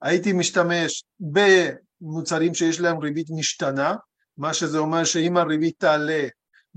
הייתי 0.03 0.33
משתמש 0.33 1.05
במוצרים 1.21 2.55
שיש 2.55 2.81
להם 2.81 2.99
ריבית 2.99 3.27
משתנה, 3.31 3.95
מה 4.37 4.55
שזה 4.55 4.79
אומר 4.79 5.05
שאם 5.05 5.37
הריבית 5.37 5.75
תעלה 5.79 6.29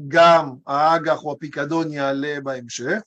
גם 0.08 0.56
האג"ח 0.68 1.24
או 1.24 1.32
הפיקדון 1.32 1.94
יעלה 1.94 2.38
בהמשך, 2.44 3.00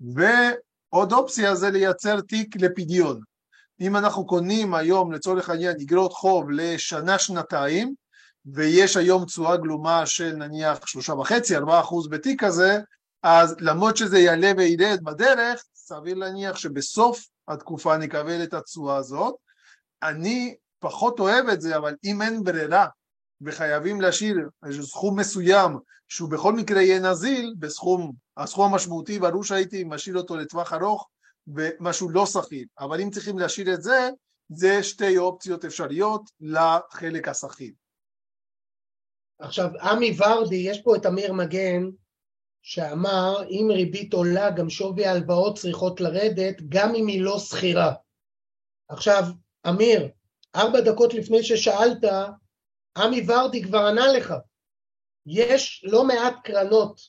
ועוד 0.00 1.12
אופציה 1.12 1.54
זה 1.54 1.70
לייצר 1.70 2.20
תיק 2.20 2.56
לפדיון. 2.56 3.20
אם 3.80 3.96
אנחנו 3.96 4.26
קונים 4.26 4.74
היום 4.74 5.12
לצורך 5.12 5.48
העניין 5.50 5.76
אגרות 5.82 6.12
חוב 6.12 6.50
לשנה-שנתיים, 6.50 7.94
ויש 8.46 8.96
היום 8.96 9.24
תשואה 9.24 9.56
גלומה 9.56 10.06
של 10.06 10.32
נניח 10.32 10.86
שלושה 10.86 11.12
וחצי, 11.12 11.56
ארבעה 11.56 11.80
אחוז 11.80 12.08
בתיק 12.08 12.44
הזה, 12.44 12.78
אז 13.22 13.56
למרות 13.60 13.96
שזה 13.96 14.18
יעלה 14.18 14.52
וירד 14.56 15.04
בדרך, 15.04 15.64
סביר 15.74 16.14
להניח 16.14 16.56
שבסוף 16.56 17.26
התקופה 17.48 17.96
נקבל 17.96 18.42
את 18.42 18.54
התשואה 18.54 18.96
הזאת. 18.96 19.34
אני 20.02 20.54
פחות 20.78 21.20
אוהב 21.20 21.48
את 21.48 21.60
זה, 21.60 21.76
אבל 21.76 21.94
אם 22.04 22.22
אין 22.22 22.44
ברירה 22.44 22.86
וחייבים 23.40 24.00
להשאיר 24.00 24.36
איזה 24.66 24.82
סכום 24.82 25.18
מסוים 25.18 25.78
שהוא 26.08 26.30
בכל 26.30 26.52
מקרה 26.52 26.82
יהיה 26.82 27.00
נזיל, 27.00 27.54
בסכום, 27.58 28.12
הסכום 28.36 28.72
המשמעותי 28.72 29.18
ברור 29.18 29.44
שהייתי 29.44 29.84
משאיר 29.84 30.16
אותו 30.16 30.36
לטווח 30.36 30.72
ארוך 30.72 31.08
ומשהו 31.56 32.10
לא 32.10 32.26
שכיר, 32.26 32.66
אבל 32.78 33.00
אם 33.00 33.10
צריכים 33.10 33.38
להשאיר 33.38 33.74
את 33.74 33.82
זה, 33.82 34.10
זה 34.48 34.82
שתי 34.82 35.18
אופציות 35.18 35.64
אפשריות 35.64 36.30
לחלק 36.40 37.28
השכיר. 37.28 37.72
עכשיו, 39.38 39.70
עמי 39.82 40.16
ורדי, 40.18 40.56
יש 40.56 40.82
פה 40.82 40.96
את 40.96 41.06
אמיר 41.06 41.32
מגן, 41.32 41.82
שאמר, 42.62 43.42
אם 43.50 43.68
ריבית 43.70 44.14
עולה, 44.14 44.50
גם 44.50 44.70
שווי 44.70 45.06
ההלוואות 45.06 45.58
צריכות 45.58 46.00
לרדת, 46.00 46.56
גם 46.68 46.94
אם 46.94 47.06
היא 47.06 47.22
לא 47.22 47.38
שכירה. 47.38 47.92
עכשיו, 48.88 49.22
אמיר, 49.68 50.08
ארבע 50.56 50.80
דקות 50.80 51.14
לפני 51.14 51.42
ששאלת, 51.42 52.04
עמי 52.96 53.26
ורדי 53.28 53.62
כבר 53.62 53.86
ענה 53.86 54.12
לך. 54.16 54.34
יש 55.26 55.84
לא 55.84 56.04
מעט 56.04 56.34
קרנות 56.44 57.00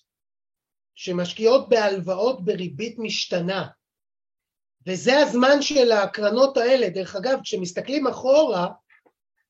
שמשקיעות 0.95 1.69
בהלוואות 1.69 2.45
בריבית 2.45 2.95
משתנה, 2.99 3.67
וזה 4.88 5.19
הזמן 5.19 5.61
של 5.61 5.91
הקרנות 5.91 6.57
האלה. 6.57 6.89
דרך 6.89 7.15
אגב, 7.15 7.39
כשמסתכלים 7.43 8.07
אחורה, 8.07 8.67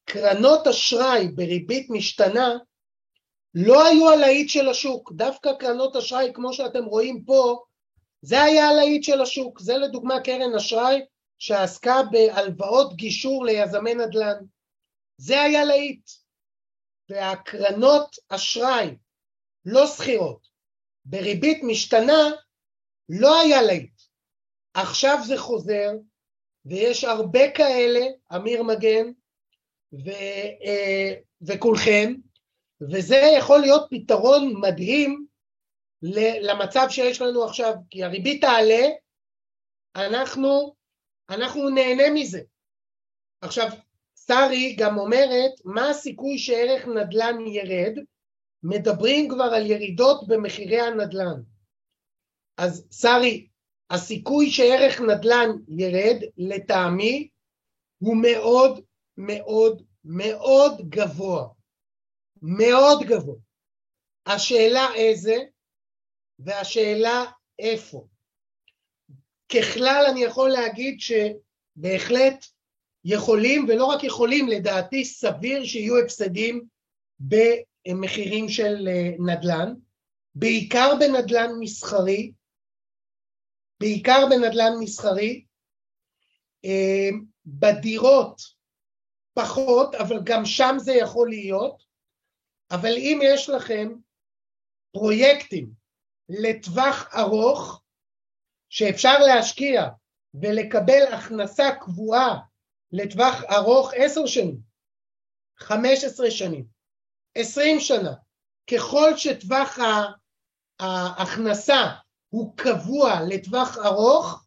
קרנות 0.05 0.67
אשראי 0.67 1.27
בריבית 1.27 1.89
משתנה 1.89 2.57
לא 3.53 3.85
היו 3.87 4.11
הלהיט 4.11 4.49
של 4.49 4.69
השוק, 4.69 5.11
דווקא 5.11 5.53
קרנות 5.59 5.95
אשראי 5.95 6.31
כמו 6.33 6.53
שאתם 6.53 6.85
רואים 6.85 7.23
פה, 7.25 7.63
זה 8.21 8.43
היה 8.43 8.69
הלהיט 8.69 9.03
של 9.03 9.21
השוק, 9.21 9.59
זה 9.59 9.77
לדוגמה 9.77 10.19
קרן 10.19 10.55
אשראי 10.55 11.01
שעסקה 11.37 12.01
בהלוואות 12.11 12.95
גישור 12.95 13.45
ליזמי 13.45 13.93
נדל"ן, 13.93 14.45
זה 15.17 15.41
היה 15.41 15.63
להיט, 15.65 16.09
והקרנות 17.09 18.15
אשראי 18.29 18.95
לא 19.65 19.87
שכירות 19.87 20.47
בריבית 21.05 21.63
משתנה 21.63 22.29
לא 23.09 23.39
היה 23.39 23.61
להיט, 23.61 24.00
עכשיו 24.73 25.17
זה 25.27 25.37
חוזר 25.37 25.89
ויש 26.65 27.03
הרבה 27.03 27.51
כאלה, 27.51 27.99
אמיר 28.35 28.63
מגן 28.63 29.11
ו, 29.93 30.09
אה, 30.65 31.13
וכולכם, 31.41 32.13
וזה 32.91 33.21
יכול 33.37 33.59
להיות 33.59 33.87
פתרון 33.89 34.53
מדהים 34.61 35.25
למצב 36.41 36.85
שיש 36.89 37.21
לנו 37.21 37.43
עכשיו, 37.43 37.73
כי 37.89 38.03
הריבית 38.03 38.41
תעלה, 38.41 38.87
אנחנו, 39.95 40.75
אנחנו 41.29 41.69
נהנה 41.69 42.09
מזה. 42.13 42.41
עכשיו, 43.41 43.67
שרי 44.27 44.75
גם 44.79 44.97
אומרת, 44.97 45.51
מה 45.65 45.89
הסיכוי 45.89 46.37
שערך 46.37 46.87
נדל"ן 46.87 47.47
ירד? 47.47 47.97
מדברים 48.63 49.29
כבר 49.29 49.51
על 49.55 49.65
ירידות 49.65 50.27
במחירי 50.27 50.81
הנדל"ן. 50.81 51.41
אז 52.57 52.87
שרי, 52.91 53.47
הסיכוי 53.91 54.51
שערך 54.51 55.01
נדל"ן 55.01 55.49
ירד, 55.67 56.17
לטעמי, 56.37 57.27
הוא 57.99 58.17
מאוד 58.17 58.81
מאוד 59.17 59.83
מאוד 60.05 60.89
גבוה. 60.89 61.47
מאוד 62.41 63.03
גבוה. 63.03 63.35
השאלה 64.25 64.87
איזה, 64.95 65.35
והשאלה 66.39 67.25
איפה. 67.59 68.07
ככלל 69.49 70.05
אני 70.11 70.23
יכול 70.23 70.49
להגיד 70.49 70.97
שבהחלט 70.99 72.45
יכולים, 73.05 73.65
ולא 73.69 73.85
רק 73.85 74.03
יכולים, 74.03 74.47
לדעתי 74.47 75.05
סביר 75.05 75.65
שיהיו 75.65 75.97
הפסדים 75.97 76.65
במחירים 77.19 78.49
של 78.49 78.87
אה, 78.87 79.11
נדל"ן, 79.19 79.73
בעיקר 80.35 80.93
בנדל"ן 80.99 81.49
מסחרי, 81.59 82.31
בעיקר 83.81 84.25
בנדל"ן 84.29 84.73
מסחרי, 84.79 85.45
אה, 86.65 87.09
בדירות 87.45 88.41
פחות, 89.33 89.95
אבל 89.95 90.19
גם 90.23 90.45
שם 90.45 90.75
זה 90.77 90.93
יכול 90.93 91.29
להיות, 91.29 91.83
אבל 92.71 92.97
אם 92.97 93.19
יש 93.23 93.49
לכם 93.49 93.93
פרויקטים 94.91 95.71
לטווח 96.29 97.15
ארוך 97.15 97.81
שאפשר 98.69 99.19
להשקיע 99.19 99.81
ולקבל 100.33 101.13
הכנסה 101.13 101.63
קבועה 101.81 102.39
לטווח 102.91 103.43
ארוך 103.43 103.91
עשר 103.95 104.25
שנים, 104.25 104.59
חמש 105.57 106.03
עשרה 106.03 106.31
שנים, 106.31 106.65
עשרים 107.35 107.79
שנה, 107.79 108.13
ככל 108.71 109.17
שטווח 109.17 109.79
ההכנסה 110.79 112.01
הוא 112.31 112.53
קבוע 112.57 113.21
לטווח 113.27 113.77
ארוך, 113.77 114.45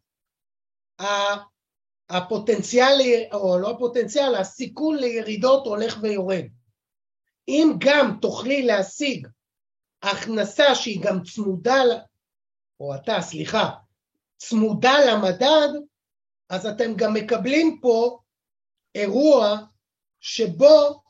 הפוטנציאל, 2.08 3.00
או 3.32 3.58
לא 3.58 3.70
הפוטנציאל, 3.70 4.34
הסיכון 4.34 4.96
לירידות 4.96 5.66
הולך 5.66 5.98
ויורד. 6.02 6.44
אם 7.48 7.72
גם 7.78 8.18
תוכלי 8.20 8.62
להשיג 8.62 9.28
הכנסה 10.02 10.74
שהיא 10.74 11.00
גם 11.02 11.22
צמודה, 11.22 11.82
או 12.80 12.94
אתה, 12.94 13.20
סליחה, 13.20 13.70
צמודה 14.36 14.92
למדד, 15.08 15.68
אז 16.48 16.66
אתם 16.66 16.94
גם 16.96 17.14
מקבלים 17.14 17.78
פה 17.82 18.18
אירוע 18.94 19.56
שבו 20.20 21.02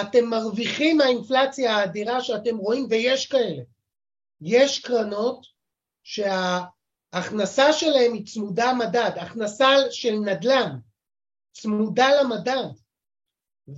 אתם 0.00 0.24
מרוויחים 0.24 0.96
מהאינפלציה 0.96 1.76
האדירה 1.76 2.20
שאתם 2.20 2.56
רואים, 2.56 2.86
ויש 2.90 3.26
כאלה. 3.26 3.62
יש 4.40 4.78
קרנות 4.78 5.57
שההכנסה 6.08 7.72
שלהם 7.72 8.12
היא 8.12 8.26
צמודה 8.26 8.72
מדד, 8.74 9.10
הכנסה 9.16 9.66
של 9.90 10.14
נדל"ן 10.14 10.78
צמודה 11.52 12.08
למדד, 12.22 12.68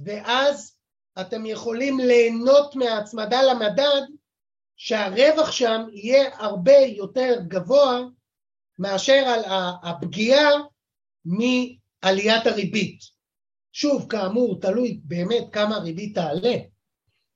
ואז 0.04 0.76
אתם 1.20 1.46
יכולים 1.46 1.98
ליהנות 1.98 2.76
מההצמדה 2.76 3.42
למדד, 3.42 4.02
שהרווח 4.76 5.52
שם 5.52 5.80
יהיה 5.92 6.36
הרבה 6.38 6.76
יותר 6.76 7.40
גבוה 7.48 8.00
מאשר 8.78 9.24
על 9.26 9.42
הפגיעה 9.82 10.50
מעליית 11.24 12.46
הריבית. 12.46 13.00
שוב, 13.72 14.10
כאמור, 14.10 14.60
תלוי 14.60 15.00
באמת 15.04 15.44
כמה 15.52 15.76
הריבית 15.76 16.14
תעלה, 16.14 16.54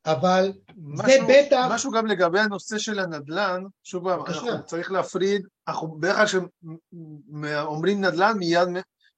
אבל 0.07 0.53
משהו, 0.77 1.07
זה 1.07 1.19
בטח... 1.29 1.67
משהו 1.71 1.91
גם 1.91 2.07
לגבי 2.07 2.41
הנושא 2.41 2.79
של 2.79 2.99
הנדל"ן, 2.99 3.63
שוב 3.85 4.05
פעם, 4.05 4.63
צריך 4.67 4.93
להפריד, 4.93 5.47
אנחנו 5.69 6.01
בדרך 6.01 6.17
כלל 6.17 6.27
כשאומרים 6.27 8.05
נדל"ן 8.05 8.39
מיד 8.39 8.69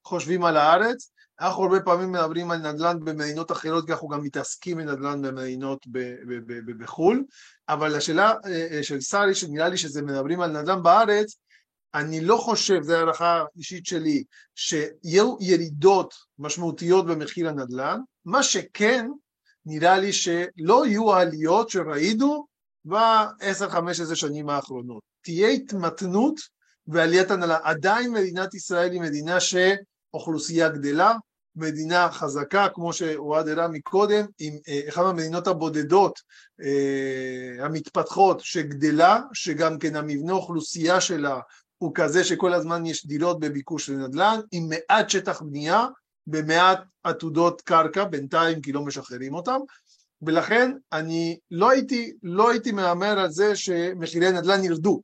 חושבים 0.05 0.45
על 0.45 0.57
הארץ, 0.57 1.11
אנחנו 1.41 1.63
הרבה 1.63 1.81
פעמים 1.81 2.13
מדברים 2.13 2.51
על 2.51 2.59
נדל"ן 2.59 3.01
במדינות 3.05 3.53
אחרות, 3.53 3.87
כי 3.87 3.93
אנחנו 3.93 4.09
גם 4.09 4.23
מתעסקים 4.23 4.77
בנדל"ן 4.77 5.23
במדינות 5.23 5.87
בחו"ל, 6.79 7.25
אבל 7.69 7.97
השאלה 7.97 8.35
אה, 8.47 8.67
אה, 8.71 8.83
של 8.83 9.01
שרי, 9.01 9.35
שנראה 9.35 9.69
לי 9.69 9.77
שזה 9.79 10.03
מדברים 10.03 10.41
על 10.41 10.61
נדל"ן 10.61 10.83
בארץ, 10.83 11.37
אני 11.95 12.21
לא 12.21 12.37
חושב, 12.37 12.83
זו 12.83 12.95
הערכה 12.95 13.45
אישית 13.57 13.87
שלי, 13.87 14.25
שיהיו 14.55 15.37
ירידות 15.41 16.15
משמעותיות 16.39 17.07
במחיר 17.07 17.49
הנדל"ן, 17.49 18.01
מה 18.25 18.43
שכן, 18.43 19.11
נראה 19.67 19.99
לי 19.99 20.13
שלא 20.13 20.87
יהיו 20.87 21.15
העליות 21.15 21.71
שראינו 21.71 22.47
ב-10-15 22.85 24.15
שנים 24.15 24.49
האחרונות. 24.49 25.03
תהיה 25.23 25.49
התמתנות 25.49 26.41
ועליית 26.87 27.31
הנדל"ן. 27.31 27.59
עדיין 27.63 28.13
מדינת 28.13 28.55
ישראל 28.55 28.93
היא 28.93 29.01
מדינה 29.01 29.39
שאוכלוסייה 29.41 30.69
גדלה, 30.69 31.15
מדינה 31.57 32.11
חזקה, 32.11 32.69
כמו 32.75 32.93
שאוהד 32.93 33.49
הראה 33.49 33.69
מקודם, 33.69 34.27
עם 34.39 34.59
אה, 34.69 34.81
אחת 34.89 35.05
המדינות 35.05 35.47
הבודדות 35.47 36.21
אה, 36.63 37.65
המתפתחות 37.65 38.41
שגדלה, 38.41 39.21
שגם 39.33 39.79
כן 39.79 39.97
המבנה 39.97 40.33
אוכלוסייה 40.33 41.01
שלה 41.01 41.41
הוא 41.79 41.93
כזה 41.95 42.25
שכל 42.25 42.55
הזמן 42.55 42.87
יש 42.87 43.07
דירות 43.07 43.41
בביקוש 43.41 43.91
לנדל"ן, 43.91 44.41
עם 44.53 44.69
מעט 44.69 45.11
שטח 45.11 45.43
בנייה, 45.43 45.87
במעט 46.27 46.81
עתודות 47.05 47.61
קרקע, 47.61 48.05
בינתיים 48.05 48.61
כי 48.61 48.73
לא 48.73 48.85
משחררים 48.85 49.35
אותם, 49.35 49.61
ולכן 50.23 50.73
אני 50.93 51.39
לא 51.51 51.71
הייתי, 51.71 52.13
לא 52.23 52.51
הייתי 52.51 52.73
מהמר 52.73 53.19
על 53.19 53.31
זה 53.31 53.57
שמחירי 53.57 54.33
נדל"ן 54.33 54.65
ירדו. 54.65 55.03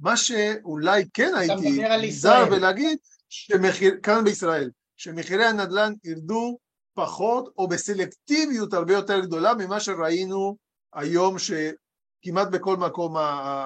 מה 0.00 0.16
שאולי 0.16 1.04
כן 1.14 1.34
הייתי 1.36 1.82
נזהר 2.02 2.52
ולהגיד, 2.52 2.98
שמחיר, 3.28 3.94
כאן 4.02 4.24
בישראל, 4.24 4.70
שמחירי 4.96 5.44
הנדל"ן 5.44 5.92
ירדו 6.04 6.58
פחות 6.94 7.52
או 7.58 7.68
בסלקטיביות 7.68 8.74
הרבה 8.74 8.92
יותר 8.92 9.20
גדולה 9.20 9.54
ממה 9.54 9.80
שראינו 9.80 10.56
היום 10.94 11.36
שכמעט 11.38 12.48
בכל 12.48 12.76
מקום 12.76 13.16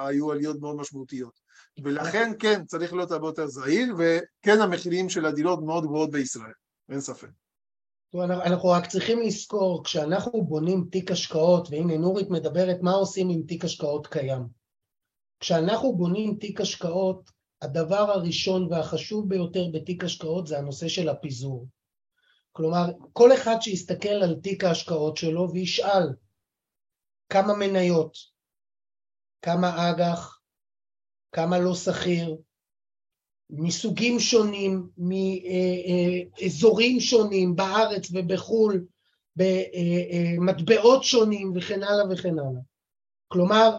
היו 0.05 0.31
עליות 0.31 0.59
מאוד 0.61 0.75
משמעותיות. 0.75 1.39
ולכן 1.83 2.31
כן, 2.39 2.65
צריך 2.65 2.93
להיות 2.93 3.11
הרבה 3.11 3.27
יותר 3.27 3.47
זהיר, 3.47 3.95
וכן 3.97 4.61
המחירים 4.61 5.09
של 5.09 5.25
הדירות 5.25 5.59
מאוד 5.63 5.83
גבוהות 5.83 6.11
בישראל, 6.11 6.51
אין 6.89 6.99
ספק. 6.99 7.29
אנחנו 8.15 8.69
רק 8.69 8.87
צריכים 8.87 9.19
לזכור, 9.21 9.83
כשאנחנו 9.83 10.45
בונים 10.45 10.87
תיק 10.91 11.11
השקעות, 11.11 11.67
והנה 11.71 11.97
נורית 11.97 12.29
מדברת 12.29 12.77
מה 12.81 12.91
עושים 12.91 13.29
עם 13.29 13.43
תיק 13.43 13.65
השקעות 13.65 14.07
קיים. 14.07 14.47
כשאנחנו 15.39 15.95
בונים 15.97 16.37
תיק 16.39 16.61
השקעות, 16.61 17.31
הדבר 17.61 18.11
הראשון 18.11 18.67
והחשוב 18.71 19.29
ביותר 19.29 19.63
בתיק 19.73 20.03
השקעות 20.03 20.47
זה 20.47 20.57
הנושא 20.57 20.87
של 20.87 21.09
הפיזור. 21.09 21.67
כלומר, 22.51 22.85
כל 23.13 23.33
אחד 23.33 23.55
שיסתכל 23.61 24.09
על 24.09 24.35
תיק 24.43 24.63
ההשקעות 24.63 25.17
שלו 25.17 25.51
וישאל 25.53 26.13
כמה 27.29 27.53
מניות, 27.53 28.17
כמה 29.41 29.91
אג"ח, 29.91 30.41
כמה 31.31 31.59
לא 31.59 31.75
שכיר, 31.75 32.37
מסוגים 33.49 34.19
שונים, 34.19 34.87
מאזורים 36.41 36.99
שונים 36.99 37.55
בארץ 37.55 38.07
ובחו"ל, 38.13 38.85
במטבעות 39.35 41.03
שונים 41.03 41.53
וכן 41.55 41.83
הלאה 41.83 42.05
וכן 42.11 42.39
הלאה. 42.39 42.61
כלומר, 43.27 43.77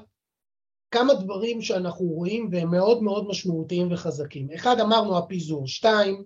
כמה 0.91 1.15
דברים 1.15 1.63
שאנחנו 1.63 2.07
רואים 2.07 2.49
והם 2.53 2.71
מאוד 2.71 3.03
מאוד 3.03 3.29
משמעותיים 3.29 3.93
וחזקים. 3.93 4.49
אחד, 4.55 4.77
אמרנו 4.81 5.19
הפיזור. 5.19 5.67
שתיים, 5.67 6.25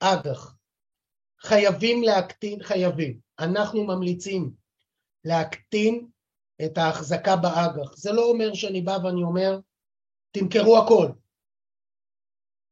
אג"ח. 0.00 0.54
חייבים 1.40 2.02
להקטין, 2.02 2.62
חייבים. 2.62 3.18
אנחנו 3.38 3.84
ממליצים 3.84 4.50
להקטין 5.24 6.06
את 6.64 6.78
ההחזקה 6.78 7.36
באג"ח. 7.36 7.96
זה 7.96 8.12
לא 8.12 8.24
אומר 8.24 8.54
שאני 8.54 8.82
בא 8.82 8.98
ואני 9.04 9.22
אומר, 9.22 9.58
תמכרו 10.30 10.78
הכל. 10.78 11.08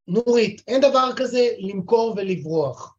נורית, 0.08 0.62
אין 0.68 0.80
דבר 0.80 1.10
כזה 1.16 1.48
למכור 1.58 2.14
ולברוח. 2.16 2.96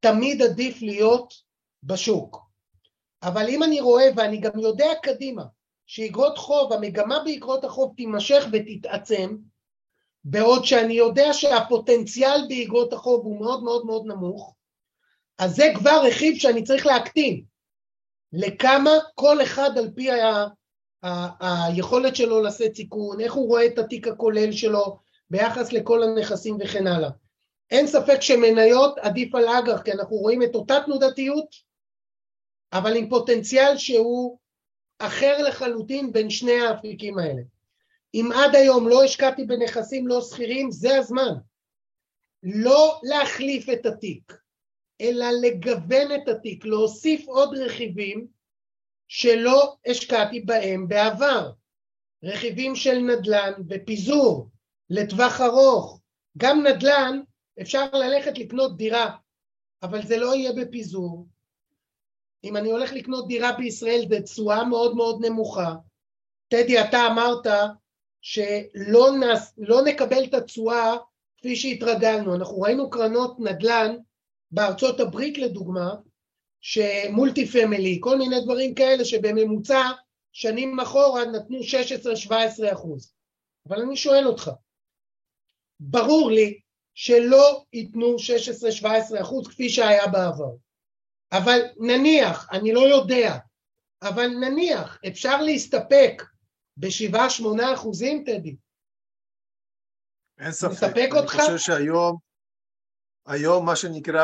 תמיד 0.00 0.42
עדיף 0.42 0.82
להיות 0.82 1.34
בשוק. 1.82 2.48
אבל 3.22 3.48
אם 3.48 3.62
אני 3.62 3.80
רואה, 3.80 4.04
ואני 4.16 4.40
גם 4.40 4.58
יודע 4.58 4.88
קדימה, 5.02 5.44
שאיגרות 5.86 6.38
חוב, 6.38 6.72
המגמה 6.72 7.18
באיגרות 7.24 7.64
החוב 7.64 7.94
תימשך 7.96 8.44
ותתעצם, 8.52 9.36
בעוד 10.24 10.64
שאני 10.64 10.94
יודע 10.94 11.32
שהפוטנציאל 11.32 12.44
באיגרות 12.48 12.92
החוב 12.92 13.24
הוא 13.24 13.40
מאוד 13.40 13.62
מאוד 13.62 13.86
מאוד 13.86 14.06
נמוך, 14.06 14.54
אז 15.38 15.56
זה 15.56 15.72
כבר 15.74 16.02
רכיב 16.04 16.36
שאני 16.36 16.62
צריך 16.62 16.86
להקטין. 16.86 17.44
לכמה 18.32 18.90
כל 19.14 19.42
אחד 19.42 19.78
על 19.78 19.90
פי 19.94 20.10
ה... 20.10 20.46
היכולת 21.40 22.16
שלו 22.16 22.42
לשאת 22.42 22.76
סיכון, 22.76 23.20
איך 23.20 23.32
הוא 23.32 23.48
רואה 23.48 23.66
את 23.66 23.78
התיק 23.78 24.08
הכולל 24.08 24.52
שלו, 24.52 24.98
ביחס 25.30 25.72
לכל 25.72 26.02
הנכסים 26.02 26.56
וכן 26.60 26.86
הלאה. 26.86 27.10
אין 27.70 27.86
ספק 27.86 28.20
שמניות 28.20 28.98
עדיף 28.98 29.34
על 29.34 29.48
אג"ח, 29.48 29.82
כי 29.82 29.92
אנחנו 29.92 30.16
רואים 30.16 30.42
את 30.42 30.54
אותה 30.54 30.74
תנודתיות, 30.84 31.54
אבל 32.72 32.96
עם 32.96 33.08
פוטנציאל 33.08 33.76
שהוא 33.76 34.38
אחר 34.98 35.42
לחלוטין 35.42 36.12
בין 36.12 36.30
שני 36.30 36.60
האפיקים 36.60 37.18
האלה. 37.18 37.42
אם 38.14 38.30
עד 38.34 38.54
היום 38.54 38.88
לא 38.88 39.04
השקעתי 39.04 39.44
בנכסים 39.44 40.08
לא 40.08 40.20
שכירים, 40.20 40.70
זה 40.70 40.96
הזמן. 40.96 41.34
לא 42.42 43.00
להחליף 43.02 43.68
את 43.68 43.86
התיק, 43.86 44.32
אלא 45.00 45.26
לגוון 45.42 46.14
את 46.14 46.28
התיק, 46.28 46.64
להוסיף 46.64 47.28
עוד 47.28 47.58
רכיבים 47.58 48.26
שלא 49.08 49.76
השקעתי 49.86 50.40
בהם 50.40 50.88
בעבר. 50.88 51.52
רכיבים 52.24 52.76
של 52.76 52.98
נדל"ן 52.98 53.52
בפיזור, 53.66 54.48
לטווח 54.90 55.40
ארוך. 55.40 56.00
גם 56.38 56.66
נדל"ן 56.66 57.20
אפשר 57.60 57.90
ללכת 57.92 58.38
לקנות 58.38 58.76
דירה, 58.76 59.16
אבל 59.82 60.06
זה 60.06 60.16
לא 60.16 60.34
יהיה 60.34 60.52
בפיזור. 60.52 61.26
אם 62.44 62.56
אני 62.56 62.70
הולך 62.70 62.92
לקנות 62.92 63.28
דירה 63.28 63.52
בישראל 63.52 64.04
זה 64.08 64.22
תשואה 64.22 64.64
מאוד 64.64 64.96
מאוד 64.96 65.24
נמוכה. 65.24 65.74
טדי, 66.48 66.80
אתה 66.80 67.06
אמרת 67.06 67.46
שלא 68.20 69.10
נס, 69.20 69.54
לא 69.58 69.82
נקבל 69.82 70.24
את 70.24 70.34
התשואה 70.34 70.96
כפי 71.38 71.56
שהתרגלנו. 71.56 72.34
אנחנו 72.34 72.60
ראינו 72.60 72.90
קרנות 72.90 73.40
נדל"ן 73.40 73.96
בארצות 74.50 75.00
הברית 75.00 75.38
לדוגמה, 75.38 75.94
שמולטי 76.60 77.46
פמילי, 77.46 77.98
כל 78.00 78.18
מיני 78.18 78.40
דברים 78.44 78.74
כאלה 78.74 79.04
שבממוצע 79.04 79.82
שנים 80.32 80.80
אחורה 80.80 81.24
נתנו 81.24 81.58
16-17 82.28 82.72
אחוז. 82.72 83.12
אבל 83.68 83.80
אני 83.80 83.96
שואל 83.96 84.26
אותך, 84.26 84.50
ברור 85.80 86.30
לי 86.30 86.60
שלא 86.94 87.64
ייתנו 87.72 88.16
16-17 88.82 89.22
אחוז 89.22 89.48
כפי 89.48 89.68
שהיה 89.68 90.06
בעבר. 90.06 90.52
אבל 91.32 91.60
נניח, 91.76 92.48
אני 92.52 92.72
לא 92.72 92.80
יודע, 92.80 93.38
אבל 94.02 94.26
נניח, 94.26 94.98
אפשר 95.08 95.42
להסתפק 95.42 96.22
בשבעה 96.76 97.30
שמונה 97.30 97.74
אחוזים, 97.74 98.24
טדי? 98.26 98.56
אין 100.38 100.52
ספק. 100.52 100.70
מספק 100.70 101.08
אותך? 101.16 101.34
אני 101.34 101.42
חושב 101.42 101.58
שהיום, 101.58 102.16
היום 103.26 103.66
מה 103.66 103.76
שנקרא 103.76 104.22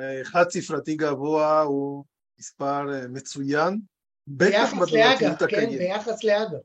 אה, 0.00 0.24
חד 0.24 0.44
ספרתי 0.50 0.96
גבוה 0.96 1.60
הוא 1.60 2.04
מספר 2.38 2.94
אה, 2.94 3.08
מצוין, 3.08 3.80
בטח 4.28 4.72
לאג"ח, 4.92 5.38
כן? 5.38 5.44
הקיימת. 5.44 5.78
ביחס 5.78 6.24
לאג"ח. 6.24 6.58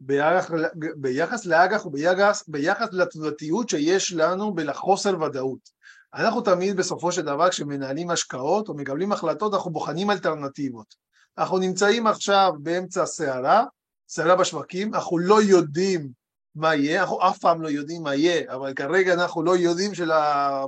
ביחס, 0.00 0.50
ביחס 0.96 1.46
לאג"ח 1.46 1.86
וביחס 1.86 2.48
ביחס 2.48 2.88
לתנודתיות 2.92 3.68
שיש 3.68 4.12
לנו 4.12 4.54
ולחוסר 4.56 5.22
ודאות. 5.22 5.80
אנחנו 6.14 6.40
תמיד 6.40 6.76
בסופו 6.76 7.12
של 7.12 7.22
דבר 7.22 7.50
כשמנהלים 7.50 8.10
השקעות 8.10 8.68
או 8.68 8.74
מקבלים 8.74 9.12
החלטות 9.12 9.54
אנחנו 9.54 9.70
בוחנים 9.70 10.10
אלטרנטיבות. 10.10 10.94
אנחנו 11.38 11.58
נמצאים 11.58 12.06
עכשיו 12.06 12.52
באמצע 12.62 13.02
הסערה, 13.02 13.64
סערה 14.08 14.36
בשווקים, 14.36 14.94
אנחנו 14.94 15.18
לא 15.18 15.42
יודעים 15.42 16.08
מה 16.54 16.74
יהיה, 16.74 17.00
אנחנו 17.00 17.28
אף 17.28 17.38
פעם 17.38 17.62
לא 17.62 17.68
יודעים 17.68 18.02
מה 18.02 18.14
יהיה, 18.14 18.54
אבל 18.54 18.74
כרגע 18.74 19.12
אנחנו 19.12 19.42
לא 19.42 19.56
יודעים 19.56 19.94
של. 19.94 20.10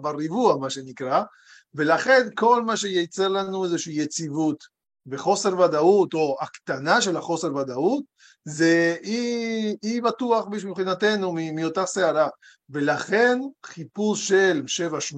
בריבוע 0.02 0.56
מה 0.56 0.70
שנקרא, 0.70 1.22
ולכן 1.74 2.28
כל 2.34 2.62
מה 2.62 2.76
שייצר 2.76 3.28
לנו 3.28 3.64
איזושהי 3.64 4.02
יציבות 4.02 4.64
וחוסר 5.06 5.60
ודאות 5.60 6.14
או 6.14 6.36
הקטנה 6.40 7.00
של 7.00 7.16
החוסר 7.16 7.56
ודאות 7.56 8.04
זה 8.44 8.96
אי, 9.02 9.76
אי 9.82 10.00
בטוח 10.00 10.46
מבחינתנו 10.48 11.34
מאותה 11.54 11.86
סערה 11.86 12.28
ולכן 12.70 13.38
חיפוש 13.66 14.28
של 14.28 14.62
7-8 15.14 15.16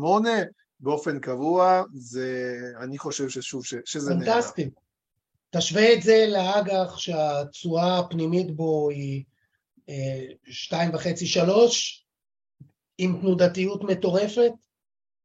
באופן 0.81 1.19
קבוע 1.19 1.83
זה 1.95 2.59
אני 2.81 2.99
חושב 2.99 3.29
ששוב 3.29 3.65
ש, 3.65 3.75
שזה 3.85 4.15
נהדר. 4.15 4.33
פנטסטי. 4.33 4.71
תשווה 5.51 5.93
את 5.93 6.03
זה 6.03 6.27
לאג"ח 6.29 6.99
שהתשואה 6.99 7.99
הפנימית 7.99 8.57
בו 8.57 8.91
היא 8.91 9.25
אה, 9.89 10.25
שתיים 10.45 10.95
וחצי 10.95 11.27
שלוש 11.27 12.07
עם 12.99 13.19
תנודתיות 13.21 13.85
מטורפת, 13.85 14.53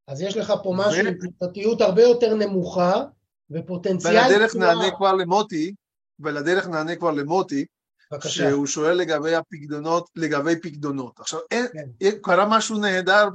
אז 0.08 0.22
יש 0.22 0.38
לך 0.38 0.54
פה 0.64 0.74
משהו 0.78 1.08
עם 1.08 1.14
תנודתיות 1.14 1.82
הרבה 1.82 2.02
יותר 2.02 2.36
נמוכה 2.36 3.04
ופוטנציאל 3.52 4.18
ולדרך 4.18 4.56
נענה 4.56 4.92
כבר 4.98 5.14
למוטי 5.14 5.74
ולדרך 6.20 6.68
נענה 6.68 6.96
כבר 6.96 7.12
למוטי 7.12 7.66
בבקשה. 8.12 8.30
שהוא 8.30 8.68
שואל 8.68 8.98
לגבי 8.98 9.36
הפקדונות, 9.36 10.10
לגבי 10.16 10.60
פקדונות. 10.62 11.20
עכשיו, 11.20 11.40
אין, 11.52 11.68
כן. 11.74 12.10
קרה 12.22 12.46
משהו 12.50 12.78
נהדר 12.78 13.30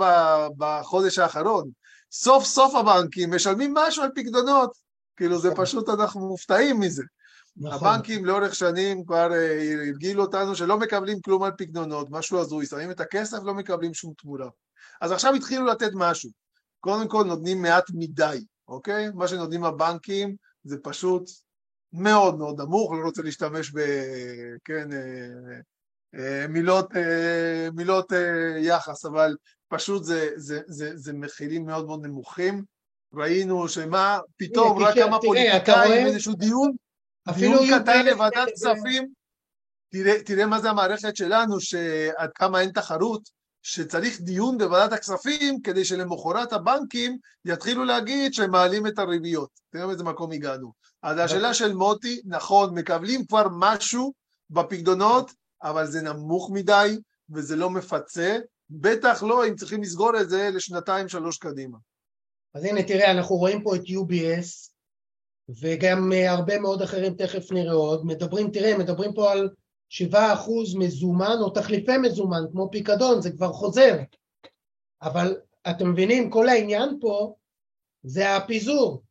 בחודש 0.58 1.18
האחרון. 1.18 1.70
סוף 2.12 2.44
סוף 2.44 2.74
הבנקים 2.74 3.34
משלמים 3.34 3.74
משהו 3.74 4.02
על 4.02 4.10
פקדונות. 4.14 4.70
כאילו 5.16 5.38
זה. 5.38 5.54
פשוט, 5.56 5.88
אנחנו 5.88 6.28
מופתעים 6.28 6.80
מזה. 6.80 7.02
נכון. 7.56 7.88
הבנקים 7.88 8.24
לאורך 8.24 8.54
שנים 8.54 9.04
כבר 9.04 9.32
אה, 9.32 9.72
הרגילו 9.72 10.22
אותנו 10.22 10.56
שלא 10.56 10.78
מקבלים 10.78 11.20
כלום 11.20 11.42
על 11.42 11.52
פקדונות, 11.58 12.10
משהו 12.10 12.38
הזוי, 12.38 12.66
שמים 12.66 12.90
את 12.90 13.00
הכסף, 13.00 13.38
לא 13.44 13.54
מקבלים 13.54 13.94
שום 13.94 14.12
תמורה. 14.18 14.48
אז 15.00 15.12
עכשיו 15.12 15.34
התחילו 15.34 15.66
לתת 15.66 15.90
משהו. 15.94 16.30
קודם 16.80 17.08
כל 17.08 17.24
נותנים 17.24 17.62
מעט 17.62 17.84
מדי, 17.94 18.44
אוקיי? 18.68 19.10
מה 19.14 19.28
שנותנים 19.28 19.64
הבנקים 19.64 20.36
זה 20.64 20.76
פשוט 20.82 21.30
מאוד 21.94 22.38
מאוד 22.38 22.60
נמוך, 22.60 22.92
לא 22.92 23.04
רוצה 23.04 23.22
להשתמש 23.22 23.70
ב... 23.70 23.78
כן, 24.64 24.92
אה, 24.92 25.60
אה, 26.18 26.46
מילות, 26.48 26.96
אה, 26.96 27.68
מילות 27.74 28.12
אה, 28.12 28.58
יחס, 28.58 29.04
אבל 29.04 29.36
פשוט 29.68 30.04
זה, 30.04 30.30
זה, 30.36 30.60
זה, 30.66 30.96
זה 30.96 31.12
מחירים 31.12 31.66
מאוד 31.66 31.86
מאוד 31.86 32.06
נמוכים. 32.06 32.64
ראינו 33.14 33.68
שמה, 33.68 34.18
פתאום 34.36 34.78
רק 34.78 34.94
כמה 34.94 35.18
פוליטיקאים? 35.20 36.06
איזשהו 36.06 36.34
דיון, 36.34 36.72
אפילו 37.30 37.58
דיון 37.58 37.80
קטן 37.80 38.06
לוועדת 38.06 38.48
כספים, 38.52 39.08
תראה, 39.88 40.22
תראה 40.22 40.46
מה 40.46 40.60
זה 40.60 40.70
המערכת 40.70 41.16
שלנו, 41.16 41.60
שעד 41.60 42.30
כמה 42.34 42.60
אין 42.60 42.70
תחרות, 42.70 43.22
שצריך 43.66 44.20
דיון 44.20 44.58
בוועדת 44.58 44.92
הכספים 44.92 45.62
כדי 45.62 45.84
שלמחרת 45.84 46.52
הבנקים 46.52 47.18
יתחילו 47.44 47.84
להגיד 47.84 48.34
שהם 48.34 48.50
מעלים 48.50 48.86
את 48.86 48.98
הריביות. 48.98 49.50
תראה 49.70 49.86
באיזה 49.86 50.04
מקום 50.04 50.32
הגענו. 50.32 50.72
אז 51.02 51.18
השאלה 51.18 51.54
של 51.54 51.74
מוטי, 51.74 52.20
נכון, 52.24 52.78
מקבלים 52.78 53.26
כבר 53.26 53.46
משהו 53.58 54.12
בפקדונות, 54.50 55.32
אבל 55.62 55.86
זה 55.86 56.02
נמוך 56.02 56.50
מדי 56.52 56.98
וזה 57.30 57.56
לא 57.56 57.70
מפצה, 57.70 58.38
בטח 58.70 59.22
לא 59.22 59.48
אם 59.48 59.56
צריכים 59.56 59.82
לסגור 59.82 60.20
את 60.20 60.30
זה 60.30 60.50
לשנתיים 60.52 61.08
שלוש 61.08 61.38
קדימה. 61.38 61.78
אז 62.54 62.64
הנה 62.64 62.82
תראה, 62.82 63.10
אנחנו 63.10 63.36
רואים 63.36 63.62
פה 63.62 63.76
את 63.76 63.80
UBS 63.80 64.70
וגם 65.60 66.12
אה, 66.12 66.30
הרבה 66.32 66.58
מאוד 66.58 66.82
אחרים, 66.82 67.14
תכף 67.14 67.52
נראה 67.52 67.74
עוד, 67.74 68.06
מדברים, 68.06 68.50
תראה, 68.50 68.78
מדברים 68.78 69.14
פה 69.14 69.32
על 69.32 69.48
7% 69.90 70.14
מזומן 70.78 71.36
או 71.40 71.50
תחליפי 71.50 71.98
מזומן, 71.98 72.42
כמו 72.52 72.68
פיקדון, 72.72 73.22
זה 73.22 73.30
כבר 73.30 73.52
חוזר. 73.52 73.96
אבל 75.02 75.36
אתם 75.70 75.90
מבינים, 75.90 76.30
כל 76.30 76.48
העניין 76.48 76.98
פה 77.00 77.34
זה 78.02 78.36
הפיזור. 78.36 79.02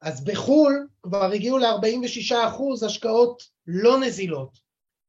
אז 0.00 0.24
בחו"ל 0.24 0.88
כבר 1.02 1.32
הגיעו 1.32 1.58
ל-46% 1.58 2.86
השקעות 2.86 3.42
לא 3.66 4.00
נזילות, 4.00 4.58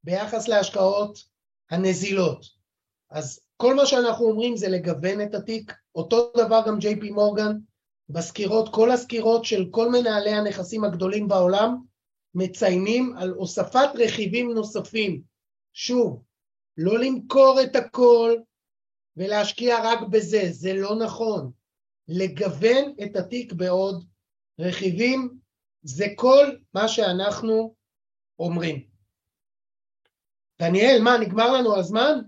ביחס 0.04 0.48
להשקעות 0.48 1.18
הנזילות. 1.70 2.46
אז 3.10 3.40
כל 3.58 3.76
מה 3.76 3.86
שאנחנו 3.86 4.26
אומרים 4.26 4.58
זה 4.58 4.68
לגוון 4.68 5.22
את 5.22 5.36
התיק, 5.36 5.74
אותו 5.96 6.32
דבר 6.38 6.62
גם 6.68 6.80
ג'יי 6.80 7.00
פי 7.00 7.12
מורגן, 7.12 7.58
בסקירות, 8.10 8.74
כל 8.74 8.92
הסקירות 8.92 9.46
של 9.46 9.66
כל 9.72 9.90
מנהלי 9.90 10.32
הנכסים 10.32 10.84
הגדולים 10.84 11.28
בעולם 11.28 11.78
מציינים 12.36 13.18
על 13.18 13.30
הוספת 13.30 13.90
רכיבים 13.96 14.52
נוספים. 14.52 15.22
שוב, 15.74 16.24
לא 16.78 17.00
למכור 17.00 17.60
את 17.64 17.76
הכל 17.76 18.36
ולהשקיע 19.18 19.78
רק 19.84 20.00
בזה, 20.10 20.42
זה 20.52 20.74
לא 20.74 20.96
נכון. 20.96 21.52
לגוון 22.08 22.94
את 23.04 23.16
התיק 23.16 23.54
בעוד 23.54 24.06
רכיבים, 24.60 25.38
זה 25.84 26.06
כל 26.16 26.46
מה 26.74 26.88
שאנחנו 26.88 27.76
אומרים. 28.40 28.84
דניאל, 30.62 31.02
מה, 31.04 31.18
נגמר 31.18 31.54
לנו 31.54 31.78
הזמן? 31.78 32.20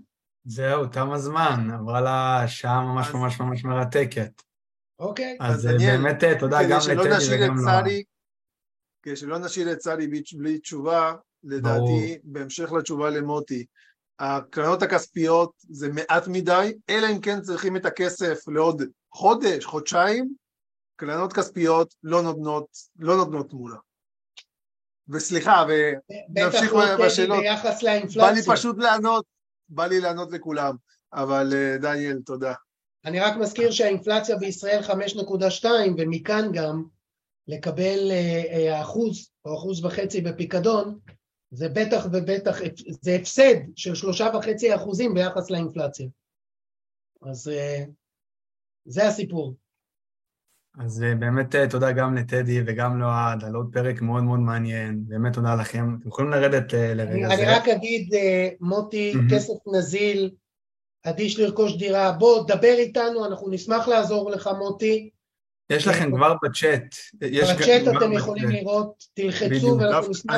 זהו, 0.44 0.86
תם 0.86 1.10
הזמן, 1.10 1.70
עברה 1.80 2.00
לה 2.00 2.44
שעה 2.46 2.80
ממש 2.80 3.06
אז- 3.08 3.14
ממש 3.14 3.40
ממש 3.40 3.64
מרתקת. 3.64 4.42
אוקיי. 4.98 5.36
אז 5.40 5.66
אה, 5.66 5.72
דניאל, 5.72 5.96
באמת 5.96 6.38
תודה 6.38 6.58
גם 6.62 6.68
כדי 6.70 6.80
שלא 6.80 7.04
לטדי 7.04 7.16
נשאיר 7.16 7.44
את 7.44 7.50
וגם 7.50 7.56
לא... 7.56 7.80
כדי 7.82 8.04
שלא 9.14 9.38
נשאיר 9.38 9.72
את 9.72 9.82
שרי 9.82 10.06
בלי- 10.06 10.22
בלי 10.36 10.58
תשובה, 10.58 11.14
לדעתי, 11.44 12.18
בהמשך 12.24 12.72
לתשובה 12.72 13.10
למוטי, 13.10 13.66
הקרנות 14.18 14.82
הכספיות 14.82 15.52
זה 15.58 15.88
מעט 15.88 16.28
מדי, 16.28 16.72
אלא 16.90 17.06
אם 17.12 17.20
כן 17.20 17.40
צריכים 17.40 17.76
את 17.76 17.86
הכסף 17.86 18.48
לעוד 18.48 18.82
חודש, 19.14 19.64
חודשיים, 19.64 20.34
קרנות 20.96 21.32
כספיות 21.32 21.94
לא 22.02 22.22
נותנות, 22.22 22.66
לא 22.98 23.16
נותנות 23.16 23.50
תמורה. 23.50 23.76
וסליחה, 25.08 25.64
בטח 26.28 26.54
נמשיך 26.54 26.72
לא 26.72 27.06
בשאלות. 27.06 27.40
ביחס 27.40 27.82
בא 27.84 27.90
לי 27.90 27.98
לאינפלציה. 27.98 28.54
פשוט 28.54 28.78
לענות, 28.78 29.24
בא 29.68 29.86
לי 29.86 30.00
לענות 30.00 30.32
לכולם. 30.32 30.76
אבל 31.12 31.52
אה, 31.54 31.78
דניאל, 31.78 32.18
תודה. 32.26 32.54
אני 33.04 33.20
רק 33.20 33.36
מזכיר 33.36 33.70
שהאינפלציה 33.70 34.36
בישראל 34.36 34.80
5.2, 34.82 35.64
ומכאן 35.98 36.52
גם 36.52 36.84
לקבל 37.48 38.10
אה, 38.10 38.42
אה, 38.52 38.82
אחוז 38.82 39.30
או 39.44 39.54
אחוז 39.54 39.84
וחצי 39.84 40.20
בפיקדון, 40.20 40.98
זה 41.50 41.68
בטח 41.68 42.06
ובטח, 42.12 42.58
זה 43.00 43.14
הפסד 43.14 43.54
של 43.76 43.94
שלושה 43.94 44.28
וחצי 44.34 44.74
אחוזים 44.74 45.14
ביחס 45.14 45.50
לאינפלציה. 45.50 46.06
אז 47.22 47.48
אה, 47.48 47.84
זה 48.84 49.08
הסיפור. 49.08 49.54
אז 50.78 51.04
באמת 51.18 51.54
תודה 51.70 51.92
גם 51.92 52.14
לטדי 52.14 52.60
וגם 52.66 53.00
לאוהד 53.00 53.44
על 53.44 53.54
עוד 53.54 53.70
פרק 53.72 54.02
מאוד 54.02 54.22
מאוד 54.22 54.40
מעניין, 54.40 55.04
באמת 55.08 55.32
תודה 55.32 55.54
לכם. 55.54 55.96
אתם 56.00 56.08
יכולים 56.08 56.30
לרדת 56.30 56.72
לרגע 56.72 57.26
אני, 57.26 57.36
זה. 57.36 57.42
אני 57.42 57.52
רק 57.52 57.68
אגיד, 57.68 58.14
מוטי, 58.60 59.14
מהמם. 59.14 59.30
כסף 59.30 59.54
נזיל, 59.76 60.30
אדיש 61.04 61.38
לרכוש 61.38 61.76
דירה, 61.76 62.12
בוא, 62.12 62.46
דבר 62.48 62.74
איתנו, 62.78 63.26
אנחנו 63.26 63.50
נשמח 63.50 63.88
לעזור 63.88 64.30
לך, 64.30 64.50
מוטי. 64.58 65.10
יש 65.70 65.86
לכם 65.86 66.16
כבר 66.16 66.34
בצ'אט. 66.42 66.94
בצ'אט 67.14 67.96
אתם. 67.96 68.12
יכולים 68.12 68.48
לראות, 68.48 69.04
תלחצו. 69.14 69.78
ואנחנו 69.80 70.10
נשמח. 70.10 70.34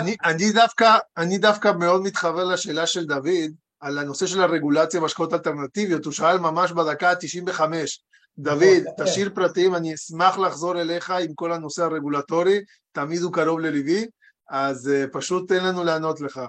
אני, 1.16 1.38
דווקא, 1.38 1.72
מאוד 1.72 2.02
מתחבר 2.02 2.44
לשאלה 2.44 2.86
של 2.86 3.04
דוד 3.04 3.50
על 3.80 3.98
הנושא 3.98 4.26
של 4.26 4.40
הרגולציה 4.40 5.00
בהשקעות 5.00 5.32
אלטרנטיביות, 5.32 6.04
הוא 6.04 6.12
שאל 6.12 6.38
ממש 6.38 6.72
בדקה 6.72 7.10
ה-95. 7.10 7.60
דוד, 8.38 8.62
נכון, 8.62 9.04
תשאיר 9.04 9.30
פרטים, 9.34 9.74
אני 9.74 9.94
אשמח 9.94 10.38
לחזור 10.38 10.80
אליך 10.80 11.10
עם 11.10 11.34
כל 11.34 11.52
הנושא 11.52 11.82
הרגולטורי, 11.82 12.60
תמיד 12.92 13.22
הוא 13.22 13.32
קרוב 13.32 13.60
לליבי, 13.60 14.06
אז 14.50 14.90
uh, 14.90 15.08
פשוט 15.12 15.48
תן 15.48 15.64
לנו 15.64 15.84
לענות 15.84 16.20
לך. 16.20 16.40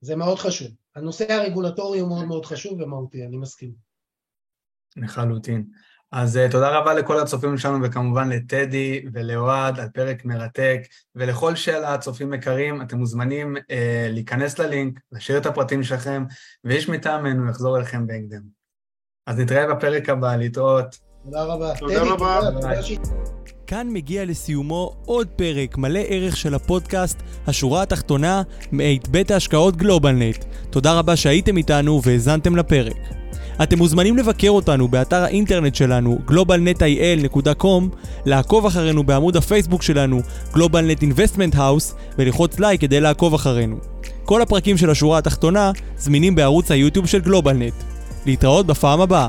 זה 0.00 0.16
מאוד 0.16 0.38
חשוב. 0.38 0.68
הנושא 0.96 1.32
הרגולטורי 1.32 2.00
הוא 2.00 2.08
מאוד 2.08 2.24
מאוד 2.24 2.46
חשוב 2.46 2.80
ומהותי, 2.80 3.26
אני 3.26 3.36
מסכים. 3.36 3.72
לחלוטין. 4.96 5.64
אז 6.12 6.36
uh, 6.36 6.50
תודה 6.50 6.78
רבה 6.78 6.94
לכל 6.94 7.20
הצופים 7.20 7.58
שלנו, 7.58 7.78
וכמובן 7.82 8.28
לטדי 8.28 9.04
ולאוהד 9.12 9.80
על 9.80 9.88
פרק 9.88 10.24
מרתק, 10.24 10.80
ולכל 11.14 11.56
שאלה 11.56 11.94
הצופים 11.94 12.34
יקרים, 12.34 12.82
אתם 12.82 12.98
מוזמנים 12.98 13.56
uh, 13.56 13.60
להיכנס 14.08 14.58
ללינק, 14.58 15.00
להשאיר 15.12 15.38
את 15.38 15.46
הפרטים 15.46 15.82
שלכם, 15.82 16.24
ואיש 16.64 16.88
מטעמנו 16.88 17.50
יחזור 17.50 17.76
אליכם 17.76 18.06
בהקדם. 18.06 18.42
אז 19.26 19.38
נתראה 19.38 19.74
בפרק 19.74 20.08
הבא, 20.08 20.36
להתראות. 20.36 20.96
תודה 21.24 21.44
רבה. 21.44 21.72
תודה 21.78 22.00
טדי, 22.00 22.10
רבה. 22.10 22.40
כאן 23.66 23.88
מגיע 23.90 24.24
לסיומו 24.24 24.96
עוד 25.06 25.28
פרק 25.28 25.78
מלא 25.78 26.00
ערך 26.08 26.36
של 26.36 26.54
הפודקאסט 26.54 27.22
השורה 27.46 27.82
התחתונה 27.82 28.42
מאת 28.72 29.08
בית 29.08 29.30
ההשקעות 29.30 29.76
גלובלנט. 29.76 30.44
תודה 30.70 30.98
רבה 30.98 31.16
שהייתם 31.16 31.56
איתנו 31.56 32.00
והאזנתם 32.02 32.56
לפרק. 32.56 33.23
אתם 33.62 33.78
מוזמנים 33.78 34.16
לבקר 34.16 34.50
אותנו 34.50 34.88
באתר 34.88 35.22
האינטרנט 35.22 35.74
שלנו 35.74 36.18
globalnetil.com, 36.28 37.96
לעקוב 38.26 38.66
אחרינו 38.66 39.04
בעמוד 39.04 39.36
הפייסבוק 39.36 39.82
שלנו 39.82 40.20
GlobalNet 40.54 41.02
Investment 41.02 41.54
House 41.54 41.94
וללחוץ 42.18 42.58
לייק 42.58 42.80
כדי 42.80 43.00
לעקוב 43.00 43.34
אחרינו. 43.34 43.76
כל 44.24 44.42
הפרקים 44.42 44.76
של 44.76 44.90
השורה 44.90 45.18
התחתונה 45.18 45.72
זמינים 45.98 46.34
בערוץ 46.34 46.70
היוטיוב 46.70 47.06
של 47.06 47.20
גלובלנט. 47.20 47.74
להתראות 48.26 48.66
בפעם 48.66 49.00
הבאה. 49.00 49.28